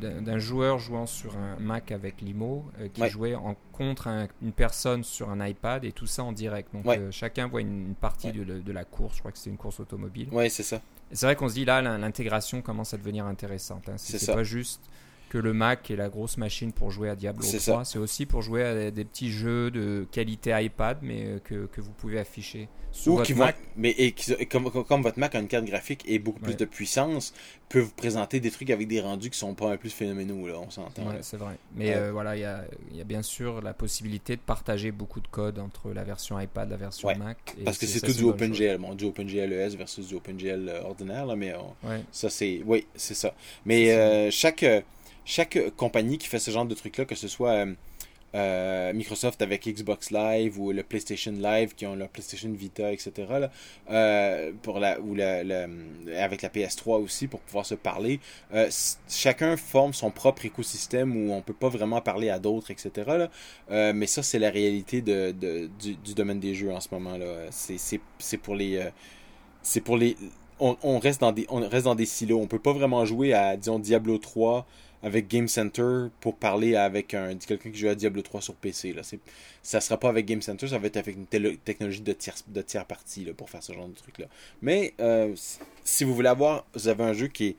d'un 0.00 0.38
joueur 0.38 0.78
jouant 0.78 1.06
sur 1.06 1.36
un 1.36 1.56
Mac 1.60 1.90
avec 1.92 2.20
Limo 2.20 2.64
euh, 2.80 2.88
qui 2.92 3.08
jouait 3.08 3.34
en 3.34 3.56
contre 3.72 4.08
une 4.42 4.52
personne 4.52 5.04
sur 5.04 5.28
un 5.28 5.46
iPad 5.46 5.84
et 5.84 5.92
tout 5.92 6.06
ça 6.06 6.24
en 6.24 6.32
direct. 6.32 6.72
Donc 6.72 6.86
chacun 7.10 7.46
voit 7.46 7.60
une, 7.60 7.94
partie 8.00 8.32
de, 8.32 8.44
de, 8.44 8.72
la 8.72 8.84
course. 8.84 9.16
Je 9.16 9.20
crois 9.20 9.32
que 9.32 9.38
c'est 9.38 9.50
une 9.50 9.56
course 9.56 9.80
automobile. 9.80 10.28
Oui, 10.32 10.48
c'est 10.50 10.62
ça. 10.62 10.80
C'est 11.12 11.26
vrai 11.26 11.36
qu'on 11.36 11.48
se 11.48 11.54
dit 11.54 11.64
là, 11.64 11.82
l'intégration 11.82 12.62
commence 12.62 12.94
à 12.94 12.96
devenir 12.96 13.26
intéressante. 13.26 13.88
Hein. 13.88 13.94
C'est 13.96 14.32
pas 14.32 14.42
juste 14.42 14.80
que 15.28 15.38
le 15.38 15.52
Mac 15.52 15.90
est 15.90 15.96
la 15.96 16.08
grosse 16.08 16.36
machine 16.36 16.72
pour 16.72 16.90
jouer 16.90 17.08
à 17.08 17.16
Diablo 17.16 17.44
3. 17.46 17.84
C'est 17.84 17.98
aussi 17.98 18.26
pour 18.26 18.42
jouer 18.42 18.62
à 18.62 18.90
des 18.90 19.04
petits 19.04 19.30
jeux 19.30 19.70
de 19.70 20.06
qualité 20.10 20.52
iPad, 20.62 20.98
mais 21.02 21.24
euh, 21.24 21.38
que, 21.40 21.66
que 21.66 21.80
vous 21.80 21.90
pouvez 21.90 22.18
afficher 22.18 22.68
sur 22.92 23.16
votre 23.16 23.34
Mac. 23.34 23.56
mais 23.76 23.90
et, 23.90 24.14
comme, 24.46 24.70
comme, 24.70 25.02
votre 25.02 25.18
Mac 25.18 25.34
a 25.34 25.40
une 25.40 25.48
carte 25.48 25.64
graphique 25.64 26.02
et 26.06 26.18
beaucoup 26.18 26.40
plus 26.40 26.56
de 26.56 26.64
puissance, 26.64 27.34
peut 27.68 27.80
vous 27.80 27.92
présenter 27.92 28.40
des 28.40 28.50
trucs 28.50 28.70
avec 28.70 28.86
des 28.88 29.00
rendus 29.00 29.28
qui 29.28 29.38
sont 29.38 29.54
pas 29.54 29.72
un 29.72 29.76
plus 29.76 29.90
phénoménaux, 29.90 30.46
là, 30.46 30.54
on 30.58 30.70
s'entend. 30.70 31.08
Ouais, 31.08 31.18
c'est 31.20 31.36
vrai. 31.36 31.56
Mais 31.74 31.94
euh, 31.94 32.12
voilà, 32.12 32.36
il 32.36 32.40
y 32.40 32.44
a, 32.44 32.64
y 32.92 33.00
a, 33.00 33.04
bien 33.04 33.22
sûr 33.22 33.60
la 33.60 33.74
possibilité 33.74 34.36
de 34.36 34.40
partager 34.40 34.92
beaucoup 34.92 35.20
de 35.20 35.28
code 35.28 35.58
entre 35.58 35.92
la 35.92 36.04
version 36.04 36.40
iPad 36.40 36.70
la 36.70 36.76
version 36.76 37.08
Mac. 37.18 37.56
parce 37.64 37.78
que 37.78 37.86
c'est 37.86 38.00
tout 38.00 38.12
du 38.12 38.24
OpenGL, 38.24 38.78
bon, 38.78 38.94
du 38.94 39.04
OpenGL 39.04 39.52
ES 39.52 39.76
versus 39.76 40.06
du 40.06 40.14
OpenGL 40.14 40.68
euh, 40.68 40.82
ordinaire, 40.82 41.26
là, 41.26 41.36
mais 41.36 41.52
ça 42.12 42.30
c'est, 42.30 42.62
oui, 42.64 42.86
c'est 42.94 43.14
ça. 43.14 43.34
Mais 43.66 44.30
chaque 44.30 44.64
chaque 45.26 45.58
compagnie 45.76 46.16
qui 46.18 46.28
fait 46.28 46.38
ce 46.38 46.50
genre 46.50 46.64
de 46.64 46.74
truc-là, 46.74 47.04
que 47.04 47.16
ce 47.16 47.26
soit 47.26 47.50
euh, 47.50 47.74
euh, 48.36 48.92
Microsoft 48.92 49.42
avec 49.42 49.66
Xbox 49.66 50.12
Live 50.12 50.58
ou 50.58 50.70
le 50.70 50.84
PlayStation 50.84 51.32
Live 51.32 51.74
qui 51.74 51.84
ont 51.84 51.96
leur 51.96 52.08
PlayStation 52.08 52.48
Vita, 52.52 52.92
etc. 52.92 53.48
Euh, 53.90 54.52
pour 54.62 54.78
la, 54.78 55.00
ou 55.00 55.16
la, 55.16 55.40
avec 56.16 56.42
la 56.42 56.48
PS3 56.48 57.02
aussi 57.02 57.26
pour 57.26 57.40
pouvoir 57.40 57.66
se 57.66 57.74
parler. 57.74 58.20
chacun 59.08 59.56
forme 59.56 59.92
son 59.92 60.12
propre 60.12 60.44
écosystème 60.46 61.16
où 61.16 61.32
on 61.32 61.42
peut 61.42 61.52
pas 61.52 61.68
vraiment 61.68 62.00
parler 62.00 62.30
à 62.30 62.38
d'autres, 62.38 62.70
etc. 62.70 63.26
mais 63.68 64.06
ça, 64.06 64.22
c'est 64.22 64.38
la 64.38 64.50
réalité 64.50 65.02
de, 65.02 65.32
du, 65.32 66.14
domaine 66.14 66.38
des 66.38 66.54
jeux 66.54 66.72
en 66.72 66.80
ce 66.80 66.88
moment. 66.92 67.18
là 67.18 67.26
C'est 67.50 68.38
pour 68.38 68.54
les. 68.54 68.80
c'est 69.62 69.80
pour 69.80 69.96
les. 69.96 70.16
On, 70.58 70.76
on, 70.82 70.98
reste 70.98 71.20
dans 71.20 71.32
des, 71.32 71.46
on 71.50 71.68
reste 71.68 71.84
dans 71.84 71.94
des 71.94 72.06
silos. 72.06 72.40
On 72.40 72.46
peut 72.46 72.58
pas 72.58 72.72
vraiment 72.72 73.04
jouer 73.04 73.34
à, 73.34 73.56
disons, 73.58 73.78
Diablo 73.78 74.16
3 74.16 74.66
avec 75.02 75.28
Game 75.28 75.48
Center 75.48 76.08
pour 76.20 76.36
parler 76.36 76.76
avec 76.76 77.14
un 77.14 77.36
quelqu'un 77.36 77.70
qui 77.70 77.78
joue 77.78 77.88
à 77.88 77.94
Diablo 77.94 78.22
3 78.22 78.40
sur 78.40 78.54
PC. 78.54 78.92
Là. 78.92 79.02
Ça 79.62 79.80
sera 79.80 79.98
pas 79.98 80.08
avec 80.08 80.26
Game 80.26 80.42
Center, 80.42 80.68
ça 80.68 80.78
va 80.78 80.86
être 80.86 80.96
avec 80.96 81.16
une 81.16 81.26
technologie 81.26 82.00
de 82.00 82.12
tiers, 82.12 82.34
de 82.48 82.62
tiers 82.62 82.86
partie 82.86 83.24
pour 83.36 83.50
faire 83.50 83.62
ce 83.62 83.72
genre 83.72 83.88
de 83.88 83.94
truc 83.94 84.18
là. 84.18 84.26
Mais 84.62 84.94
euh, 85.00 85.34
si 85.84 86.04
vous 86.04 86.14
voulez 86.14 86.28
avoir, 86.28 86.66
vous 86.74 86.88
avez 86.88 87.04
un 87.04 87.12
jeu 87.12 87.28
qui 87.28 87.46
est, 87.48 87.56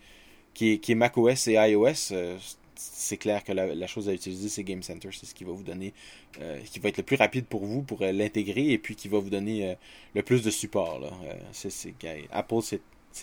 qui 0.53 0.73
est, 0.73 0.77
qui 0.79 0.93
est 0.93 0.95
macOS 0.95 1.47
et 1.47 1.53
iOS, 1.53 2.11
euh, 2.11 2.37
c'est 2.75 3.17
clair 3.17 3.43
que 3.43 3.51
la, 3.53 3.87
chose 3.87 4.07
à 4.07 4.13
utiliser, 4.13 4.49
c'est 4.49 4.63
Game 4.63 4.83
Center. 4.83 5.09
C'est 5.11 5.25
ce 5.25 5.33
qui 5.33 5.43
va 5.43 5.51
vous 5.51 5.63
donner, 5.63 5.93
euh, 6.41 6.59
qui 6.61 6.79
va 6.79 6.89
être 6.89 6.97
le 6.97 7.03
plus 7.03 7.15
rapide 7.15 7.45
pour 7.45 7.65
vous 7.65 7.81
pour 7.81 8.01
l'intégrer 8.01 8.69
et 8.69 8.77
puis 8.77 8.95
qui 8.95 9.07
va 9.07 9.17
vous 9.17 9.31
donner 9.31 9.75
le 10.13 10.21
plus 10.21 10.43
de 10.43 10.51
support. 10.51 10.99
Là. 10.99 11.09
Apple 12.31 12.61
s'est, 12.61 12.81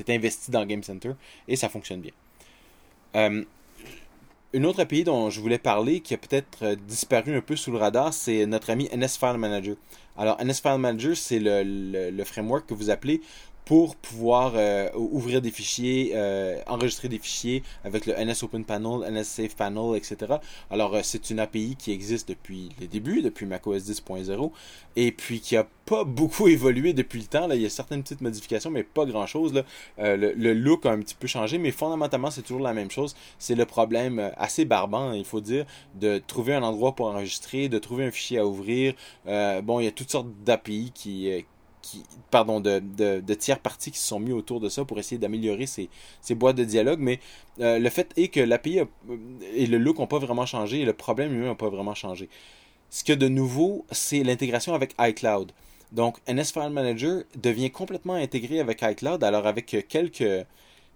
investi 0.09 0.51
dans 0.51 0.67
Game 0.67 0.83
Center 0.83 1.13
et 1.47 1.55
ça 1.55 1.69
fonctionne 1.69 2.01
bien. 2.01 3.45
Une 4.55 4.67
autre 4.67 4.79
API 4.81 5.03
dont 5.03 5.31
je 5.31 5.41
voulais 5.41 5.59
parler, 5.59 5.99
qui 5.99 6.15
a 6.15 6.17
peut-être 6.17 6.63
euh, 6.63 6.77
disparu 6.77 7.37
un 7.37 7.41
peu 7.41 7.57
sous 7.57 7.73
le 7.73 7.79
radar, 7.79 8.15
c'est 8.15 8.47
notre 8.47 8.71
ami 8.71 8.89
NS 8.97 9.19
File 9.19 9.37
Manager. 9.37 9.75
Alors, 10.17 10.39
NS 10.41 10.61
File 10.63 10.79
Manager, 10.79 11.17
c'est 11.17 11.41
le, 11.41 12.11
le, 12.13 12.25
framework 12.25 12.65
que 12.69 12.73
vous 12.73 12.89
appelez 12.89 13.21
pour 13.65 13.97
pouvoir 13.97 14.53
euh, 14.57 14.91
ouvrir 14.95 15.41
des 15.41 15.51
fichiers, 15.51 16.13
euh, 16.15 16.61
enregistrer 16.67 17.09
des 17.09 17.19
fichiers 17.19 17.63
avec 17.83 18.05
le 18.07 18.13
NS 18.13 18.43
Open 18.43 18.65
Panel, 18.65 19.11
NS 19.11 19.25
Safe 19.25 19.57
Panel, 19.57 19.97
etc. 19.97 20.35
Alors, 20.71 20.95
euh, 20.95 21.01
c'est 21.03 21.31
une 21.31 21.41
API 21.41 21.77
qui 21.77 21.91
existe 21.91 22.29
depuis 22.29 22.71
le 22.81 22.87
début, 22.87 23.23
depuis 23.23 23.47
macOS 23.47 23.85
10.0, 23.85 24.51
et 24.97 25.13
puis 25.13 25.41
qui 25.41 25.57
a 25.57 25.67
pas 25.87 26.05
beaucoup 26.05 26.49
évolué 26.49 26.93
depuis 26.93 27.21
le 27.21 27.27
temps. 27.27 27.47
Là. 27.47 27.57
Il 27.57 27.63
y 27.63 27.67
a 27.67 27.71
certaines 27.71 28.03
petites 28.03 28.21
modifications, 28.21 28.71
mais 28.71 28.83
pas 28.83 29.07
grand-chose. 29.07 29.55
Le, 29.99 30.15
le, 30.15 30.53
look 30.53 30.85
a 30.85 30.91
un 30.91 31.01
petit 31.01 31.15
peu 31.15 31.27
changé, 31.27 31.57
mais 31.57 31.71
fondamentalement, 31.71 32.31
c'est 32.31 32.43
toujours 32.43 32.63
la 32.63 32.75
même 32.75 32.91
chose. 32.91 33.17
C'est 33.39 33.55
le 33.55 33.65
problème 33.65 34.31
assez 34.37 34.67
barbant, 34.67 35.13
il 35.13 35.25
faut 35.25 35.41
dire, 35.41 35.65
de 35.95 36.19
trouver 36.19 36.55
un 36.55 36.63
endroit 36.63 36.95
pour 36.95 37.07
enregistrer, 37.07 37.69
de 37.69 37.79
trouver 37.79 38.05
un 38.05 38.11
fichier 38.11 38.39
à 38.39 38.47
ouvrir. 38.47 38.95
bon, 39.25 39.81
il 39.81 39.85
y 39.85 39.89
a 39.89 39.93
toutes 39.93 40.11
sortes 40.11 40.29
d'API 40.45 40.93
qui 40.95 41.45
pardon, 42.31 42.61
de, 42.61 42.81
de, 42.81 43.35
tiers 43.35 43.59
parties 43.59 43.91
qui 43.91 43.99
se 43.99 44.07
sont 44.07 44.21
mis 44.21 44.33
autour 44.33 44.61
de 44.61 44.69
ça 44.69 44.85
pour 44.85 44.99
essayer 44.99 45.19
d'améliorer 45.19 45.67
ces, 45.67 45.89
ces, 46.21 46.35
boîtes 46.35 46.57
de 46.57 46.65
dialogue. 46.65 47.01
Mais 47.01 47.21
euh, 47.61 47.79
le 47.79 47.91
fait 47.91 48.13
est 48.17 48.29
que 48.29 48.41
l'API 48.41 48.81
euh, 48.81 48.85
et 49.55 49.67
le 49.67 49.79
look 49.79 49.99
n'ont 49.99 50.07
pas 50.07 50.19
vraiment 50.19 50.47
changé 50.47 50.81
et 50.81 50.85
le 50.85 50.93
problème 50.93 51.31
lui-même 51.31 51.49
n'a 51.49 51.55
pas 51.55 51.69
vraiment 51.69 51.95
changé. 51.95 52.29
Ce 52.91 53.03
qu'il 53.03 53.13
y 53.13 53.17
a 53.17 53.21
de 53.21 53.29
nouveau, 53.29 53.85
c'est 53.91 54.23
l'intégration 54.23 54.75
avec 54.75 54.95
iCloud. 54.99 55.53
Donc, 55.93 56.19
NS 56.29 56.53
File 56.53 56.71
Manager 56.71 57.23
devient 57.37 57.71
complètement 57.71 58.15
intégré 58.15 58.61
avec 58.61 58.83
iCloud. 58.83 59.23
Alors, 59.23 59.47
avec 59.47 59.87
quelques, 59.89 60.47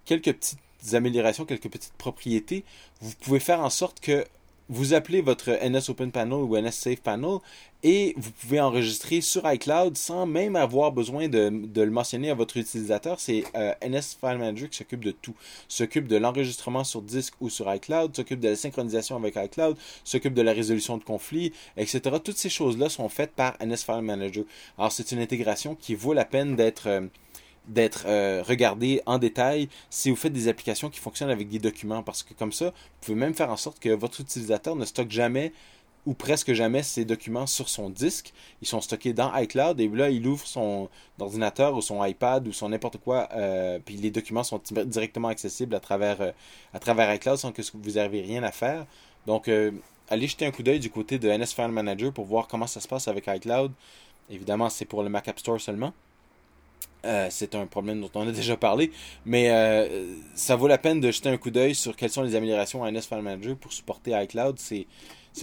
quelques 0.05 0.33
petites 0.33 0.59
améliorations, 0.94 1.44
quelques 1.44 1.68
petites 1.68 1.94
propriétés, 1.94 2.64
vous 3.01 3.14
pouvez 3.20 3.40
faire 3.40 3.61
en 3.61 3.70
sorte 3.70 4.01
que 4.01 4.24
vous 4.68 4.94
appelez 4.94 5.20
votre 5.20 5.50
NS 5.50 5.90
Open 5.90 6.11
Panel 6.11 6.33
ou 6.33 6.57
NS 6.57 6.72
Safe 6.72 7.00
Panel 7.00 7.38
et 7.83 8.14
vous 8.16 8.31
pouvez 8.33 8.61
enregistrer 8.61 9.20
sur 9.20 9.50
iCloud 9.50 9.96
sans 9.96 10.26
même 10.26 10.57
avoir 10.57 10.92
besoin 10.92 11.28
de, 11.28 11.50
le 11.74 11.90
mentionner 11.90 12.31
à 12.31 12.35
votre 12.35 12.57
utilisateur. 12.57 13.20
C'est 13.20 13.44
euh, 13.57 13.72
NS 13.83 14.16
File 14.20 14.38
Manager 14.38 14.68
qui 14.68 14.76
s'occupe 14.76 15.04
de 15.04 15.12
tout. 15.12 15.35
S'occupe 15.68 16.09
de 16.09 16.16
l'enregistrement 16.16 16.85
sur 16.85 17.02
disque 17.02 17.35
ou 17.40 17.48
sur 17.48 17.72
iCloud, 17.72 18.14
s'occupe 18.14 18.40
de 18.40 18.48
la 18.48 18.57
synchronisation 18.57 19.16
avec 19.16 19.37
iCloud, 19.37 19.76
s'occupe 20.04 20.35
de 20.35 20.42
la 20.42 20.52
résolution 20.52 20.98
de 20.98 21.04
conflits, 21.04 21.52
etc. 21.76 22.16
Toutes 22.22 22.38
ces 22.38 22.50
choses-là 22.50 22.88
sont 22.88 23.09
faites 23.09 23.33
par 23.33 23.57
NS 23.64 23.85
File 23.87 24.02
Manager. 24.02 24.44
Alors 24.76 24.92
c'est 24.92 25.12
une 25.12 25.20
intégration 25.20 25.76
qui 25.76 25.94
vaut 25.94 26.12
la 26.12 26.24
peine 26.24 26.57
d'être... 26.57 26.88
Euh, 26.88 27.00
d'être 27.68 28.04
euh, 28.07 28.42
regardé 28.46 29.02
en 29.07 29.18
détail 29.18 29.68
si 29.90 30.11
vous 30.11 30.16
faites 30.16 30.33
des 30.33 30.48
applications 30.48 30.90
qui 30.90 30.98
fonctionnent 30.98 31.31
avec 31.31 31.48
des 31.48 31.59
documents 31.59 32.02
parce 32.02 32.22
que 32.22 32.35
comme 32.35 32.52
ça, 32.52 32.66
vous 32.66 32.72
pouvez 33.00 33.16
même 33.16 33.35
faire 33.35 33.50
en 33.50 33.57
sorte 33.57 33.78
que 33.78 33.90
votre 33.90 34.20
utilisateur 34.20 34.74
ne 34.74 34.85
stocke 34.85 35.11
jamais 35.11 35.52
ou 36.07 36.14
presque 36.14 36.54
jamais 36.54 36.83
ses 36.83 37.04
documents 37.04 37.46
sur 37.46 37.68
son 37.68 37.90
disque. 37.90 38.33
Ils 38.62 38.68
sont 38.68 38.81
stockés 38.81 39.12
dans 39.12 39.35
iCloud 39.37 39.78
et 39.78 39.88
là, 39.88 40.09
il 40.09 40.26
ouvre 40.26 40.46
son 40.46 40.88
ordinateur 41.18 41.74
ou 41.74 41.83
son 41.83 42.02
iPad 42.02 42.48
ou 42.48 42.52
son 42.52 42.70
n'importe 42.70 42.96
quoi, 42.98 43.28
euh, 43.35 43.78
puis 43.85 43.96
les 43.96 44.11
documents 44.11 44.44
sont 44.44 44.61
directement 44.87 45.28
accessibles 45.28 45.74
à 45.74 45.81
travers, 45.81 46.20
euh, 46.22 46.33
à 46.72 46.78
travers 46.78 47.12
iCloud 47.14 47.37
sans 47.37 47.52
que 47.52 47.61
vous 47.74 47.90
n'ayez 47.90 48.22
rien 48.22 48.42
à 48.42 48.52
faire. 48.52 48.87
Donc, 49.26 49.50
allez 50.09 50.26
jeter 50.26 50.46
un 50.46 50.50
coup 50.50 50.62
d'œil 50.62 50.81
du 50.81 50.88
côté 50.88 51.18
de 51.18 51.28
NS 51.28 51.48
File 51.54 51.68
Manager 51.68 52.11
pour 52.12 52.24
voir 52.24 52.48
comment 52.48 52.66
ça 52.66 52.81
se 52.81 52.88
passe 52.88 53.09
avec 53.09 53.26
iCloud. 53.26 53.72
Évidemment, 54.31 54.70
c'est 54.70 54.87
pour 54.87 55.02
le 55.02 55.10
Mac 55.10 55.29
App 55.29 55.38
Store 55.38 55.60
seulement. 55.60 55.92
Euh, 57.05 57.29
c'est 57.31 57.55
un 57.55 57.67
problème 57.67 58.01
dont 58.01 58.11
on 58.15 58.27
a 58.27 58.33
déjà 58.33 58.57
parlé, 58.57 58.90
mais 59.25 59.51
euh, 59.51 60.15
ça 60.35 60.57
vaut 60.57 60.67
la 60.67 60.79
peine 60.79 61.01
de 61.01 61.11
jeter 61.11 61.29
un 61.29 61.37
coup 61.37 61.51
d'œil 61.51 61.75
sur 61.75 61.94
quelles 61.94 62.11
sont 62.11 62.23
les 62.23 62.35
améliorations 62.35 62.83
à 62.83 62.90
NS 62.90 63.03
File 63.03 63.23
Manager 63.23 63.57
pour 63.57 63.73
supporter 63.73 64.21
iCloud. 64.23 64.59
C'est, 64.59 64.87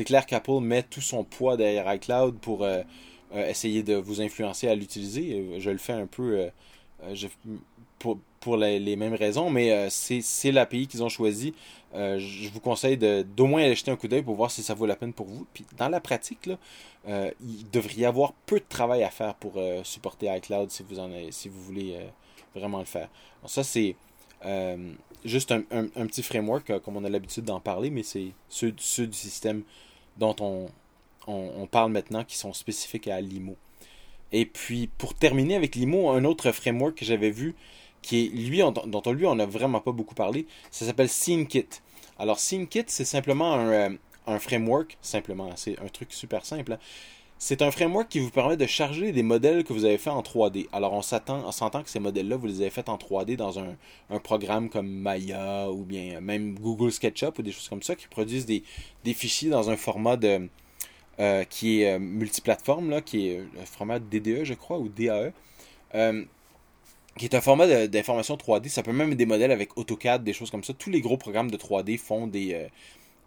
clair 0.03 0.25
qu'Apple 0.25 0.59
met 0.59 0.83
tout 0.83 1.01
son 1.01 1.23
poids 1.23 1.55
derrière 1.55 1.91
iCloud 1.93 2.37
pour 2.39 2.67
essayer 3.33 3.81
de 3.81 3.95
vous 3.95 4.21
influencer 4.21 4.67
à 4.67 4.75
l'utiliser. 4.75 5.59
Je 5.59 5.69
le 5.69 5.77
fais 5.77 5.93
un 5.93 6.05
peu 6.07 6.49
pour, 7.99 8.17
pour 8.41 8.57
les, 8.57 8.95
mêmes 8.97 9.13
raisons, 9.13 9.49
mais 9.49 9.87
c'est 9.89 10.51
l'API 10.51 10.87
qu'ils 10.87 11.03
ont 11.03 11.09
choisi. 11.09 11.53
Je 11.95 12.49
vous 12.49 12.59
conseille 12.59 12.97
d'au 12.97 13.45
moins 13.45 13.63
aller 13.63 13.75
jeter 13.75 13.91
un 13.91 13.95
coup 13.95 14.07
d'œil 14.07 14.21
pour 14.21 14.35
voir 14.35 14.51
si 14.51 14.61
ça 14.63 14.73
vaut 14.73 14.85
la 14.85 14.95
peine 14.95 15.13
pour 15.13 15.27
vous. 15.27 15.47
Puis 15.53 15.65
dans 15.77 15.89
la 15.89 15.99
pratique, 15.99 16.45
là, 16.45 16.57
il 17.41 17.69
devrait 17.71 17.95
y 17.95 18.05
avoir 18.05 18.33
peu 18.45 18.59
de 18.59 18.65
travail 18.67 19.03
à 19.03 19.09
faire 19.09 19.35
pour 19.35 19.53
supporter 19.83 20.27
iCloud 20.37 20.71
si 20.71 20.83
vous, 20.83 20.99
en 20.99 21.09
si 21.31 21.49
vous 21.49 21.61
voulez 21.61 21.97
vraiment 22.53 22.79
le 22.79 22.85
faire. 22.85 23.09
ça, 23.45 23.63
c'est 23.63 23.95
euh, 24.45 24.93
juste 25.23 25.51
un, 25.51 25.61
petit 25.63 26.21
framework, 26.21 26.69
euh, 26.69 26.79
comme 26.79 26.97
on 26.97 27.03
a 27.03 27.09
l'habitude 27.09 27.45
d'en 27.45 27.59
parler, 27.59 27.89
mais 27.89 28.03
c'est 28.03 28.27
ceux, 28.49 28.71
du 28.71 29.13
système 29.13 29.63
dont 30.17 30.35
on, 30.39 30.67
on, 31.27 31.65
parle 31.65 31.91
maintenant 31.91 32.23
qui 32.23 32.37
sont 32.37 32.53
spécifiques 32.53 33.07
à 33.07 33.19
Limo. 33.21 33.55
Et 34.31 34.45
puis, 34.45 34.87
pour 34.97 35.15
terminer 35.15 35.55
avec 35.55 35.75
Limo, 35.75 36.09
un 36.09 36.25
autre 36.25 36.51
framework 36.51 36.95
que 36.95 37.05
j'avais 37.05 37.31
vu, 37.31 37.55
qui 38.01 38.25
est 38.25 38.29
lui, 38.29 38.59
dont 38.59 39.01
on 39.03 39.11
lui, 39.11 39.25
on 39.25 39.35
n'a 39.35 39.47
vraiment 39.47 39.79
pas 39.79 39.91
beaucoup 39.91 40.13
parlé, 40.13 40.45
ça 40.69 40.85
s'appelle 40.85 41.09
SceneKit. 41.09 41.65
Alors, 42.17 42.39
SceneKit, 42.39 42.85
c'est 42.87 43.05
simplement 43.05 43.53
un, 43.53 43.67
euh, 43.67 43.89
un 44.27 44.39
framework, 44.39 44.97
simplement, 45.01 45.51
c'est 45.55 45.79
un 45.79 45.87
truc 45.87 46.13
super 46.13 46.45
simple. 46.45 46.73
Hein. 46.73 46.79
C'est 47.37 47.61
un 47.61 47.69
framework 47.69 48.07
qui 48.07 48.19
vous 48.19 48.29
permet 48.29 48.55
de 48.55 48.65
charger 48.65 49.11
des 49.11 49.21
modèles 49.21 49.65
que 49.65 49.73
vous 49.73 49.83
avez 49.83 49.97
fait 49.97 50.09
en 50.09 50.21
3D. 50.21 50.67
Alors 50.71 50.93
on 50.93 51.01
s'attend, 51.01 51.51
s'entend 51.51 51.83
que 51.83 51.89
ces 51.89 51.99
modèles-là, 51.99 52.37
vous 52.37 52.47
les 52.47 52.61
avez 52.61 52.69
faits 52.69 52.87
en 52.87 52.97
3D 52.97 53.35
dans 53.35 53.59
un, 53.59 53.75
programme 54.23 54.69
comme 54.69 54.87
Maya 54.87 55.69
ou 55.69 55.83
bien 55.83 56.21
même 56.21 56.57
Google 56.57 56.93
SketchUp 56.93 57.37
ou 57.37 57.41
des 57.41 57.51
choses 57.51 57.67
comme 57.67 57.83
ça 57.83 57.95
qui 57.95 58.07
produisent 58.07 58.45
des, 58.45 58.63
fichiers 59.13 59.49
dans 59.49 59.69
un 59.69 59.75
format 59.75 60.15
de 60.15 60.47
euh, 61.19 61.43
qui 61.43 61.81
est 61.81 61.93
euh, 61.93 61.99
multiplateforme, 61.99 63.01
qui 63.01 63.27
est 63.27 63.37
le 63.39 63.65
format 63.65 63.99
DDE, 63.99 64.43
je 64.43 64.53
crois, 64.53 64.79
ou 64.79 64.87
DAE. 64.87 65.33
Qui 67.17 67.25
est 67.25 67.35
un 67.35 67.41
format 67.41 67.87
d'information 67.87 68.35
3D. 68.35 68.69
Ça 68.69 68.83
peut 68.83 68.91
même 68.91 69.11
être 69.11 69.17
des 69.17 69.25
modèles 69.25 69.51
avec 69.51 69.77
AutoCAD, 69.77 70.23
des 70.23 70.33
choses 70.33 70.51
comme 70.51 70.63
ça. 70.63 70.73
Tous 70.73 70.89
les 70.89 71.01
gros 71.01 71.17
programmes 71.17 71.49
de 71.49 71.57
3D 71.57 71.97
font 71.97 72.27
des, 72.27 72.67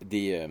des, 0.04 0.32
euh, 0.32 0.48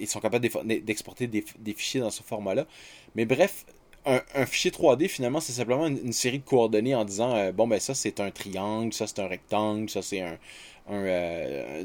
ils 0.00 0.08
sont 0.08 0.20
capables 0.20 0.48
d'exporter 0.64 1.26
des, 1.26 1.74
fichiers 1.74 2.00
dans 2.00 2.10
ce 2.10 2.22
format-là. 2.22 2.66
Mais 3.14 3.24
bref, 3.24 3.64
un, 4.06 4.46
fichier 4.46 4.70
3D, 4.70 5.08
finalement, 5.08 5.40
c'est 5.40 5.52
simplement 5.52 5.86
une, 5.86 6.12
série 6.12 6.38
de 6.38 6.44
coordonnées 6.44 6.94
en 6.94 7.04
disant 7.04 7.34
euh, 7.34 7.52
bon, 7.52 7.66
ben 7.66 7.80
ça 7.80 7.94
c'est 7.94 8.20
un 8.20 8.30
triangle, 8.30 8.92
ça 8.92 9.06
c'est 9.06 9.20
un 9.20 9.26
rectangle, 9.26 9.88
ça 9.88 10.02
c'est 10.02 10.20
un. 10.20 10.38
Euh, 10.90 11.82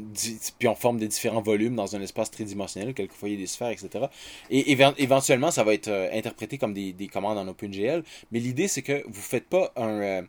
puis 0.57 0.67
on 0.67 0.75
forme 0.75 0.97
des 0.97 1.07
différents 1.07 1.41
volumes 1.41 1.73
dans 1.73 1.95
un 1.95 2.01
espace 2.01 2.31
tridimensionnel, 2.31 2.93
quelquefois 2.93 3.29
il 3.29 3.35
y 3.35 3.37
a 3.37 3.39
des 3.39 3.47
sphères, 3.47 3.69
etc. 3.69 4.07
Et 4.49 4.73
éventuellement, 4.73 5.51
ça 5.51 5.63
va 5.63 5.73
être 5.73 5.89
interprété 6.11 6.57
comme 6.57 6.73
des, 6.73 6.91
des 6.91 7.07
commandes 7.07 7.37
en 7.37 7.47
OpenGL. 7.47 8.03
Mais 8.33 8.39
l'idée, 8.39 8.67
c'est 8.67 8.81
que 8.81 9.01
vous 9.03 9.09
ne 9.09 9.23
faites 9.23 9.47
pas 9.47 9.71
un 9.77 10.25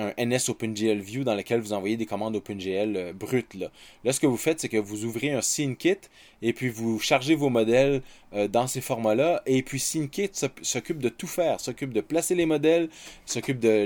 un 0.00 0.12
NS 0.18 0.48
OpenGL 0.48 0.98
View 0.98 1.24
dans 1.24 1.34
lequel 1.34 1.60
vous 1.60 1.72
envoyez 1.72 1.96
des 1.96 2.06
commandes 2.06 2.36
OpenGL 2.36 2.96
euh, 2.96 3.12
brutes. 3.12 3.54
Là. 3.54 3.70
ce 4.12 4.20
que 4.20 4.26
vous 4.26 4.36
faites, 4.36 4.60
c'est 4.60 4.68
que 4.68 4.76
vous 4.76 5.04
ouvrez 5.04 5.32
un 5.32 5.42
SceneKit 5.42 5.98
et 6.42 6.52
puis 6.52 6.68
vous 6.68 6.98
chargez 6.98 7.34
vos 7.34 7.50
modèles 7.50 8.02
euh, 8.32 8.48
dans 8.48 8.66
ces 8.66 8.80
formats-là. 8.80 9.42
Et 9.46 9.62
puis 9.62 9.78
SceneKit 9.78 10.30
s'occupe 10.62 10.98
de 10.98 11.08
tout 11.08 11.26
faire, 11.26 11.60
s'occupe 11.60 11.92
de 11.92 12.00
placer 12.00 12.34
les 12.34 12.46
modèles, 12.46 12.88
s'occupe 13.26 13.58
de, 13.58 13.84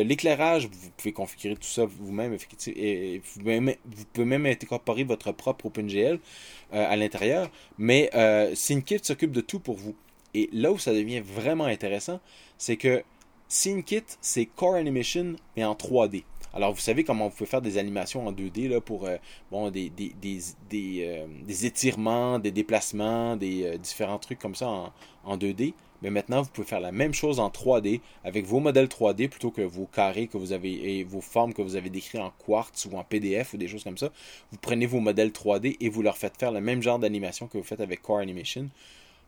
l'éclairage. 0.00 0.66
Vous 0.66 0.90
pouvez 0.96 1.12
configurer 1.12 1.56
tout 1.56 1.62
ça 1.62 1.84
vous-même. 1.84 2.36
Et 2.74 3.20
vous, 3.34 3.42
pouvez 4.12 4.26
même 4.26 4.46
incorporer 4.46 5.04
votre 5.04 5.32
propre 5.32 5.66
OpenGL 5.66 6.18
euh, 6.72 6.86
à 6.90 6.96
l'intérieur. 6.96 7.50
Mais 7.78 8.10
SceneKit 8.54 9.00
s'occupe 9.02 9.32
de 9.32 9.40
tout 9.40 9.60
pour 9.60 9.76
vous. 9.76 9.94
Et 10.34 10.50
là 10.52 10.72
où 10.72 10.78
ça 10.78 10.92
devient 10.92 11.20
vraiment 11.20 11.64
intéressant, 11.64 12.20
c'est 12.58 12.76
que 12.76 13.04
SceneKit, 13.54 14.02
c'est 14.20 14.46
Core 14.46 14.74
Animation, 14.74 15.36
mais 15.56 15.64
en 15.64 15.74
3D. 15.74 16.24
Alors, 16.54 16.72
vous 16.72 16.80
savez 16.80 17.04
comment 17.04 17.28
vous 17.28 17.34
pouvez 17.36 17.48
faire 17.48 17.62
des 17.62 17.78
animations 17.78 18.26
en 18.26 18.32
2D 18.32 18.68
là, 18.68 18.80
pour 18.80 19.06
euh, 19.06 19.16
euh, 19.52 19.70
des, 19.70 21.66
étirements, 21.66 22.40
des 22.40 22.50
déplacements, 22.50 23.36
des 23.36 23.64
euh, 23.64 23.78
différents 23.78 24.18
trucs 24.18 24.40
comme 24.40 24.56
ça 24.56 24.68
en, 24.68 24.92
en, 25.24 25.36
2D. 25.36 25.72
Mais 26.02 26.10
maintenant, 26.10 26.42
vous 26.42 26.50
pouvez 26.50 26.66
faire 26.66 26.80
la 26.80 26.90
même 26.90 27.14
chose 27.14 27.38
en 27.38 27.48
3D 27.48 28.00
avec 28.24 28.44
vos 28.44 28.58
modèles 28.58 28.88
3D 28.88 29.28
plutôt 29.28 29.52
que 29.52 29.62
vos 29.62 29.86
carrés 29.86 30.26
que 30.26 30.36
vous 30.36 30.50
avez 30.50 30.98
et 30.98 31.04
vos 31.04 31.20
formes 31.20 31.54
que 31.54 31.62
vous 31.62 31.76
avez 31.76 31.90
décrits 31.90 32.18
en 32.18 32.32
quartz 32.44 32.86
ou 32.86 32.96
en 32.96 33.04
PDF 33.04 33.54
ou 33.54 33.56
des 33.56 33.68
choses 33.68 33.84
comme 33.84 33.98
ça. 33.98 34.10
Vous 34.50 34.58
prenez 34.60 34.86
vos 34.86 34.98
modèles 34.98 35.30
3D 35.30 35.76
et 35.78 35.88
vous 35.88 36.02
leur 36.02 36.16
faites 36.16 36.36
faire 36.36 36.50
le 36.50 36.60
même 36.60 36.82
genre 36.82 36.98
d'animation 36.98 37.46
que 37.46 37.56
vous 37.56 37.64
faites 37.64 37.80
avec 37.80 38.02
Core 38.02 38.18
Animation. 38.18 38.68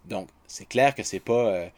Donc, 0.05 0.29
c'est 0.49 0.69
clair 0.69 0.97
que 0.97 1.05
c'est 1.05 1.21
pas 1.21 1.71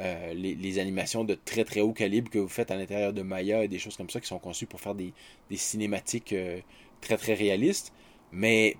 euh, 0.00 0.34
les, 0.34 0.78
animations 0.78 1.24
de 1.24 1.34
très 1.34 1.64
très 1.64 1.80
haut 1.80 1.92
calibre 1.92 2.30
que 2.30 2.38
vous 2.38 2.48
faites 2.48 2.70
à 2.70 2.76
l'intérieur 2.76 3.14
de 3.14 3.22
Maya 3.22 3.64
et 3.64 3.68
des 3.68 3.78
choses 3.78 3.96
comme 3.96 4.10
ça 4.10 4.20
qui 4.20 4.26
sont 4.26 4.38
conçues 4.38 4.66
pour 4.66 4.80
faire 4.80 4.94
des, 4.94 5.12
cinématiques 5.54 6.32
euh, 6.32 6.60
très 7.00 7.16
très 7.16 7.34
réalistes. 7.34 7.92
Mais 8.30 8.76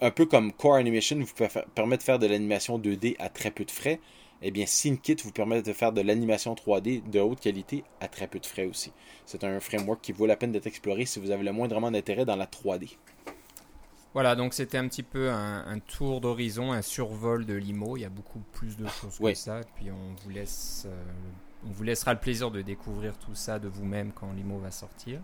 un 0.00 0.10
peu 0.10 0.24
comme 0.24 0.52
Core 0.52 0.76
Animation 0.76 1.18
vous 1.18 1.46
permet 1.74 1.98
de 1.98 2.02
faire 2.02 2.18
de 2.18 2.26
l'animation 2.26 2.78
2D 2.78 3.16
à 3.18 3.28
très 3.28 3.50
peu 3.50 3.64
de 3.64 3.70
frais, 3.70 4.00
eh 4.42 4.50
bien 4.50 4.64
SceneKit 4.66 5.16
vous 5.22 5.32
permet 5.32 5.62
de 5.62 5.72
faire 5.72 5.92
de 5.92 6.00
l'animation 6.00 6.54
3D 6.54 7.08
de 7.10 7.20
haute 7.20 7.40
qualité 7.40 7.84
à 8.00 8.08
très 8.08 8.26
peu 8.26 8.38
de 8.38 8.46
frais 8.46 8.64
aussi. 8.64 8.92
C'est 9.26 9.44
un 9.44 9.60
framework 9.60 10.00
qui 10.00 10.12
vaut 10.12 10.26
la 10.26 10.36
peine 10.36 10.52
d'être 10.52 10.66
exploré 10.66 11.04
si 11.04 11.20
vous 11.20 11.30
avez 11.30 11.44
le 11.44 11.52
moindrement 11.52 11.90
d'intérêt 11.90 12.24
dans 12.24 12.36
la 12.36 12.46
3D. 12.46 12.96
Voilà, 14.14 14.36
donc 14.36 14.54
c'était 14.54 14.78
un 14.78 14.86
petit 14.86 15.02
peu 15.02 15.30
un, 15.30 15.78
tour 15.80 16.20
d'horizon, 16.20 16.72
un 16.72 16.82
survol 16.82 17.44
de 17.46 17.54
l'IMO. 17.54 17.96
Il 17.96 18.02
y 18.02 18.04
a 18.04 18.08
beaucoup 18.10 18.38
plus 18.52 18.76
de 18.76 18.86
choses 18.86 19.18
que 19.18 19.34
ça. 19.34 19.60
Et 19.60 19.64
puis 19.74 19.90
on 19.90 20.14
vous 20.22 20.30
laisse, 20.30 20.84
euh, 20.86 21.04
on 21.66 21.72
vous 21.72 21.82
laissera 21.82 22.14
le 22.14 22.20
plaisir 22.20 22.52
de 22.52 22.62
découvrir 22.62 23.18
tout 23.18 23.34
ça 23.34 23.58
de 23.58 23.66
vous-même 23.66 24.12
quand 24.12 24.32
l'IMO 24.32 24.60
va 24.60 24.70
sortir. 24.70 25.20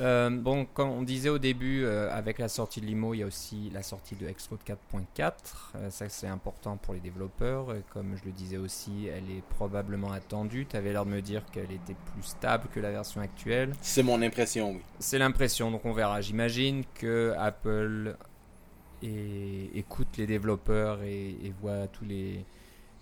Euh, 0.00 0.28
bon, 0.30 0.64
comme 0.64 0.90
on 0.90 1.02
disait 1.02 1.28
au 1.28 1.38
début, 1.38 1.84
euh, 1.84 2.10
avec 2.10 2.38
la 2.38 2.48
sortie 2.48 2.80
de 2.80 2.86
Limo, 2.86 3.14
il 3.14 3.18
y 3.18 3.22
a 3.22 3.26
aussi 3.26 3.70
la 3.72 3.82
sortie 3.82 4.16
de 4.16 4.28
Xcode 4.28 4.58
4.4. 4.66 5.32
Euh, 5.76 5.90
ça, 5.90 6.08
c'est 6.08 6.26
important 6.26 6.76
pour 6.76 6.94
les 6.94 7.00
développeurs. 7.00 7.66
comme 7.90 8.16
je 8.16 8.24
le 8.24 8.32
disais 8.32 8.56
aussi, 8.56 9.06
elle 9.06 9.30
est 9.30 9.42
probablement 9.50 10.12
attendue. 10.12 10.66
Tu 10.68 10.76
avais 10.76 10.92
l'air 10.92 11.04
de 11.04 11.10
me 11.10 11.22
dire 11.22 11.42
qu'elle 11.52 11.70
était 11.70 11.96
plus 12.12 12.22
stable 12.22 12.68
que 12.72 12.80
la 12.80 12.90
version 12.90 13.20
actuelle. 13.20 13.72
C'est 13.80 14.02
mon 14.02 14.20
impression, 14.22 14.72
oui. 14.72 14.80
C'est 14.98 15.18
l'impression, 15.18 15.70
donc 15.70 15.84
on 15.84 15.92
verra. 15.92 16.20
J'imagine 16.20 16.84
que 16.94 17.34
Apple 17.38 18.16
écoute 19.74 20.16
les 20.16 20.26
développeurs 20.26 21.02
et 21.02 21.52
voit 21.60 21.86
tous 21.88 22.06
les 22.06 22.42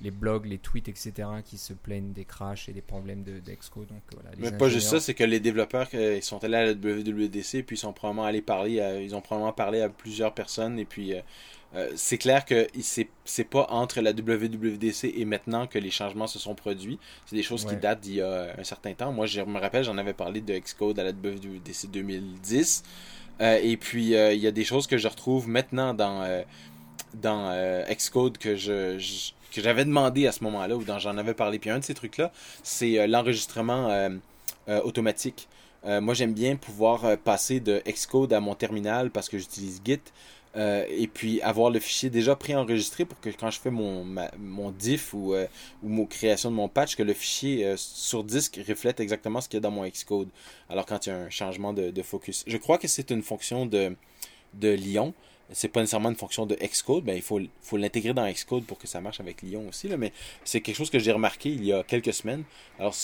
les 0.03 0.11
blogs, 0.11 0.47
les 0.47 0.59
tweets, 0.59 0.89
etc., 0.89 1.29
qui 1.45 1.57
se 1.57 1.73
plaignent 1.73 2.13
des 2.13 2.25
crashs 2.25 2.69
et 2.69 2.73
des 2.73 2.81
problèmes 2.81 3.23
d'Exco. 3.23 3.85
donc 3.85 4.03
voilà, 4.13 4.31
Mais 4.37 4.51
pas 4.51 4.69
juste 4.69 4.89
ça, 4.89 5.01
c'est 5.01 5.15
que 5.15 5.25
les 5.25 5.41
développeurs 5.41 5.89
euh, 5.95 6.17
ils 6.17 6.23
sont 6.23 6.43
allés 6.43 6.57
à 6.57 6.65
la 6.65 6.73
WWDC, 6.73 7.63
puis 7.63 7.77
ils 7.77 7.79
sont 7.79 7.93
probablement 7.93 8.27
allés 8.27 8.43
parler, 8.43 9.01
ils 9.03 9.15
ont 9.15 9.21
probablement 9.21 9.53
parlé 9.53 9.81
à 9.81 9.89
plusieurs 9.89 10.35
personnes, 10.35 10.79
et 10.79 10.85
puis 10.85 11.15
euh, 11.15 11.21
euh, 11.75 11.91
c'est 11.95 12.19
clair 12.19 12.45
que 12.45 12.67
c'est 13.25 13.45
pas 13.45 13.67
entre 13.71 14.01
la 14.01 14.11
WWDC 14.11 15.05
et 15.17 15.25
maintenant 15.25 15.67
que 15.67 15.79
les 15.79 15.91
changements 15.91 16.27
se 16.27 16.39
sont 16.39 16.55
produits. 16.55 16.99
C'est 17.27 17.37
des 17.37 17.43
choses 17.43 17.65
qui 17.65 17.77
datent 17.77 18.01
d'il 18.01 18.17
y 18.17 18.21
a 18.21 18.55
un 18.59 18.65
certain 18.65 18.93
temps. 18.93 19.13
Moi, 19.13 19.25
je 19.27 19.41
me 19.41 19.59
rappelle, 19.59 19.85
j'en 19.85 19.97
avais 19.97 20.13
parlé 20.13 20.43
de 20.43 20.53
Xcode 20.59 20.99
à 20.99 21.05
la 21.05 21.13
WWDC 21.13 21.91
2010. 21.91 22.83
et 23.41 23.77
puis, 23.79 24.09
il 24.09 24.39
y 24.39 24.47
a 24.47 24.51
des 24.51 24.65
choses 24.65 24.87
que 24.87 24.99
je 24.99 25.09
retrouve 25.09 25.49
maintenant 25.49 25.95
dans, 25.95 26.45
dans 27.15 27.85
Xcode 27.89 28.37
que 28.37 28.55
je 28.57 29.33
que 29.53 29.63
j'avais 29.63 29.85
demandé 29.85 30.27
à 30.27 30.33
ce 30.33 30.43
moment-là, 30.45 30.77
ou 30.77 30.85
dont 30.85 30.99
j'en 30.99 31.17
avais 31.17 31.35
parlé. 31.35 31.59
Puis 31.59 31.71
un 31.71 31.79
de 31.79 31.85
ces 31.85 31.95
trucs-là, 31.95 32.33
c'est 32.63 32.99
euh, 32.99 33.07
l'enregistrement 33.07 33.91
euh, 33.91 34.11
euh, 34.69 34.81
automatique. 34.83 35.49
moi, 35.85 36.15
j'aime 36.15 36.33
bien 36.33 36.55
pouvoir 36.55 37.19
passer 37.19 37.59
de 37.59 37.83
Xcode 37.87 38.33
à 38.33 38.41
mon 38.41 38.55
terminal 38.55 39.11
parce 39.11 39.29
que 39.29 39.37
j'utilise 39.37 39.81
Git. 39.85 40.01
et 40.55 41.09
puis 41.13 41.43
avoir 41.43 41.71
le 41.71 41.81
fichier 41.81 42.09
déjà 42.09 42.37
préenregistré 42.37 43.05
pour 43.05 43.19
que 43.21 43.31
quand 43.31 43.51
je 43.51 43.59
fais 43.59 43.73
mon, 43.73 44.07
mon 44.39 44.71
diff 44.71 45.13
ou, 45.13 45.35
ou 45.83 45.89
mon 45.89 46.07
création 46.07 46.53
de 46.53 46.55
mon 46.55 46.69
patch, 46.69 46.95
que 46.95 47.03
le 47.03 47.15
fichier 47.15 47.75
sur 47.77 48.23
disque 48.23 48.61
reflète 48.69 49.01
exactement 49.01 49.41
ce 49.41 49.49
qu'il 49.49 49.57
y 49.57 49.61
a 49.61 49.67
dans 49.69 49.73
mon 49.73 49.85
Xcode. 49.85 50.29
Alors 50.71 50.87
quand 50.87 51.05
il 51.05 51.09
y 51.09 51.13
a 51.13 51.17
un 51.17 51.31
changement 51.31 51.73
de, 51.73 51.91
de 51.91 52.03
focus. 52.03 52.45
Je 52.47 52.59
crois 52.59 52.79
que 52.79 52.87
c'est 52.87 53.11
une 53.11 53.25
fonction 53.25 53.67
de, 53.67 53.97
de 54.55 54.69
Lyon 54.69 55.15
c'est 55.53 55.69
pas 55.69 55.81
nécessairement 55.81 56.11
une 56.11 56.17
fonction 56.17 56.47
de 56.47 56.55
Xcode, 56.55 57.05
ben, 57.05 57.15
il 57.15 57.23
faut, 57.23 57.39
l'intégrer 57.77 58.13
dans 58.13 58.31
Xcode 58.31 58.65
pour 58.65 58.79
que 58.79 58.87
ça 58.87 59.01
marche 59.01 59.21
avec 59.21 59.43
Lyon 59.43 59.67
aussi. 59.69 59.89
Mais 59.99 60.13
c'est 60.45 60.61
quelque 60.61 60.77
chose 60.77 60.91
que 60.91 60.99
j'ai 60.99 61.13
remarqué 61.13 61.51
il 61.51 61.65
y 61.65 61.73
a 61.73 61.83
quelques 61.83 62.13
semaines. 62.13 62.45
Alors, 62.79 62.95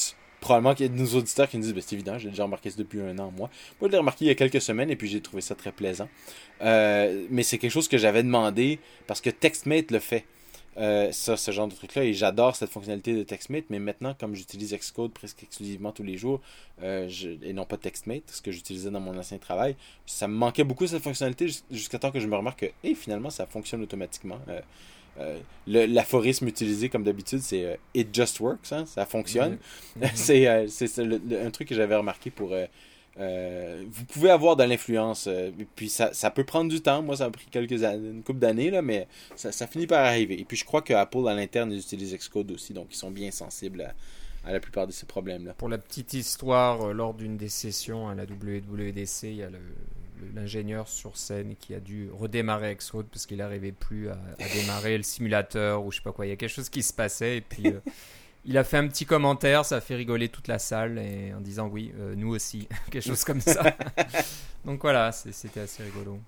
probablement 0.41 0.75
qu'il 0.75 0.87
y 0.87 0.89
a 0.89 0.93
de 0.93 0.99
nos 0.99 1.09
auditeurs 1.15 1.49
qui 1.49 1.57
me 1.59 1.63
disent 1.63 1.75
ben, 1.75 1.83
c'est 1.85 1.95
évident, 1.95 2.19
j'ai 2.19 2.31
déjà 2.31 2.45
remarqué 2.45 2.71
ça 2.71 2.77
depuis 2.77 3.01
un 3.01 3.19
an, 3.19 3.33
moi. 3.37 3.51
Moi, 3.81 3.89
je 3.89 3.93
l'ai 3.93 3.99
remarqué 3.99 4.25
il 4.25 4.29
y 4.29 4.31
a 4.31 4.35
quelques 4.35 4.61
semaines 4.61 4.91
et 4.91 4.97
puis 4.97 5.09
j'ai 5.09 5.21
trouvé 5.21 5.43
ça 5.43 5.55
très 5.55 5.73
plaisant. 5.73 6.09
Euh, 6.63 7.27
mais 7.31 7.43
c'est 7.43 7.59
quelque 7.59 7.73
chose 7.73 7.89
que 7.89 7.99
j'avais 7.99 8.23
demandé 8.23 8.79
parce 9.07 9.21
que 9.21 9.31
TextMate 9.31 9.91
le 9.91 9.99
fait. 9.99 10.25
Euh, 10.79 11.11
ça, 11.13 11.37
ce 11.37 11.51
genre 11.51 11.67
de 11.69 11.75
truc-là. 11.75 12.05
Et 12.05 12.15
j'adore 12.15 12.55
cette 12.55 12.71
fonctionnalité 12.71 13.15
de 13.15 13.23
TextMate, 13.23 13.65
mais 13.71 13.79
maintenant, 13.79 14.15
comme 14.19 14.35
j'utilise 14.35 14.75
Xcode 14.75 15.13
presque 15.13 15.43
exclusivement 15.43 15.93
tous 15.93 16.03
les 16.03 16.17
jours, 16.17 16.41
euh, 16.83 17.09
et 17.43 17.53
non 17.53 17.65
pas 17.65 17.77
TextMate, 17.77 18.23
ce 18.27 18.41
que 18.41 18.53
j'utilisais 18.53 18.91
dans 18.91 19.01
mon 19.01 19.17
ancien 19.19 19.39
travail, 19.39 19.77
ça 20.07 20.29
me 20.29 20.35
manquait 20.35 20.65
beaucoup 20.65 20.87
cette 20.87 21.03
fonctionnalité 21.03 21.49
jusqu'à 21.71 21.99
temps 21.99 22.11
que 22.11 22.21
je 22.21 22.27
me 22.27 22.37
remarque 22.37 22.73
que, 22.83 22.95
finalement, 22.95 23.31
ça 23.31 23.47
fonctionne 23.47 23.83
automatiquement. 23.83 24.39
Euh, 25.19 25.41
l'aphorisme 25.67 26.47
utilisé 26.47 26.89
comme 26.89 27.03
d'habitude, 27.03 27.41
c'est 27.41 27.79
It 27.95 28.15
just 28.15 28.39
works, 28.39 28.73
hein, 28.73 28.87
ça 28.87 29.05
fonctionne. 29.05 29.59
c'est 30.15 30.47
un 30.47 31.51
truc 31.51 31.69
que 31.69 31.75
j'avais 31.75 31.97
remarqué 31.97 32.31
pour 32.31 32.55
euh, 33.21 33.85
vous 33.91 34.05
pouvez 34.05 34.31
avoir 34.31 34.55
de 34.55 34.63
l'influence, 34.63 35.27
euh, 35.27 35.51
puis 35.75 35.89
ça, 35.89 36.13
ça, 36.13 36.31
peut 36.31 36.45
prendre 36.45 36.71
du 36.71 36.81
temps. 36.81 37.03
Moi, 37.03 37.17
ça 37.17 37.25
a 37.25 37.31
pris 37.31 37.47
quelques 37.51 37.83
années, 37.83 38.09
une 38.09 38.23
couple 38.23 38.39
d'années, 38.39 38.71
là, 38.71 38.81
mais 38.81 39.09
ça, 39.35 39.51
ça, 39.51 39.67
finit 39.67 39.89
par 39.89 40.05
arriver. 40.05 40.41
Et 40.41 40.45
puis, 40.45 40.57
je 40.57 40.65
crois 40.65 40.83
que 40.83 40.93
Apple, 40.93 41.27
à 41.27 41.35
l'interne, 41.35 41.73
ils 41.73 41.81
utilisent 41.81 42.15
Xcode 42.15 42.53
aussi, 42.53 42.73
donc 42.73 42.89
ils 42.91 42.97
sont 42.97 43.11
bien 43.11 43.33
sensibles 43.33 43.93
à, 44.45 44.53
la 44.53 44.61
plupart 44.61 44.87
de 44.87 44.93
ces 44.93 45.05
problèmes-là. 45.05 45.55
Pour 45.55 45.69
la 45.69 45.79
petite 45.79 46.15
histoire, 46.15 46.81
euh, 46.83 46.93
lors 46.93 47.13
d'une 47.13 47.37
des 47.37 47.49
sessions 47.49 48.09
à 48.09 48.15
la 48.15 48.23
WWDC, 48.23 49.25
il 49.25 49.37
y 49.37 49.43
a 49.43 49.49
l'ingénieur 50.35 50.87
sur 50.89 51.17
scène 51.17 51.57
qui 51.59 51.75
a 51.75 51.81
dû 51.81 52.09
redémarrer 52.13 52.75
Xcode 52.77 53.07
parce 53.07 53.27
qu'il 53.27 53.39
n'arrivait 53.39 53.73
plus 53.73 54.11
à, 54.11 54.19
démarrer 54.55 54.97
le 54.97 55.03
simulateur 55.03 55.85
ou 55.85 55.91
je 55.91 55.97
sais 55.97 56.03
pas 56.03 56.13
quoi. 56.13 56.27
Il 56.27 56.31
y 56.31 56.33
a 56.33 56.37
quelque 56.37 56.55
chose 56.55 56.69
qui 56.69 56.83
se 56.83 56.93
passait 56.93 57.39
et 57.39 57.41
puis 57.41 57.65
il 58.49 58.57
a 58.57 58.65
fait 58.65 58.79
un 58.79 58.89
petit 58.89 59.05
commentaire, 59.05 59.67
ça 59.67 59.77
a 59.77 59.81
fait 59.83 59.95
rigoler 59.95 60.31
toute 60.31 60.49
la 60.49 60.59
salle 60.59 60.99
et 60.99 61.35
en 61.35 61.41
disant 61.41 61.69
oui, 61.69 61.93
euh, 61.99 62.15
nous 62.17 62.35
aussi, 62.35 62.67
quelque 62.91 63.07
chose 63.07 63.23
comme 63.23 63.43
ça. 63.43 63.77
Donc 64.65 64.81
voilà, 64.81 65.13
c'était 65.13 65.61
assez 65.61 65.83
rigolo. 65.83 66.19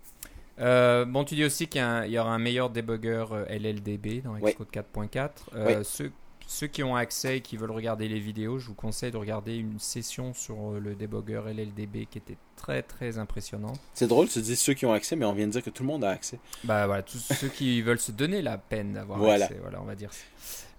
Euh, 0.60 1.06
bon, 1.06 1.24
tu 1.24 1.34
dis 1.34 1.44
aussi 1.44 1.66
qu'il 1.66 1.80
y, 1.80 2.18
aura 2.18 2.30
un 2.30 2.38
meilleur 2.38 2.68
debugger 2.68 3.24
euh, 3.32 3.46
LLDB 3.48 4.22
dans 4.22 4.34
Xcode 4.34 4.68
4.4. 4.70 5.82
ceux, 5.82 6.12
ceux, 6.46 6.66
qui 6.66 6.82
ont 6.82 6.94
accès 6.94 7.38
et 7.38 7.40
qui 7.40 7.56
veulent 7.56 7.70
regarder 7.70 8.06
les 8.06 8.20
vidéos, 8.20 8.58
je 8.58 8.66
vous 8.66 8.74
conseille 8.74 9.10
de 9.10 9.16
regarder 9.16 9.56
une 9.56 9.78
session 9.78 10.34
sur 10.34 10.72
le 10.72 10.94
debugger 10.94 11.40
LLDB 11.46 12.04
qui 12.04 12.18
était 12.18 12.36
très 12.56 12.82
très 12.82 13.16
impressionnante. 13.16 13.80
C'est 13.94 14.08
drôle, 14.08 14.28
tu 14.28 14.42
dis 14.42 14.56
ceux 14.56 14.74
qui 14.74 14.84
ont 14.84 14.92
accès, 14.92 15.16
mais 15.16 15.24
on 15.24 15.32
vient 15.32 15.46
de 15.46 15.52
dire 15.52 15.62
que 15.62 15.70
tout 15.70 15.84
le 15.84 15.88
monde 15.88 16.04
a 16.04 16.10
accès. 16.10 16.38
Bah 16.64 16.86
voilà, 16.86 17.02
tous 17.02 17.18
ceux 17.18 17.48
qui 17.48 17.80
veulent 17.80 17.98
se 17.98 18.12
donner 18.12 18.42
la 18.42 18.58
peine 18.58 18.92
d'avoir 18.92 19.24
accès, 19.24 19.56
voilà, 19.62 19.80
on 19.80 19.86
va 19.86 19.94
dire. 19.94 20.10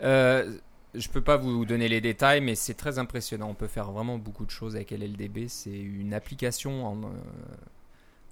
Euh, 0.03 0.55
je 0.93 1.07
peux 1.09 1.21
pas 1.21 1.37
vous 1.37 1.65
donner 1.65 1.87
les 1.87 2.01
détails, 2.01 2.41
mais 2.41 2.55
c'est 2.55 2.73
très 2.73 2.99
impressionnant. 2.99 3.49
On 3.49 3.53
peut 3.53 3.67
faire 3.67 3.91
vraiment 3.91 4.17
beaucoup 4.17 4.45
de 4.45 4.51
choses 4.51 4.75
avec 4.75 4.91
LLDB. 4.91 5.47
C'est 5.47 5.77
une 5.77 6.13
application 6.13 7.01
euh, 7.03 7.07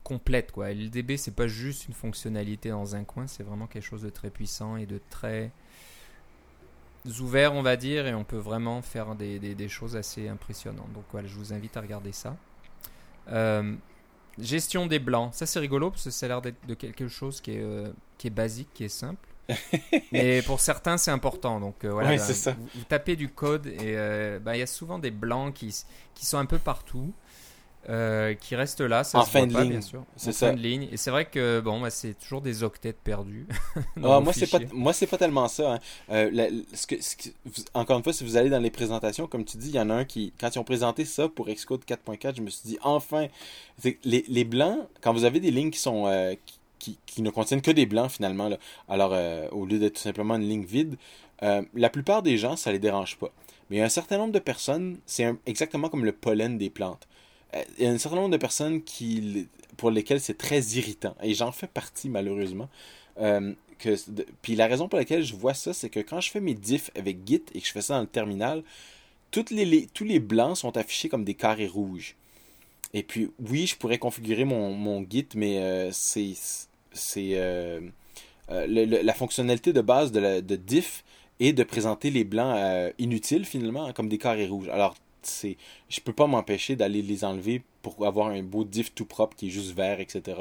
complète. 0.03 0.51
Quoi. 0.51 0.71
LLDB, 0.73 1.17
c'est 1.17 1.35
pas 1.35 1.47
juste 1.47 1.87
une 1.87 1.93
fonctionnalité 1.93 2.69
dans 2.69 2.95
un 2.95 3.03
coin, 3.03 3.27
c'est 3.27 3.43
vraiment 3.43 3.67
quelque 3.67 3.83
chose 3.83 4.01
de 4.01 4.09
très 4.09 4.29
puissant 4.29 4.75
et 4.75 4.85
de 4.85 4.99
très 5.09 5.51
ouvert, 7.21 7.53
on 7.53 7.61
va 7.61 7.77
dire, 7.77 8.07
et 8.07 8.13
on 8.13 8.23
peut 8.23 8.37
vraiment 8.37 8.81
faire 8.81 9.15
des, 9.15 9.69
choses 9.69 9.95
assez 9.95 10.27
impressionnantes. 10.27 10.91
Donc 10.93 11.05
voilà, 11.11 11.27
je 11.27 11.35
vous 11.35 11.53
invite 11.53 11.77
à 11.77 11.81
regarder 11.81 12.11
ça. 12.11 12.35
Euh, 13.29 13.75
gestion 14.37 14.87
des 14.87 14.99
blancs, 14.99 15.33
ça 15.33 15.45
c'est 15.45 15.59
rigolo 15.59 15.91
parce 15.91 16.05
que 16.05 16.09
ça 16.09 16.25
a 16.25 16.29
l'air 16.29 16.41
d'être 16.41 16.65
de 16.67 16.73
quelque 16.73 17.07
chose 17.07 17.41
qui 17.41 17.51
est, 17.51 17.61
euh, 17.61 17.91
qui 18.17 18.27
est 18.27 18.31
basique, 18.31 18.69
qui 18.73 18.83
est 18.83 18.89
simple. 18.89 19.28
Mais 20.11 20.41
pour 20.41 20.59
certains, 20.59 20.97
c'est 20.97 21.11
important. 21.11 21.59
Donc 21.59 21.83
euh, 21.83 21.91
voilà, 21.91 22.15
bah, 22.15 22.53
Vous, 22.75 22.83
tapez 22.87 23.15
du 23.15 23.29
code 23.29 23.67
et 23.67 23.95
euh, 23.95 24.39
bah, 24.39 24.55
il 24.55 24.59
y 24.59 24.63
a 24.63 24.67
souvent 24.67 24.99
des 24.99 25.11
blancs 25.11 25.53
qui, 25.53 25.75
qui 26.13 26.25
sont 26.25 26.37
un 26.37 26.45
peu 26.45 26.59
partout. 26.59 27.11
Euh, 27.89 28.33
qui 28.35 28.57
restent 28.57 28.81
là, 28.81 29.05
ça 29.05 29.19
en 29.19 29.25
fin 29.25 29.47
de 29.47 29.57
ligne, 29.57 29.69
bien 29.69 29.81
sûr. 29.81 30.03
C'est 30.17 30.33
ça. 30.33 30.49
Fin 30.49 30.53
de 30.53 30.59
ligne. 30.59 30.89
Et 30.91 30.97
c'est 30.97 31.11
vrai 31.11 31.25
que 31.25 31.61
bon, 31.61 31.79
bah, 31.79 31.89
c'est 31.89 32.13
toujours 32.13 32.41
des 32.41 32.61
octets 32.61 32.93
perdus. 32.93 33.47
ah, 34.03 34.19
moi, 34.19 34.33
c'est 34.33 34.51
pas, 34.51 34.59
moi, 34.73 34.91
c'est 34.91 35.07
pas 35.07 35.17
tellement 35.17 35.47
ça. 35.47 35.75
Hein. 35.75 35.79
ce 36.11 36.85
que, 36.85 36.95
encore 37.73 37.97
une 37.97 38.03
fois, 38.03 38.11
si 38.11 38.25
vous 38.25 38.35
allez 38.35 38.49
dans 38.49 38.59
les 38.59 38.69
présentations, 38.69 39.27
comme 39.27 39.45
tu 39.45 39.57
dis, 39.57 39.69
il 39.69 39.75
y 39.75 39.79
en 39.79 39.89
a 39.89 39.95
un 39.95 40.05
qui, 40.05 40.33
quand 40.39 40.53
ils 40.53 40.59
ont 40.59 40.63
présenté 40.65 41.05
ça 41.05 41.29
pour 41.29 41.47
Xcode 41.47 41.83
4.4, 41.85 42.35
je 42.35 42.41
me 42.41 42.49
suis 42.49 42.67
dit, 42.67 42.77
enfin, 42.83 43.27
les, 44.03 44.25
les 44.27 44.43
blancs, 44.43 44.81
quand 45.01 45.13
vous 45.13 45.23
avez 45.23 45.39
des 45.39 45.49
lignes 45.49 45.71
qui 45.71 45.79
sont 45.79 46.05
qui, 46.45 46.58
ne 47.21 47.29
contiennent 47.29 47.61
que 47.61 47.71
des 47.71 47.85
blancs 47.85 48.11
finalement. 48.11 48.49
Là. 48.49 48.57
Alors, 48.87 49.11
euh, 49.13 49.47
au 49.51 49.65
lieu 49.65 49.79
d'être 49.79 49.95
tout 49.95 50.01
simplement 50.01 50.35
une 50.35 50.47
ligne 50.47 50.63
vide, 50.63 50.95
euh, 51.43 51.61
la 51.73 51.89
plupart 51.89 52.23
des 52.23 52.37
gens, 52.37 52.55
ça 52.55 52.71
les 52.71 52.79
dérange 52.79 53.17
pas. 53.17 53.31
Mais 53.69 53.77
il 53.77 53.79
y 53.79 53.81
a 53.81 53.85
un 53.85 53.89
certain 53.89 54.17
nombre 54.17 54.33
de 54.33 54.39
personnes, 54.39 54.97
c'est 55.05 55.33
exactement 55.45 55.89
comme 55.89 56.05
le 56.05 56.11
pollen 56.11 56.57
des 56.57 56.69
plantes. 56.69 57.07
Euh, 57.55 57.63
il 57.77 57.85
y 57.85 57.87
a 57.87 57.91
un 57.91 57.97
certain 57.97 58.17
nombre 58.17 58.31
de 58.31 58.37
personnes 58.37 58.83
qui, 58.83 59.47
pour 59.77 59.91
lesquelles 59.91 60.21
c'est 60.21 60.37
très 60.37 60.61
irritant. 60.61 61.15
Et 61.21 61.33
j'en 61.33 61.51
fais 61.51 61.67
partie, 61.67 62.09
malheureusement. 62.09 62.69
que, 63.17 63.95
puis 64.41 64.55
la 64.55 64.67
raison 64.67 64.89
pour 64.89 64.99
laquelle 64.99 65.23
je 65.23 65.35
vois 65.35 65.53
ça, 65.53 65.73
c'est 65.73 65.89
que 65.89 65.99
quand 65.99 66.19
je 66.19 66.31
fais 66.31 66.41
mes 66.41 66.53
diffs 66.53 66.91
avec 66.95 67.25
Git 67.25 67.43
et 67.53 67.61
que 67.61 67.65
je 67.65 67.71
fais 67.71 67.81
ça 67.81 67.95
dans 67.95 68.01
le 68.01 68.07
terminal, 68.07 68.63
les, 69.51 69.87
tous 69.93 70.03
les 70.03 70.19
blancs 70.19 70.57
sont 70.57 70.75
affichés 70.75 71.07
comme 71.09 71.23
des 71.23 71.35
carrés 71.35 71.67
rouges. 71.67 72.15
Et 72.93 73.03
puis, 73.03 73.29
oui, 73.39 73.67
je 73.67 73.75
pourrais 73.75 73.99
configurer 73.99 74.45
mon 74.45 75.05
Git, 75.07 75.27
mais 75.35 75.89
c'est 75.91 76.33
c'est 76.91 77.31
euh, 77.33 77.81
euh, 78.51 79.01
la 79.03 79.13
fonctionnalité 79.13 79.73
de 79.73 79.81
base 79.81 80.11
de, 80.11 80.55
diff 80.55 81.03
est 81.39 81.53
de 81.53 81.63
présenter 81.63 82.09
les 82.09 82.23
blancs 82.23 82.55
euh, 82.57 82.91
inutiles 82.97 83.45
finalement 83.45 83.91
comme 83.93 84.09
des 84.09 84.17
carrés 84.17 84.47
rouges. 84.47 84.69
Alors 84.69 84.95
c'est 85.21 85.57
je 85.89 85.99
peux 86.01 86.13
pas 86.13 86.27
m'empêcher 86.27 86.75
d'aller 86.75 87.01
les 87.01 87.23
enlever 87.23 87.61
pour 87.81 88.05
avoir 88.05 88.27
un 88.27 88.43
beau 88.43 88.63
diff 88.63 88.93
tout 88.93 89.05
propre 89.05 89.35
qui 89.35 89.47
est 89.47 89.51
juste 89.51 89.75
vert, 89.75 89.99
etc. 89.99 90.37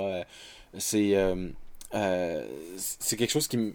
c'est 0.79 1.15
c'est 2.77 3.17
quelque 3.17 3.31
chose 3.31 3.49
qui, 3.49 3.57
qui, 3.57 3.73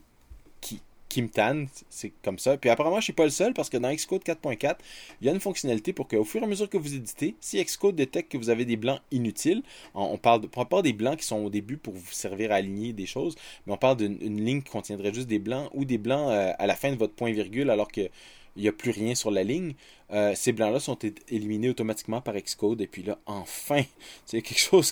qui 1.13 1.21
me 1.21 1.29
tanne, 1.29 1.67
c'est 1.89 2.11
comme 2.23 2.39
ça. 2.39 2.57
Puis 2.57 2.71
apparemment, 2.71 2.97
je 2.97 3.03
suis 3.03 3.13
pas 3.13 3.25
le 3.25 3.29
seul 3.29 3.53
parce 3.53 3.69
que 3.69 3.77
dans 3.77 3.93
Xcode 3.93 4.23
4.4, 4.23 4.77
il 5.21 5.27
y 5.27 5.29
a 5.29 5.33
une 5.33 5.39
fonctionnalité 5.39 5.93
pour 5.93 6.07
qu'au 6.07 6.23
fur 6.23 6.41
et 6.41 6.45
à 6.45 6.47
mesure 6.47 6.67
que 6.67 6.77
vous 6.77 6.95
éditez, 6.95 7.35
si 7.39 7.63
Xcode 7.63 7.95
détecte 7.95 8.31
que 8.31 8.37
vous 8.39 8.49
avez 8.49 8.65
des 8.65 8.77
blancs 8.77 8.99
inutiles, 9.11 9.61
on, 9.93 10.17
parle 10.17 10.41
de, 10.41 10.47
pas 10.47 10.81
des 10.81 10.91
blancs 10.91 11.19
qui 11.19 11.25
sont 11.25 11.37
au 11.37 11.51
début 11.51 11.77
pour 11.77 11.93
vous 11.93 12.11
servir 12.11 12.51
à 12.51 12.55
aligner 12.55 12.93
des 12.93 13.05
choses, 13.05 13.35
mais 13.67 13.73
on 13.73 13.77
parle 13.77 13.97
d'une 13.97 14.43
ligne 14.43 14.63
qui 14.63 14.71
contiendrait 14.71 15.13
juste 15.13 15.27
des 15.27 15.37
blancs 15.37 15.69
ou 15.75 15.85
des 15.85 15.99
blancs 15.99 16.31
euh, 16.31 16.51
à 16.57 16.65
la 16.65 16.75
fin 16.75 16.91
de 16.91 16.97
votre 16.97 17.13
point 17.13 17.31
virgule 17.31 17.69
alors 17.69 17.91
que 17.91 18.09
il 18.55 18.63
n'y 18.63 18.69
a 18.69 18.71
plus 18.71 18.91
rien 18.91 19.15
sur 19.15 19.31
la 19.31 19.43
ligne. 19.43 19.73
Euh, 20.11 20.33
ces 20.35 20.51
blancs-là 20.51 20.79
sont 20.79 20.97
éliminés 21.27 21.69
automatiquement 21.69 22.21
par 22.21 22.35
Xcode. 22.35 22.81
Et 22.81 22.87
puis 22.87 23.03
là, 23.03 23.17
enfin, 23.25 23.81
c'est 24.25 24.41
quelque 24.41 24.59
chose 24.59 24.91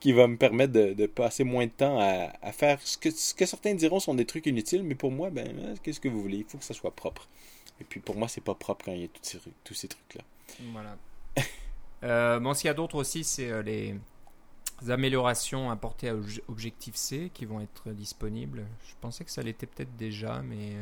qui 0.00 0.12
va 0.12 0.26
me 0.26 0.36
permettre 0.36 0.72
de, 0.72 1.06
passer 1.06 1.44
moins 1.44 1.66
de 1.66 1.70
temps 1.70 1.98
à, 2.00 2.52
faire 2.52 2.80
ce 2.82 2.98
que, 2.98 3.10
ce 3.10 3.34
que, 3.34 3.46
certains 3.46 3.74
diront 3.74 4.00
sont 4.00 4.14
des 4.14 4.26
trucs 4.26 4.46
inutiles. 4.46 4.82
Mais 4.82 4.94
pour 4.94 5.10
moi, 5.10 5.30
ben, 5.30 5.48
euh, 5.58 5.74
qu'est-ce 5.82 6.00
que 6.00 6.08
vous 6.08 6.20
voulez? 6.20 6.38
Il 6.38 6.44
faut 6.44 6.58
que 6.58 6.64
ça 6.64 6.74
soit 6.74 6.94
propre. 6.94 7.28
Et 7.80 7.84
puis 7.84 8.00
pour 8.00 8.16
moi, 8.16 8.28
c'est 8.28 8.42
pas 8.42 8.54
propre 8.54 8.84
quand 8.84 8.92
il 8.92 9.02
y 9.02 9.04
a 9.04 9.08
tous 9.64 9.74
ces, 9.74 9.88
trucs-là. 9.88 10.22
Voilà. 10.72 10.96
euh, 12.02 12.40
bon, 12.40 12.52
ce 12.52 12.62
qu'il 12.62 12.68
y 12.68 12.70
a 12.70 12.74
d'autres 12.74 12.96
aussi, 12.96 13.24
c'est 13.24 13.50
euh, 13.50 13.62
les 13.62 13.94
améliorations 14.88 15.70
apportées 15.70 16.10
à 16.10 16.16
Objective-C 16.48 17.30
qui 17.32 17.46
vont 17.46 17.60
être 17.60 17.90
disponibles. 17.90 18.66
Je 18.86 18.94
pensais 19.00 19.24
que 19.24 19.30
ça 19.30 19.42
l'était 19.42 19.66
peut-être 19.66 19.96
déjà, 19.96 20.42
mais 20.42 20.72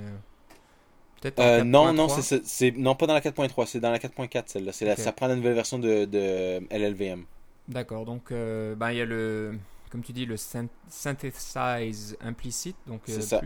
euh, 1.38 1.64
non, 1.64 1.92
non, 1.92 2.08
c'est, 2.08 2.76
non, 2.76 2.94
pas 2.94 3.06
dans 3.06 3.14
la 3.14 3.20
4.3, 3.20 3.66
c'est 3.66 3.80
dans 3.80 3.90
la 3.90 3.98
4.4 3.98 4.44
celle-là. 4.46 4.72
C'est 4.72 4.96
ça 4.96 5.12
prend 5.12 5.26
la 5.26 5.36
nouvelle 5.36 5.54
version 5.54 5.78
de, 5.78 6.04
de 6.04 6.60
LLVM. 6.70 7.24
D'accord, 7.68 8.04
donc 8.04 8.30
euh, 8.30 8.74
ben, 8.76 8.92
il 8.92 8.98
y 8.98 9.00
a 9.00 9.04
le, 9.04 9.58
comme 9.90 10.02
tu 10.02 10.12
dis, 10.12 10.24
le 10.24 10.36
synthesize 10.36 12.16
implicite, 12.20 12.76
donc 12.86 13.00
euh, 13.08 13.20
ça 13.20 13.40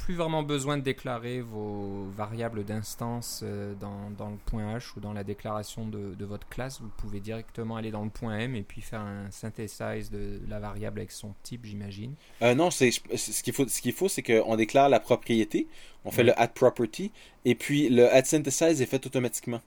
plus 0.00 0.14
vraiment 0.14 0.42
besoin 0.42 0.78
de 0.78 0.82
déclarer 0.82 1.42
vos 1.42 2.06
variables 2.16 2.64
d'instance 2.64 3.42
euh, 3.42 3.74
dans, 3.74 4.10
dans, 4.16 4.30
le 4.30 4.38
point 4.46 4.76
H 4.76 4.96
ou 4.96 5.00
dans 5.00 5.12
la 5.12 5.24
déclaration 5.24 5.86
de, 5.86 6.14
de, 6.14 6.24
votre 6.24 6.48
classe. 6.48 6.80
Vous 6.80 6.88
pouvez 6.96 7.20
directement 7.20 7.76
aller 7.76 7.90
dans 7.90 8.02
le 8.02 8.10
point 8.10 8.38
M 8.38 8.56
et 8.56 8.62
puis 8.62 8.80
faire 8.80 9.00
un 9.00 9.30
synthesize 9.30 10.10
de 10.10 10.40
la 10.48 10.58
variable 10.58 11.00
avec 11.00 11.12
son 11.12 11.34
type, 11.42 11.66
j'imagine. 11.66 12.14
Euh, 12.40 12.54
non, 12.54 12.70
c'est 12.70 12.90
ce 12.90 13.42
qu'il 13.42 13.52
faut. 13.52 13.68
Ce 13.68 13.82
qu'il 13.82 13.92
faut, 13.92 14.08
c'est 14.08 14.22
qu'on 14.22 14.56
déclare 14.56 14.88
la 14.88 15.00
propriété, 15.00 15.66
on 16.06 16.10
fait 16.10 16.24
le 16.24 16.38
add 16.40 16.52
property 16.54 17.12
et 17.44 17.54
puis 17.54 17.90
le 17.90 18.10
add 18.10 18.24
synthesize 18.24 18.80
est 18.80 18.86
fait 18.86 19.04
automatiquement. 19.04 19.60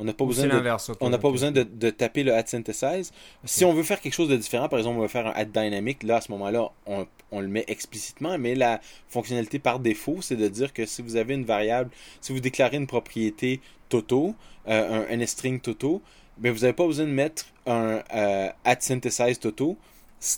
On 0.00 0.04
n'a 0.04 0.14
pas 0.14 0.24
besoin, 0.24 0.46
de, 0.46 0.96
on 1.00 1.10
n'a 1.10 1.18
pas 1.18 1.30
besoin 1.30 1.52
de, 1.52 1.62
de, 1.62 1.90
taper 1.90 2.22
le 2.22 2.32
add 2.32 2.48
synthesize. 2.48 3.12
Si 3.44 3.66
on 3.66 3.74
veut 3.74 3.82
faire 3.82 4.00
quelque 4.00 4.14
chose 4.14 4.30
de 4.30 4.36
différent, 4.36 4.66
par 4.68 4.78
exemple, 4.78 4.98
on 4.98 5.02
veut 5.02 5.08
faire 5.08 5.26
un 5.26 5.32
add 5.32 5.52
dynamic, 5.52 6.02
là, 6.02 6.16
à 6.16 6.20
ce 6.22 6.32
moment-là, 6.32 6.70
on, 6.86 7.06
on, 7.30 7.40
le 7.40 7.48
met 7.48 7.64
explicitement, 7.68 8.38
mais 8.38 8.54
la 8.54 8.80
fonctionnalité 9.08 9.58
par 9.58 9.78
défaut, 9.78 10.22
c'est 10.22 10.36
de 10.36 10.48
dire 10.48 10.72
que 10.72 10.86
si 10.86 11.02
vous 11.02 11.16
avez 11.16 11.34
une 11.34 11.44
variable, 11.44 11.90
si 12.22 12.32
vous 12.32 12.40
déclarez 12.40 12.78
une 12.78 12.86
propriété 12.86 13.60
Toto, 13.90 14.34
euh, 14.68 15.06
un 15.06 15.16
NSTring 15.16 15.60
Toto, 15.60 16.00
ben 16.38 16.50
vous 16.50 16.60
n'avez 16.60 16.72
pas 16.72 16.86
besoin 16.86 17.04
de 17.04 17.10
mettre 17.10 17.44
un 17.66 18.02
euh, 18.14 18.48
add 18.64 18.80
synthesize 18.80 19.38
Toto. 19.38 19.76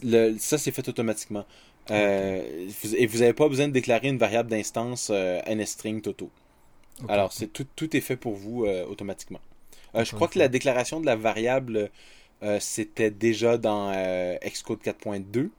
Le, 0.03 0.37
ça, 0.39 0.59
c'est 0.59 0.73
fait 0.73 0.89
automatiquement. 0.89 1.45
Euh, 1.91 2.69
et 2.97 3.07
vous 3.07 3.19
n'avez 3.19 3.33
pas 3.33 3.49
besoin 3.49 3.69
de 3.69 3.73
déclarer 3.73 4.09
une 4.09 4.19
variable 4.19 4.51
d'instance 4.51 5.11
euh, 5.13 5.41
NSTring 5.47 6.01
Toto. 6.01 6.31
Alors, 7.09 7.33
c'est 7.33 7.49
tout, 7.49 7.67
tout, 7.75 7.97
est 7.97 8.01
fait 8.01 8.17
pour 8.17 8.35
vous 8.35 8.65
euh, 8.65 8.87
automatiquement. 8.87 9.41
Euh, 9.95 10.05
je 10.05 10.15
crois 10.15 10.29
que 10.29 10.39
la 10.39 10.49
déclaration 10.49 11.01
de 11.01 11.07
la 11.07 11.17
variable, 11.17 11.91
euh, 12.43 12.59
c'était 12.61 13.11
déjà 13.11 13.59
dans 13.59 13.93
Xcode 14.45 14.81
4.2. 14.83 15.51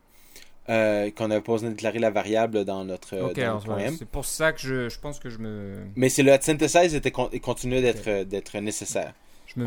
euh, 0.69 1.11
qu'on 1.11 1.27
n'a 1.27 1.41
pas 1.41 1.51
besoin 1.53 1.69
de 1.69 1.75
déclarer 1.75 1.99
la 1.99 2.09
variable 2.09 2.63
dans 2.63 2.85
notre, 2.85 3.17
Ok, 3.17 3.35
dans 3.37 3.55
notre 3.55 3.97
c'est 3.97 4.07
pour 4.07 4.23
ça 4.25 4.53
que 4.53 4.61
je, 4.61 4.87
je 4.89 4.97
pense 4.99 5.19
que 5.19 5.29
je 5.29 5.37
me. 5.39 5.75
Mais 5.95 6.07
c'est 6.09 6.23
le 6.23 6.35
synthesize 6.39 6.95
était 6.95 7.11
con- 7.11 7.29
continuait 7.41 7.81
d'être 7.81 8.23
d'être 8.23 8.57
nécessaire. 8.59 9.13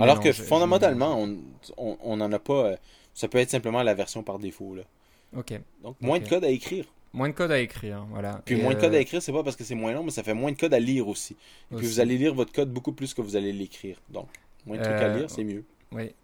Alors 0.01 0.19
que 0.21 0.29
mélange, 0.29 0.43
fondamentalement, 0.43 1.21
on 1.77 1.99
on 2.03 2.17
n'en 2.17 2.33
a 2.33 2.39
pas. 2.39 2.77
ça 3.15 3.29
peut 3.29 3.39
être 3.39 3.51
simplement 3.51 3.83
la 3.83 3.95
version 3.95 4.23
par 4.23 4.39
défaut. 4.39 4.75
Là. 4.75 4.83
Ok. 5.37 5.53
Donc 5.83 5.97
moins 6.01 6.19
de 6.19 6.27
code 6.29 6.45
à 6.45 6.49
écrire. 6.51 6.87
Moins 7.13 7.29
de 7.29 7.35
code 7.35 7.53
à 7.53 7.61
écrire, 7.61 8.05
voilà. 8.11 8.43
Puis 8.45 8.59
Et, 8.59 8.63
moins 8.63 8.75
de 8.75 8.81
code 8.81 8.95
à 8.95 8.99
écrire, 8.99 9.23
c'est 9.23 9.33
pas 9.33 9.43
parce 9.43 9.57
que 9.57 9.65
c'est 9.65 9.75
moins 9.75 9.93
long, 9.93 10.03
mais 10.03 10.11
ça 10.11 10.23
fait 10.23 10.35
moins 10.35 10.51
de 10.53 10.57
code 10.59 10.75
à 10.75 10.81
lire 10.81 11.09
aussi. 11.09 11.37
Et 11.73 11.77
puis 11.77 11.87
vous 11.87 12.01
allez 12.01 12.19
lire 12.19 12.35
votre 12.35 12.53
code 12.53 12.71
beaucoup 12.71 12.93
plus 12.93 13.15
que 13.15 13.23
vous 13.23 13.37
allez 13.37 13.53
l'écrire. 13.53 13.97
Donc 14.11 14.29
moins 14.67 14.79
de 14.79 14.83
trucs 14.83 15.01
à 15.01 15.09
Euh, 15.09 15.09
lire, 15.09 15.31
c'est 15.31 15.45
mieux. 15.45 15.65
Oui. 15.93 16.15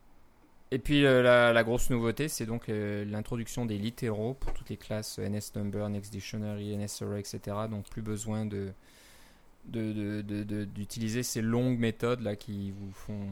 Et 0.71 0.79
puis 0.79 1.05
euh, 1.05 1.23
la, 1.23 1.53
la 1.53 1.65
grosse 1.65 1.91
nouveauté, 1.91 2.29
c'est 2.29 2.47
donc 2.47 2.69
euh, 2.69 3.05
l'introduction 3.05 3.67
des 3.67 3.79
littéraux 3.79 4.35
pour 4.35 4.53
toutes 4.55 4.71
les 4.71 4.79
classes 4.79 5.19
NSNumber, 5.19 5.89
Next 5.91 6.13
Dictionary, 6.13 6.77
NSArray, 6.77 7.21
etc. 7.21 7.41
Donc 7.71 7.89
plus 7.91 8.03
besoin 8.03 8.47
de 8.47 8.73
d'utiliser 9.65 11.23
ces 11.23 11.41
longues 11.41 11.79
méthodes 11.79 12.21
là 12.21 12.35
qui 12.35 12.73
vous 12.73 12.91
font 12.93 13.29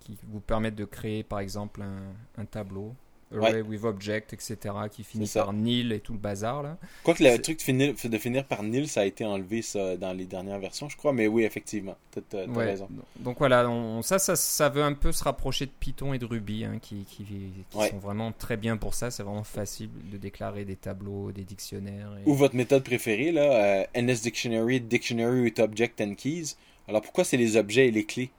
qui 0.00 0.18
vous 0.24 0.40
permettent 0.40 0.74
de 0.74 0.84
créer 0.84 1.22
par 1.22 1.40
exemple 1.40 1.80
un, 1.82 2.02
un 2.36 2.44
tableau 2.44 2.94
array 3.38 3.62
with 3.62 3.84
object 3.84 4.32
etc 4.32 4.74
qui 4.90 5.04
finit 5.04 5.30
par 5.32 5.52
nil 5.52 5.92
et 5.92 6.00
tout 6.00 6.12
le 6.12 6.18
bazar 6.18 6.62
là 6.62 6.76
Quoique 7.04 7.22
le 7.22 7.30
c'est- 7.30 7.38
truc 7.38 7.58
de 7.58 7.62
finir, 7.62 7.94
de 8.02 8.18
finir 8.18 8.44
par 8.44 8.62
nil, 8.62 8.88
ça 8.88 9.02
a 9.02 9.04
été 9.04 9.24
enlevé 9.24 9.62
ça, 9.62 9.96
dans 9.96 10.12
les 10.12 10.24
dernières 10.26 10.58
versions, 10.58 10.88
je 10.88 10.96
crois. 10.96 11.12
Mais 11.12 11.26
oui, 11.26 11.44
effectivement, 11.44 11.96
t'as 12.10 12.46
Ouais. 12.46 12.64
raison. 12.64 12.88
Donc 13.18 13.38
voilà, 13.38 13.68
on- 13.68 14.02
ça, 14.02 14.18
ça, 14.18 14.36
ça 14.36 14.68
veut 14.68 14.82
un 14.82 14.92
peu 14.94 15.12
se 15.12 15.22
rapprocher 15.24 15.66
de 15.66 15.70
Python 15.78 16.12
et 16.12 16.18
de 16.18 16.24
Ruby, 16.26 16.64
hein, 16.64 16.78
qui, 16.80 17.04
qui, 17.08 17.24
qui 17.24 17.76
Ouais. 17.76 17.90
sont 17.90 17.98
vraiment 17.98 18.32
très 18.32 18.56
bien 18.56 18.76
pour 18.76 18.94
ça. 18.94 19.10
C'est 19.10 19.22
vraiment 19.22 19.44
facile 19.44 19.90
de 20.10 20.16
déclarer 20.18 20.64
des 20.64 20.76
tableaux, 20.76 21.32
des 21.32 21.44
dictionnaires. 21.44 22.10
et- 22.24 22.28
Ou 22.28 22.34
votre 22.34 22.54
méthode 22.56 22.82
préférée, 22.84 23.32
là, 23.32 23.42
euh, 23.42 23.84
NS 23.94 24.22
Dictionary, 24.22 24.80
Dictionary 24.80 25.40
with 25.40 25.58
Object 25.60 26.00
and 26.00 26.14
Keys. 26.14 26.56
Alors 26.88 27.02
pourquoi 27.02 27.24
c'est 27.24 27.36
les 27.36 27.56
objets 27.56 27.88
et 27.88 27.90
les 27.90 28.04
clés? 28.04 28.30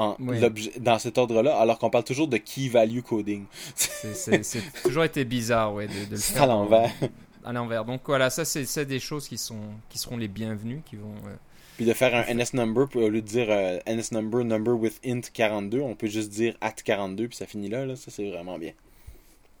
En, 0.00 0.16
dans 0.80 0.98
cet 0.98 1.18
ordre-là, 1.18 1.56
alors 1.56 1.78
qu'on 1.78 1.90
parle 1.90 2.04
toujours 2.04 2.28
de 2.28 2.36
key 2.38 2.68
value 2.68 3.00
coding 3.00 3.44
C'est 3.74 4.62
toujours 4.82 5.04
été 5.04 5.24
bizarre 5.24 5.74
ouais, 5.74 5.86
de, 5.86 6.04
de 6.06 6.10
le 6.12 6.16
C'est 6.16 6.32
faire 6.34 6.42
à 6.44 6.46
l'envers. 6.46 6.90
à 7.44 7.52
l'envers. 7.52 7.84
Donc 7.84 8.02
voilà, 8.06 8.30
ça, 8.30 8.44
c'est 8.44 8.84
des 8.86 9.00
choses 9.00 9.28
qui, 9.28 9.38
sont, 9.38 9.60
qui 9.88 9.98
seront 9.98 10.16
les 10.16 10.28
bienvenues, 10.28 10.82
qui 10.84 10.96
vont. 10.96 11.14
euh, 11.26 11.34
Puis 11.76 11.86
de 11.86 11.92
faire 11.92 12.14
un 12.14 12.34
NS 12.34 12.54
number, 12.54 12.86
au 12.94 13.08
lieu 13.08 13.20
de 13.22 13.26
dire 13.26 13.46
euh, 13.50 13.78
NS 13.86 14.12
number, 14.12 14.44
number 14.44 14.74
with 14.74 15.00
int 15.04 15.20
42, 15.32 15.80
on 15.80 15.94
peut 15.94 16.08
juste 16.08 16.30
dire 16.30 16.54
at 16.60 16.72
42, 16.72 17.28
puis 17.28 17.36
ça 17.36 17.46
finit 17.46 17.68
là, 17.68 17.86
là. 17.86 17.96
Ça, 17.96 18.10
c'est 18.10 18.28
vraiment 18.30 18.58
bien. 18.58 18.72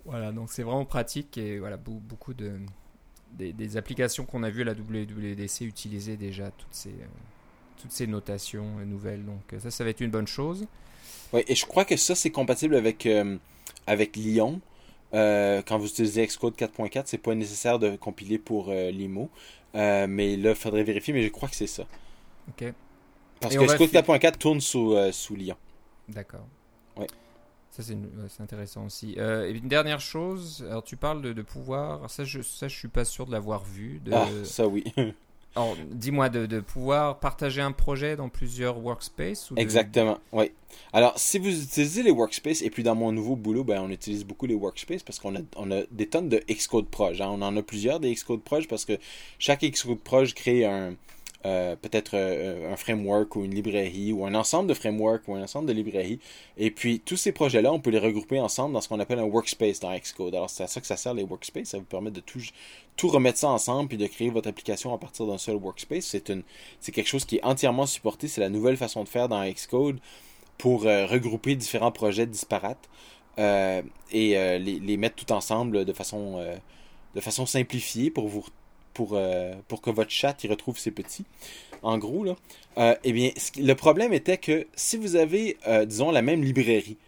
Voilà, 0.06 0.32
donc 0.32 0.50
c'est 0.50 0.62
vraiment 0.62 0.84
pratique 0.86 1.36
et 1.38 1.58
voilà, 1.58 1.76
beau- 1.76 2.00
beaucoup 2.02 2.34
de. 2.34 2.52
Des, 3.32 3.52
des 3.52 3.76
applications 3.76 4.24
qu'on 4.24 4.42
a 4.42 4.50
vues 4.50 4.62
à 4.62 4.64
la 4.64 4.72
WWDC 4.72 5.60
utilisaient 5.60 6.16
déjà 6.16 6.50
toutes 6.50 6.72
ces, 6.74 6.88
euh, 6.88 7.06
toutes 7.80 7.92
ces 7.92 8.06
notations 8.06 8.78
euh, 8.80 8.84
nouvelles. 8.84 9.24
Donc 9.24 9.52
euh, 9.52 9.60
ça, 9.60 9.70
ça 9.70 9.84
va 9.84 9.90
être 9.90 10.00
une 10.00 10.10
bonne 10.10 10.26
chose. 10.28 10.66
Ouais, 11.32 11.44
et 11.48 11.54
je 11.54 11.64
crois 11.66 11.84
que 11.84 11.96
ça, 11.96 12.14
c'est 12.14 12.30
compatible 12.30 12.74
avec, 12.74 13.06
euh, 13.06 13.36
avec 13.86 14.16
Lyon. 14.16 14.60
Euh, 15.14 15.62
quand 15.66 15.78
vous 15.78 15.86
utilisez 15.88 16.26
Xcode 16.26 16.56
4.4, 16.56 17.02
c'est 17.06 17.18
pas 17.18 17.34
nécessaire 17.34 17.78
de 17.78 17.96
compiler 17.96 18.38
pour 18.38 18.68
euh, 18.70 18.90
l'IMO. 18.90 19.30
Mais 19.74 20.36
là, 20.36 20.50
il 20.50 20.56
faudrait 20.56 20.82
vérifier, 20.84 21.14
mais 21.14 21.22
je 21.22 21.28
crois 21.28 21.48
que 21.48 21.56
c'est 21.56 21.66
ça. 21.66 21.84
Ok. 22.48 22.74
Parce 23.40 23.54
Et 23.54 23.58
que 23.58 23.64
Xcode 23.64 23.88
fi- 23.88 23.96
4.4 23.96 24.38
tourne 24.38 24.60
sous, 24.60 24.94
sous 25.12 25.36
Lyon. 25.36 25.56
D'accord. 26.08 26.46
Ouais. 26.96 27.06
Ça, 27.70 27.82
c'est 27.82 27.92
une- 27.92 28.06
ouais, 28.06 28.28
c'est 28.28 28.42
intéressant 28.42 28.86
aussi. 28.86 29.14
Euh, 29.18 29.46
et 29.48 29.52
une 29.52 29.68
dernière 29.68 30.00
chose, 30.00 30.64
alors 30.68 30.82
tu 30.82 30.96
parles 30.96 31.22
de, 31.22 31.32
de 31.32 31.42
pouvoir, 31.42 32.10
ça 32.10 32.24
je, 32.24 32.42
ça, 32.42 32.66
je 32.68 32.76
suis 32.76 32.88
pas 32.88 33.04
sûr 33.04 33.26
de 33.26 33.32
l'avoir 33.32 33.64
vu. 33.64 34.00
De... 34.00 34.12
Ah, 34.12 34.28
ça 34.44 34.66
oui. 34.66 34.84
Alors, 35.56 35.76
dis-moi, 35.90 36.28
de, 36.28 36.60
pouvoir 36.60 37.18
partager 37.18 37.60
un 37.60 37.72
projet 37.72 38.16
dans 38.16 38.28
plusieurs 38.28 38.78
workspaces 38.78 39.50
Exactement, 39.56 40.18
oui. 40.32 40.52
Alors, 40.92 41.18
si 41.18 41.38
vous 41.38 41.62
utilisez 41.62 42.02
les 42.04 42.12
workspaces, 42.12 42.62
et 42.62 42.70
puis 42.70 42.84
dans 42.84 42.94
mon 42.94 43.10
nouveau 43.10 43.34
boulot, 43.34 43.64
ben, 43.64 43.82
on 43.82 43.90
utilise 43.90 44.24
beaucoup 44.24 44.46
les 44.46 44.54
workspaces 44.54 45.02
parce 45.02 45.18
qu'on 45.18 45.34
a, 45.34 45.40
on 45.56 45.70
a 45.72 45.82
des 45.90 46.06
tonnes 46.06 46.28
de 46.28 46.40
Xcode 46.48 46.86
Proj. 46.86 47.20
hein. 47.20 47.28
On 47.30 47.42
en 47.42 47.56
a 47.56 47.62
plusieurs 47.62 47.98
des 47.98 48.14
Xcode 48.14 48.42
Proj 48.42 48.68
parce 48.68 48.84
que 48.84 48.98
chaque 49.38 49.62
Xcode 49.62 49.98
Proj 49.98 50.34
crée 50.34 50.64
un 50.64 50.94
euh, 51.46 51.74
peut-être 51.74 52.10
euh, 52.14 52.70
un 52.70 52.76
framework 52.76 53.34
ou 53.34 53.44
une 53.46 53.54
librairie 53.54 54.12
ou 54.12 54.26
un 54.26 54.34
ensemble 54.34 54.68
de 54.68 54.74
frameworks 54.74 55.26
ou 55.26 55.34
un 55.34 55.42
ensemble 55.42 55.68
de 55.68 55.72
librairies. 55.72 56.20
Et 56.58 56.70
puis, 56.70 57.00
tous 57.00 57.16
ces 57.16 57.32
projets-là, 57.32 57.72
on 57.72 57.80
peut 57.80 57.88
les 57.88 57.98
regrouper 57.98 58.38
ensemble 58.38 58.74
dans 58.74 58.82
ce 58.82 58.88
qu'on 58.88 59.00
appelle 59.00 59.20
un 59.20 59.24
workspace 59.24 59.80
dans 59.80 59.96
Xcode. 59.96 60.34
Alors, 60.34 60.50
c'est 60.50 60.64
à 60.64 60.66
ça 60.66 60.82
que 60.82 60.86
ça 60.86 60.98
sert 60.98 61.14
les 61.14 61.22
workspaces. 61.22 61.68
Ça 61.68 61.78
vous 61.78 61.84
permet 61.84 62.10
de 62.10 62.20
tout, 62.20 62.40
tout 63.00 63.08
remettre 63.08 63.38
ça 63.38 63.48
ensemble 63.48 63.88
puis 63.88 63.96
de 63.96 64.06
créer 64.06 64.28
votre 64.28 64.46
application 64.46 64.92
à 64.92 64.98
partir 64.98 65.26
d'un 65.26 65.38
seul 65.38 65.56
workspace. 65.56 66.04
C'est 66.04 66.92
quelque 66.92 67.08
chose 67.08 67.24
qui 67.24 67.36
est 67.36 67.42
entièrement 67.42 67.86
supporté. 67.86 68.28
C'est 68.28 68.42
la 68.42 68.50
nouvelle 68.50 68.76
façon 68.76 69.04
de 69.04 69.08
faire 69.08 69.26
dans 69.26 69.42
Xcode 69.42 69.98
pour 70.58 70.84
euh, 70.84 71.06
regrouper 71.06 71.56
différents 71.56 71.92
projets 71.92 72.26
disparates 72.26 72.90
euh, 73.38 73.80
et 74.12 74.36
euh, 74.36 74.58
les, 74.58 74.96
mettre 74.98 75.16
tout 75.16 75.32
ensemble 75.32 75.86
de 75.86 75.92
façon, 75.94 76.44
de 77.14 77.20
façon 77.22 77.46
simplifiée 77.46 78.10
pour, 78.10 78.28
vous, 78.28 78.44
pour, 78.92 79.12
que 79.12 79.90
votre 79.90 80.10
chat 80.10 80.44
y 80.44 80.48
retrouve 80.48 80.78
ses 80.78 80.90
petits. 80.90 81.24
En 81.80 81.96
gros, 81.96 82.22
là, 82.22 82.98
eh 83.02 83.12
bien, 83.14 83.30
le 83.56 83.72
problème 83.72 84.12
était 84.12 84.36
que 84.36 84.66
si 84.74 84.98
vous 84.98 85.16
avez, 85.16 85.56
disons, 85.86 86.10
la 86.10 86.20
même 86.20 86.44
librairie, 86.44 86.98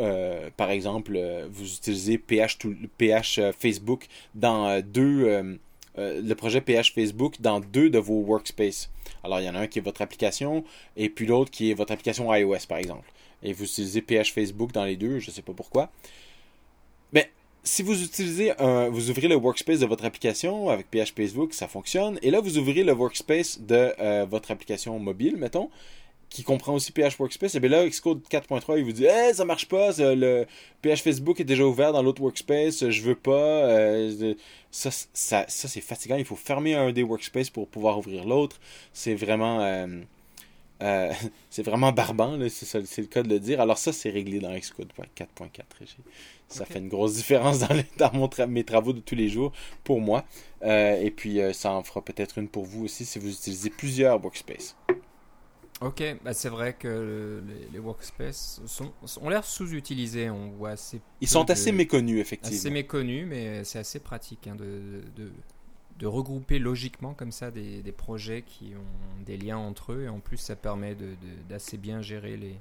euh, 0.00 0.50
par 0.56 0.70
exemple, 0.70 1.14
euh, 1.16 1.46
vous 1.50 1.74
utilisez 1.74 2.18
PH, 2.18 2.58
euh, 3.38 3.52
Facebook 3.52 4.06
dans 4.34 4.80
deux, 4.80 5.58
le 5.96 6.34
projet 6.34 6.60
PH 6.60 6.92
Facebook 6.92 7.40
dans 7.40 7.60
deux 7.60 7.88
de 7.88 7.98
vos 7.98 8.20
workspaces. 8.20 8.90
Alors, 9.24 9.40
il 9.40 9.46
y 9.46 9.48
en 9.48 9.54
a 9.54 9.60
un 9.60 9.66
qui 9.66 9.78
est 9.78 9.82
votre 9.82 10.02
application 10.02 10.64
et 10.96 11.08
puis 11.08 11.26
l'autre 11.26 11.50
qui 11.50 11.70
est 11.70 11.74
votre 11.74 11.92
application 11.92 12.32
iOS, 12.34 12.66
par 12.68 12.78
exemple. 12.78 13.10
Et 13.42 13.52
vous 13.52 13.64
utilisez 13.64 14.02
PH 14.02 14.32
Facebook 14.32 14.72
dans 14.72 14.84
les 14.84 14.96
deux, 14.96 15.18
je 15.18 15.30
ne 15.30 15.34
sais 15.34 15.42
pas 15.42 15.52
pourquoi. 15.52 15.90
Mais 17.12 17.30
si 17.64 17.82
vous 17.82 18.02
utilisez 18.02 18.58
un, 18.60 18.88
vous 18.88 19.10
ouvrez 19.10 19.28
le 19.28 19.36
workspace 19.36 19.80
de 19.80 19.86
votre 19.86 20.04
application 20.04 20.68
avec 20.68 20.90
PH 20.90 21.12
Facebook, 21.14 21.54
ça 21.54 21.68
fonctionne. 21.68 22.18
Et 22.22 22.30
là, 22.30 22.40
vous 22.40 22.58
ouvrez 22.58 22.82
le 22.82 22.92
workspace 22.92 23.60
de 23.60 24.24
votre 24.24 24.50
application 24.50 24.98
mobile, 24.98 25.36
mettons, 25.36 25.70
qui 26.28 26.42
comprend 26.42 26.74
aussi 26.74 26.92
PH 26.92 27.18
Workspace. 27.18 27.54
Et 27.54 27.60
bien 27.60 27.70
là, 27.70 27.88
Xcode 27.88 28.20
4.3, 28.30 28.78
il 28.78 28.84
vous 28.84 28.92
dit 28.92 29.06
hey, 29.06 29.34
ça 29.34 29.44
marche 29.44 29.66
pas, 29.68 29.90
le 29.98 30.44
PH 30.82 31.02
Facebook 31.02 31.40
est 31.40 31.44
déjà 31.44 31.64
ouvert 31.64 31.92
dans 31.92 32.02
l'autre 32.02 32.20
workspace, 32.22 32.88
je 32.90 33.02
veux 33.02 33.14
pas. 33.14 33.32
euh, 33.70 34.34
ça, 34.70 34.90
ça, 34.90 35.44
ça 35.48 35.68
c'est 35.68 35.80
fatigant. 35.80 36.16
Il 36.16 36.24
faut 36.24 36.36
fermer 36.36 36.74
un 36.74 36.92
des 36.92 37.02
workspaces 37.02 37.50
pour 37.50 37.68
pouvoir 37.68 37.98
ouvrir 37.98 38.24
l'autre. 38.24 38.58
C'est 38.92 39.14
vraiment. 39.14 39.60
euh, 39.62 39.86
euh, 40.82 41.12
c'est 41.50 41.62
vraiment 41.62 41.92
barbant, 41.92 42.38
c'est, 42.50 42.74
le 42.98 43.06
cas 43.06 43.22
de 43.22 43.28
le 43.28 43.40
dire. 43.40 43.60
Alors 43.60 43.78
ça, 43.78 43.92
c'est 43.92 44.10
réglé 44.10 44.38
dans 44.40 44.52
Xcode 44.54 44.92
4.4. 45.16 45.62
J'ai- 45.80 45.86
Ça 46.48 46.64
fait 46.66 46.78
une 46.80 46.88
grosse 46.88 47.14
différence 47.14 47.60
dans, 47.60 47.74
les- 47.74 47.86
dans 47.98 48.12
mon 48.12 48.26
tra- 48.26 48.46
mes 48.46 48.62
travaux 48.64 48.92
de 48.92 49.00
tous 49.00 49.14
les 49.16 49.28
jours 49.28 49.52
pour 49.84 50.00
moi. 50.00 50.24
Et 50.62 51.12
puis, 51.16 51.38
ça 51.54 51.72
en 51.72 51.82
fera 51.82 52.02
peut-être 52.02 52.38
une 52.38 52.48
pour 52.48 52.64
vous 52.66 52.84
aussi 52.84 53.04
si 53.04 53.18
vous 53.18 53.30
utilisez 53.32 53.70
plusieurs 53.70 54.22
workspaces. 54.22 54.76
Ok, 55.82 56.02
bah 56.24 56.32
c'est 56.32 56.48
vrai 56.48 56.72
que 56.72 56.88
le- 56.88 57.42
les, 57.46 57.68
les 57.70 57.78
workspaces 57.78 58.62
sont, 58.66 58.92
ont 59.20 59.28
l'air 59.28 59.44
sous-utilisés. 59.44 60.30
On 60.30 60.50
voit 60.52 60.70
assez. 60.70 61.02
Ils 61.20 61.28
sont 61.28 61.44
de- 61.44 61.52
assez 61.52 61.70
méconnus, 61.70 62.18
effectivement. 62.18 62.56
assez 62.56 62.70
méconnus, 62.70 63.26
mais 63.28 63.62
c'est 63.64 63.78
assez 63.78 63.98
pratique 64.00 64.46
hein, 64.46 64.54
de, 64.56 65.02
de, 65.16 65.30
de 65.98 66.06
regrouper 66.06 66.58
logiquement 66.58 67.12
comme 67.12 67.30
ça 67.30 67.50
des, 67.50 67.82
des 67.82 67.92
projets 67.92 68.40
qui 68.42 68.72
ont 68.74 69.24
des 69.24 69.36
liens 69.36 69.58
entre 69.58 69.92
eux. 69.92 70.04
Et 70.04 70.08
en 70.08 70.18
plus, 70.20 70.38
ça 70.38 70.56
permet 70.56 70.96
d'assez 71.48 71.76
bien 71.76 72.00
gérer 72.00 72.38
les 72.38 72.56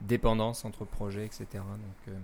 dépendances 0.00 0.64
entre 0.64 0.84
projets, 0.84 1.24
etc. 1.26 1.46
Donc, 1.54 2.14
euh, 2.14 2.18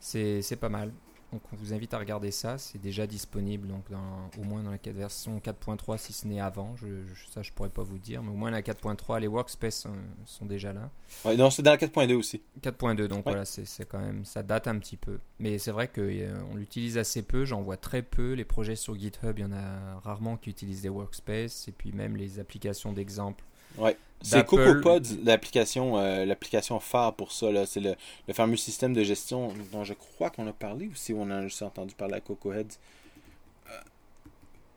c'est 0.00 0.56
pas 0.60 0.68
mal. 0.68 0.92
Donc, 1.34 1.42
on 1.52 1.56
vous 1.56 1.72
invite 1.74 1.92
à 1.94 1.98
regarder 1.98 2.30
ça. 2.30 2.58
C'est 2.58 2.80
déjà 2.80 3.08
disponible, 3.08 3.66
donc 3.66 3.90
dans, 3.90 4.30
au 4.40 4.44
moins 4.44 4.62
dans 4.62 4.70
la 4.70 4.78
version 4.92 5.40
4.3, 5.40 5.98
si 5.98 6.12
ce 6.12 6.28
n'est 6.28 6.38
avant. 6.40 6.76
Je, 6.76 6.86
je- 7.12 7.26
ça, 7.32 7.42
je 7.42 7.50
pourrais 7.50 7.70
pas 7.70 7.82
vous 7.82 7.98
dire, 7.98 8.22
mais 8.22 8.30
au 8.30 8.34
moins 8.34 8.52
la 8.52 8.62
4.3, 8.62 9.18
les 9.18 9.26
workspaces 9.26 9.80
sont, 9.80 9.96
sont 10.26 10.46
déjà 10.46 10.72
là. 10.72 10.90
Ouais, 11.24 11.36
non, 11.36 11.50
c'est 11.50 11.62
dans 11.62 11.72
la 11.72 11.76
4.2 11.76 12.14
aussi. 12.14 12.40
4.2, 12.62 13.08
donc 13.08 13.18
Ouais. 13.18 13.32
voilà, 13.32 13.44
c'est 13.44 13.64
c'est 13.64 13.84
quand 13.84 13.98
même, 13.98 14.24
ça 14.24 14.44
date 14.44 14.68
un 14.68 14.78
petit 14.78 14.96
peu. 14.96 15.18
Mais 15.40 15.58
c'est 15.58 15.72
vrai 15.72 15.88
qu'on 15.88 16.54
l'utilise 16.54 16.98
assez 16.98 17.22
peu, 17.22 17.44
j'en 17.44 17.62
vois 17.62 17.76
très 17.76 18.02
peu. 18.02 18.34
Les 18.34 18.44
projets 18.44 18.76
sur 18.76 18.94
GitHub, 18.96 19.36
il 19.38 19.42
y 19.42 19.44
en 19.44 19.52
a 19.52 19.98
rarement 20.04 20.36
qui 20.36 20.50
utilisent 20.50 20.82
des 20.82 20.88
workspaces, 20.88 21.66
et 21.66 21.72
puis 21.72 21.90
même 21.90 22.16
les 22.16 22.38
applications 22.38 22.92
d'exemple. 22.92 23.42
Ouais. 23.78 23.96
C'est. 24.22 24.46
CocoaPod, 24.46 25.06
l'application, 25.24 25.98
euh, 25.98 26.24
l'application 26.24 26.80
phare 26.80 27.12
pour 27.14 27.30
ça. 27.32 27.50
là. 27.52 27.66
C'est 27.66 27.80
le, 27.80 27.94
le 28.26 28.34
fameux 28.34 28.56
système 28.56 28.94
de 28.94 29.02
gestion 29.04 29.52
dont 29.72 29.84
je 29.84 29.92
crois 29.92 30.30
qu'on 30.30 30.46
a 30.46 30.52
parlé 30.52 30.86
ou 30.86 30.94
si 30.94 31.12
on 31.12 31.30
a 31.30 31.42
juste 31.42 31.62
entendu 31.62 31.94
parler 31.94 32.14
à 32.14 32.20
CocoaHeads. 32.20 32.78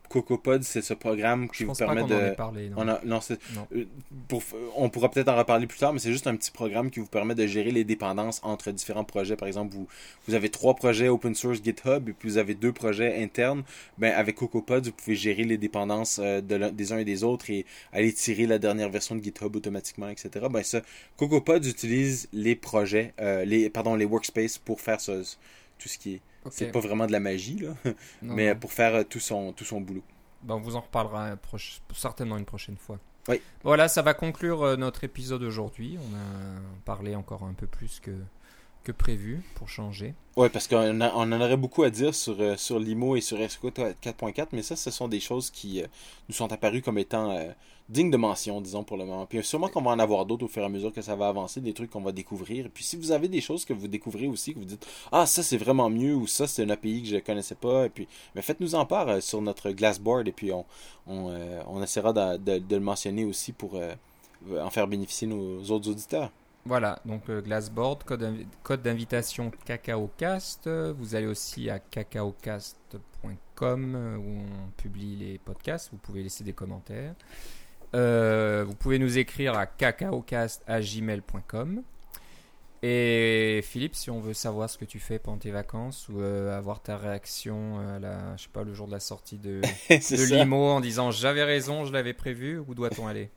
CocoPod, 0.08 0.62
c'est 0.62 0.82
ce 0.82 0.94
programme 0.94 1.48
qui 1.48 1.58
Je 1.60 1.64
vous 1.66 1.72
pas 1.72 1.86
permet 1.86 2.02
de. 2.04 2.14
en 2.14 2.18
ait 2.26 2.34
parlé. 2.34 2.68
non. 2.68 2.76
On 2.78 2.88
a- 2.88 3.00
non, 3.04 3.20
euh, 3.74 3.84
pour- 4.28 4.42
on 4.76 4.88
pourra 4.88 5.10
peut-être 5.10 5.28
en 5.28 5.36
reparler 5.36 5.66
plus 5.66 5.78
tard, 5.78 5.92
mais 5.92 5.98
c'est 5.98 6.12
juste 6.12 6.26
un 6.26 6.36
petit 6.36 6.50
programme 6.50 6.90
qui 6.90 7.00
vous 7.00 7.06
permet 7.06 7.34
de 7.34 7.46
gérer 7.46 7.70
les 7.70 7.84
dépendances 7.84 8.40
entre 8.42 8.70
différents 8.70 9.04
projets. 9.04 9.36
Par 9.36 9.48
exemple, 9.48 9.74
vous, 9.74 9.86
vous 10.26 10.34
avez 10.34 10.48
trois 10.48 10.74
projets 10.74 11.08
open 11.08 11.34
source 11.34 11.62
GitHub 11.62 12.08
et 12.08 12.12
puis 12.12 12.28
vous 12.28 12.38
avez 12.38 12.54
deux 12.54 12.72
projets 12.72 13.22
internes. 13.22 13.62
Ben, 13.98 14.12
avec 14.14 14.36
CocoPod, 14.36 14.86
vous 14.86 14.92
pouvez 14.92 15.16
gérer 15.16 15.44
les 15.44 15.58
dépendances 15.58 16.18
euh, 16.22 16.40
de 16.40 16.70
des 16.70 16.92
uns 16.92 16.98
et 16.98 17.04
des 17.04 17.24
autres 17.24 17.50
et 17.50 17.64
aller 17.92 18.12
tirer 18.12 18.46
la 18.46 18.58
dernière 18.58 18.88
version 18.90 19.14
de 19.14 19.22
GitHub 19.22 19.54
automatiquement, 19.56 20.08
etc. 20.08 20.46
Ben, 20.50 20.62
ça, 20.62 20.80
CocoPod 21.16 21.64
utilise 21.66 22.28
les 22.32 22.54
projets, 22.56 23.12
euh, 23.20 23.44
les, 23.44 23.70
pardon, 23.70 23.94
les 23.94 24.04
workspaces 24.04 24.58
pour 24.58 24.80
faire 24.80 25.00
ce- 25.00 25.36
tout 25.78 25.88
ce 25.88 25.98
qui 25.98 26.14
est. 26.14 26.20
C'est 26.50 26.72
pas 26.72 26.80
vraiment 26.80 27.06
de 27.06 27.12
la 27.12 27.20
magie, 27.20 27.58
là, 27.58 27.74
Non, 28.22 28.34
mais 28.34 28.52
non. 28.54 28.58
pour 28.60 28.72
faire 28.72 28.94
euh, 28.94 29.04
tout 29.04 29.20
son, 29.20 29.52
tout 29.52 29.64
son 29.64 29.80
boulot. 29.80 30.02
Ben, 30.42 30.54
on 30.54 30.60
vous 30.60 30.76
en 30.76 30.80
reparlera 30.80 31.34
proche- 31.36 31.80
certainement 31.94 32.38
une 32.38 32.44
prochaine 32.44 32.76
fois. 32.76 32.98
Oui. 33.28 33.42
Voilà, 33.64 33.88
ça 33.88 34.00
va 34.02 34.14
conclure 34.14 34.62
euh, 34.62 34.76
notre 34.76 35.04
épisode 35.04 35.42
aujourd'hui. 35.42 35.98
On 35.98 36.16
a 36.16 36.60
parlé 36.86 37.14
encore 37.16 37.42
un 37.42 37.52
peu 37.52 37.66
plus 37.66 38.00
que, 38.00 38.12
prévu 38.92 39.42
pour 39.54 39.68
changer. 39.68 40.14
Ouais, 40.36 40.48
parce 40.48 40.68
qu'on 40.68 41.00
en 41.00 41.32
aurait 41.32 41.56
beaucoup 41.56 41.82
à 41.82 41.90
dire 41.90 42.14
sur, 42.14 42.36
euh, 42.40 42.56
sur 42.56 42.78
l'IMO 42.78 43.16
et 43.16 43.20
sur 43.20 43.40
ESCO 43.40 43.70
4.4, 43.70 44.48
mais 44.52 44.62
ça, 44.62 44.76
ce 44.76 44.90
sont 44.90 45.08
des 45.08 45.20
choses 45.20 45.50
qui 45.50 45.82
euh, 45.82 45.86
nous 46.28 46.34
sont 46.34 46.52
apparues 46.52 46.80
comme 46.80 46.98
étant 46.98 47.32
euh, 47.32 47.50
dignes 47.88 48.10
de 48.10 48.16
mention, 48.16 48.60
disons, 48.60 48.84
pour 48.84 48.96
le 48.96 49.04
moment. 49.04 49.26
Puis 49.26 49.42
sûrement 49.42 49.68
qu'on 49.68 49.82
va 49.82 49.90
en 49.90 49.98
avoir 49.98 50.26
d'autres 50.26 50.44
au 50.44 50.48
fur 50.48 50.62
et 50.62 50.66
à 50.66 50.68
mesure 50.68 50.92
que 50.92 51.02
ça 51.02 51.16
va 51.16 51.28
avancer, 51.28 51.60
des 51.60 51.72
trucs 51.72 51.90
qu'on 51.90 52.02
va 52.02 52.12
découvrir. 52.12 52.68
Puis 52.72 52.84
si 52.84 52.96
vous 52.96 53.10
avez 53.10 53.26
des 53.26 53.40
choses 53.40 53.64
que 53.64 53.72
vous 53.72 53.88
découvrez 53.88 54.28
aussi, 54.28 54.54
que 54.54 54.60
vous 54.60 54.64
dites 54.64 54.86
«Ah, 55.12 55.26
ça, 55.26 55.42
c'est 55.42 55.56
vraiment 55.56 55.90
mieux» 55.90 56.14
ou 56.16 56.26
«Ça, 56.28 56.46
c'est 56.46 56.62
un 56.62 56.70
API 56.70 57.02
que 57.02 57.08
je 57.08 57.16
connaissais 57.16 57.56
pas», 57.56 57.84
et 57.86 57.90
puis 57.90 58.06
mais 58.36 58.42
faites-nous 58.42 58.74
en 58.76 58.86
part 58.86 59.20
sur 59.20 59.42
notre 59.42 59.72
Glassboard, 59.72 60.28
et 60.28 60.32
puis 60.32 60.52
on, 60.52 60.64
on, 61.08 61.82
essaiera 61.82 62.12
de, 62.12 62.62
le 62.70 62.80
mentionner 62.80 63.24
aussi 63.24 63.52
pour 63.52 63.80
en 64.56 64.70
faire 64.70 64.86
bénéficier 64.86 65.26
nos 65.26 65.62
autres 65.70 65.90
auditeurs. 65.90 66.30
Voilà, 66.68 67.00
donc 67.06 67.30
euh, 67.30 67.40
Glassboard, 67.40 68.04
code, 68.04 68.44
code 68.62 68.82
d'invitation 68.82 69.50
CacaoCast. 69.64 70.68
Vous 70.68 71.14
allez 71.14 71.26
aussi 71.26 71.70
à 71.70 71.78
cacaocast.com 71.78 73.94
euh, 73.96 74.18
où 74.18 74.42
on 74.42 74.70
publie 74.76 75.16
les 75.16 75.38
podcasts. 75.38 75.88
Vous 75.92 75.96
pouvez 75.96 76.22
laisser 76.22 76.44
des 76.44 76.52
commentaires. 76.52 77.14
Euh, 77.94 78.66
vous 78.68 78.74
pouvez 78.74 78.98
nous 78.98 79.16
écrire 79.16 79.56
à 79.56 79.64
cacaocast.gmail.com. 79.64 81.82
Et 82.82 83.60
Philippe, 83.64 83.94
si 83.94 84.10
on 84.10 84.20
veut 84.20 84.34
savoir 84.34 84.68
ce 84.68 84.76
que 84.76 84.84
tu 84.84 84.98
fais 84.98 85.18
pendant 85.18 85.38
tes 85.38 85.50
vacances 85.50 86.10
ou 86.10 86.20
euh, 86.20 86.54
avoir 86.54 86.82
ta 86.82 86.98
réaction 86.98 87.78
à 87.78 87.98
la, 87.98 88.36
je 88.36 88.42
sais 88.42 88.50
pas, 88.52 88.62
le 88.62 88.74
jour 88.74 88.88
de 88.88 88.92
la 88.92 89.00
sortie 89.00 89.38
de, 89.38 89.62
de 89.88 90.34
l'IMO 90.34 90.68
en 90.68 90.80
disant 90.80 91.12
j'avais 91.12 91.44
raison, 91.44 91.86
je 91.86 91.94
l'avais 91.94 92.12
prévu, 92.12 92.58
où 92.58 92.74
doit-on 92.74 93.06
aller? 93.06 93.30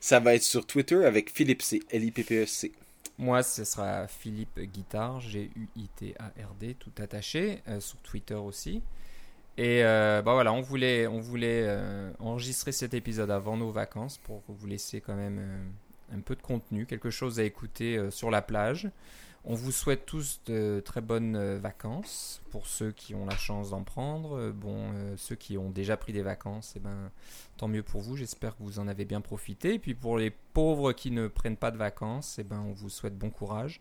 Ça 0.00 0.20
va 0.20 0.34
être 0.34 0.42
sur 0.42 0.66
Twitter 0.66 1.04
avec 1.04 1.30
Philippe 1.30 1.62
C, 1.62 1.80
L-I-P-P-E-C. 1.90 2.72
Moi, 3.18 3.42
ce 3.42 3.64
sera 3.64 4.06
Philippe 4.08 4.58
Guitard, 4.60 5.20
G-U-I-T-A-R-D, 5.20 6.76
tout 6.78 6.90
attaché, 6.98 7.62
euh, 7.68 7.78
sur 7.80 7.98
Twitter 7.98 8.34
aussi. 8.34 8.82
Et 9.58 9.84
euh, 9.84 10.22
bah 10.22 10.32
voilà, 10.32 10.52
on 10.52 10.62
voulait, 10.62 11.06
on 11.06 11.20
voulait 11.20 11.64
euh, 11.66 12.10
enregistrer 12.20 12.72
cet 12.72 12.94
épisode 12.94 13.30
avant 13.30 13.56
nos 13.56 13.70
vacances 13.70 14.16
pour 14.18 14.42
vous 14.48 14.66
laisser 14.66 15.02
quand 15.02 15.14
même 15.14 15.40
un 16.12 16.20
peu 16.20 16.34
de 16.34 16.42
contenu, 16.42 16.86
quelque 16.86 17.10
chose 17.10 17.38
à 17.38 17.44
écouter 17.44 18.10
sur 18.10 18.30
la 18.30 18.40
plage. 18.40 18.88
On 19.44 19.54
vous 19.54 19.72
souhaite 19.72 20.06
tous 20.06 20.40
de 20.46 20.80
très 20.84 21.00
bonnes 21.00 21.34
euh, 21.34 21.58
vacances 21.58 22.40
pour 22.50 22.68
ceux 22.68 22.92
qui 22.92 23.12
ont 23.16 23.26
la 23.26 23.36
chance 23.36 23.70
d'en 23.70 23.82
prendre. 23.82 24.38
Euh, 24.38 24.52
Bon, 24.52 24.92
euh, 24.94 25.16
ceux 25.16 25.34
qui 25.34 25.58
ont 25.58 25.68
déjà 25.68 25.96
pris 25.96 26.12
des 26.12 26.22
vacances, 26.22 26.74
eh 26.76 26.78
ben, 26.78 27.10
tant 27.56 27.66
mieux 27.66 27.82
pour 27.82 28.02
vous. 28.02 28.16
J'espère 28.16 28.56
que 28.56 28.62
vous 28.62 28.78
en 28.78 28.86
avez 28.86 29.04
bien 29.04 29.20
profité. 29.20 29.74
Et 29.74 29.78
puis 29.80 29.94
pour 29.94 30.16
les 30.16 30.30
pauvres 30.30 30.92
qui 30.92 31.10
ne 31.10 31.26
prennent 31.26 31.56
pas 31.56 31.72
de 31.72 31.76
vacances, 31.76 32.38
eh 32.38 32.44
ben, 32.44 32.60
on 32.60 32.72
vous 32.72 32.88
souhaite 32.88 33.18
bon 33.18 33.30
courage. 33.30 33.80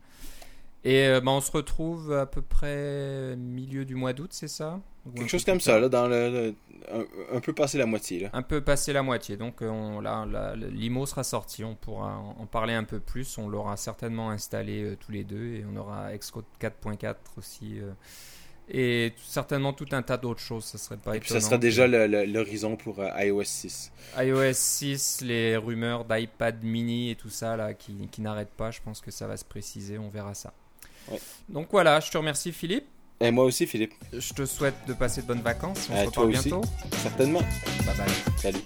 Et 0.83 1.05
euh, 1.07 1.21
ben, 1.21 1.31
on 1.33 1.41
se 1.41 1.51
retrouve 1.51 2.11
à 2.13 2.25
peu 2.25 2.41
près 2.41 3.35
milieu 3.37 3.85
du 3.85 3.93
mois 3.95 4.13
d'août, 4.13 4.31
c'est 4.33 4.47
ça? 4.47 4.79
Ou 5.05 5.11
Quelque 5.11 5.29
chose 5.29 5.45
comme 5.45 5.59
ça, 5.59 5.79
là, 5.79 5.89
dans 5.89 6.07
le, 6.07 6.29
le- 6.29 6.55
un, 6.91 7.37
un 7.37 7.39
peu 7.39 7.53
passé 7.53 7.77
la 7.77 7.85
moitié. 7.85 8.19
Là. 8.21 8.29
un 8.33 8.41
peu 8.41 8.61
passé 8.61 8.91
la 8.93 9.03
moitié. 9.03 9.37
Donc 9.37 9.61
euh, 9.61 9.69
on, 9.69 9.99
là, 9.99 10.25
l'IMO 10.55 11.05
sera 11.05 11.23
sorti, 11.23 11.63
on 11.63 11.75
pourra 11.75 12.17
en, 12.17 12.41
en 12.41 12.45
parler 12.47 12.73
un 12.73 12.83
peu 12.83 12.99
plus. 12.99 13.37
On 13.37 13.47
l'aura 13.47 13.77
certainement 13.77 14.31
installé 14.31 14.83
euh, 14.83 14.97
tous 14.99 15.11
les 15.11 15.23
deux 15.23 15.53
et 15.55 15.65
on 15.71 15.75
aura 15.77 16.15
Xcode 16.17 16.45
4.4 16.59 17.15
aussi. 17.37 17.79
euh, 17.79 17.91
et 18.73 19.13
tout- 19.15 19.23
certainement 19.25 19.73
tout 19.73 19.87
un 19.91 20.01
tas 20.01 20.17
d'autres 20.17 20.39
choses. 20.39 20.63
Ça 20.65 20.77
serait 20.79 20.97
pas 20.97 21.15
Et 21.15 21.19
puis 21.19 21.29
ça 21.29 21.41
sera 21.41 21.57
déjà 21.59 21.87
l'horizon 21.87 22.75
pour 22.75 22.99
euh, 22.99 23.09
iOS 23.19 23.43
6. 23.43 23.91
iOS 24.17 24.53
6, 24.53 25.21
les 25.21 25.57
rumeurs 25.57 26.05
d'iPad 26.05 26.63
mini 26.63 27.11
et 27.11 27.15
tout 27.15 27.29
ça 27.29 27.55
là 27.57 27.73
qui, 27.75 28.07
qui 28.11 28.21
n'arrêtent 28.21 28.53
pas. 28.55 28.71
Je 28.71 28.79
pense 28.83 29.01
que 29.01 29.11
ça 29.11 29.27
va 29.27 29.37
se 29.37 29.45
préciser. 29.45 29.97
On 29.99 30.09
verra 30.09 30.33
ça. 30.33 30.53
Donc 31.49 31.67
voilà, 31.71 31.99
je 31.99 32.09
te 32.11 32.17
remercie 32.17 32.51
Philippe. 32.51 32.85
Et 33.19 33.29
moi 33.31 33.45
aussi 33.45 33.67
Philippe. 33.67 33.93
Je 34.11 34.33
te 34.33 34.45
souhaite 34.45 34.75
de 34.87 34.93
passer 34.93 35.21
de 35.21 35.27
bonnes 35.27 35.41
vacances. 35.41 35.89
On 35.91 36.03
se 36.03 36.09
revoit 36.09 36.27
bientôt. 36.27 36.61
Certainement. 37.03 37.41
Bye 37.85 37.97
bye. 37.97 38.07
Salut. 38.37 38.61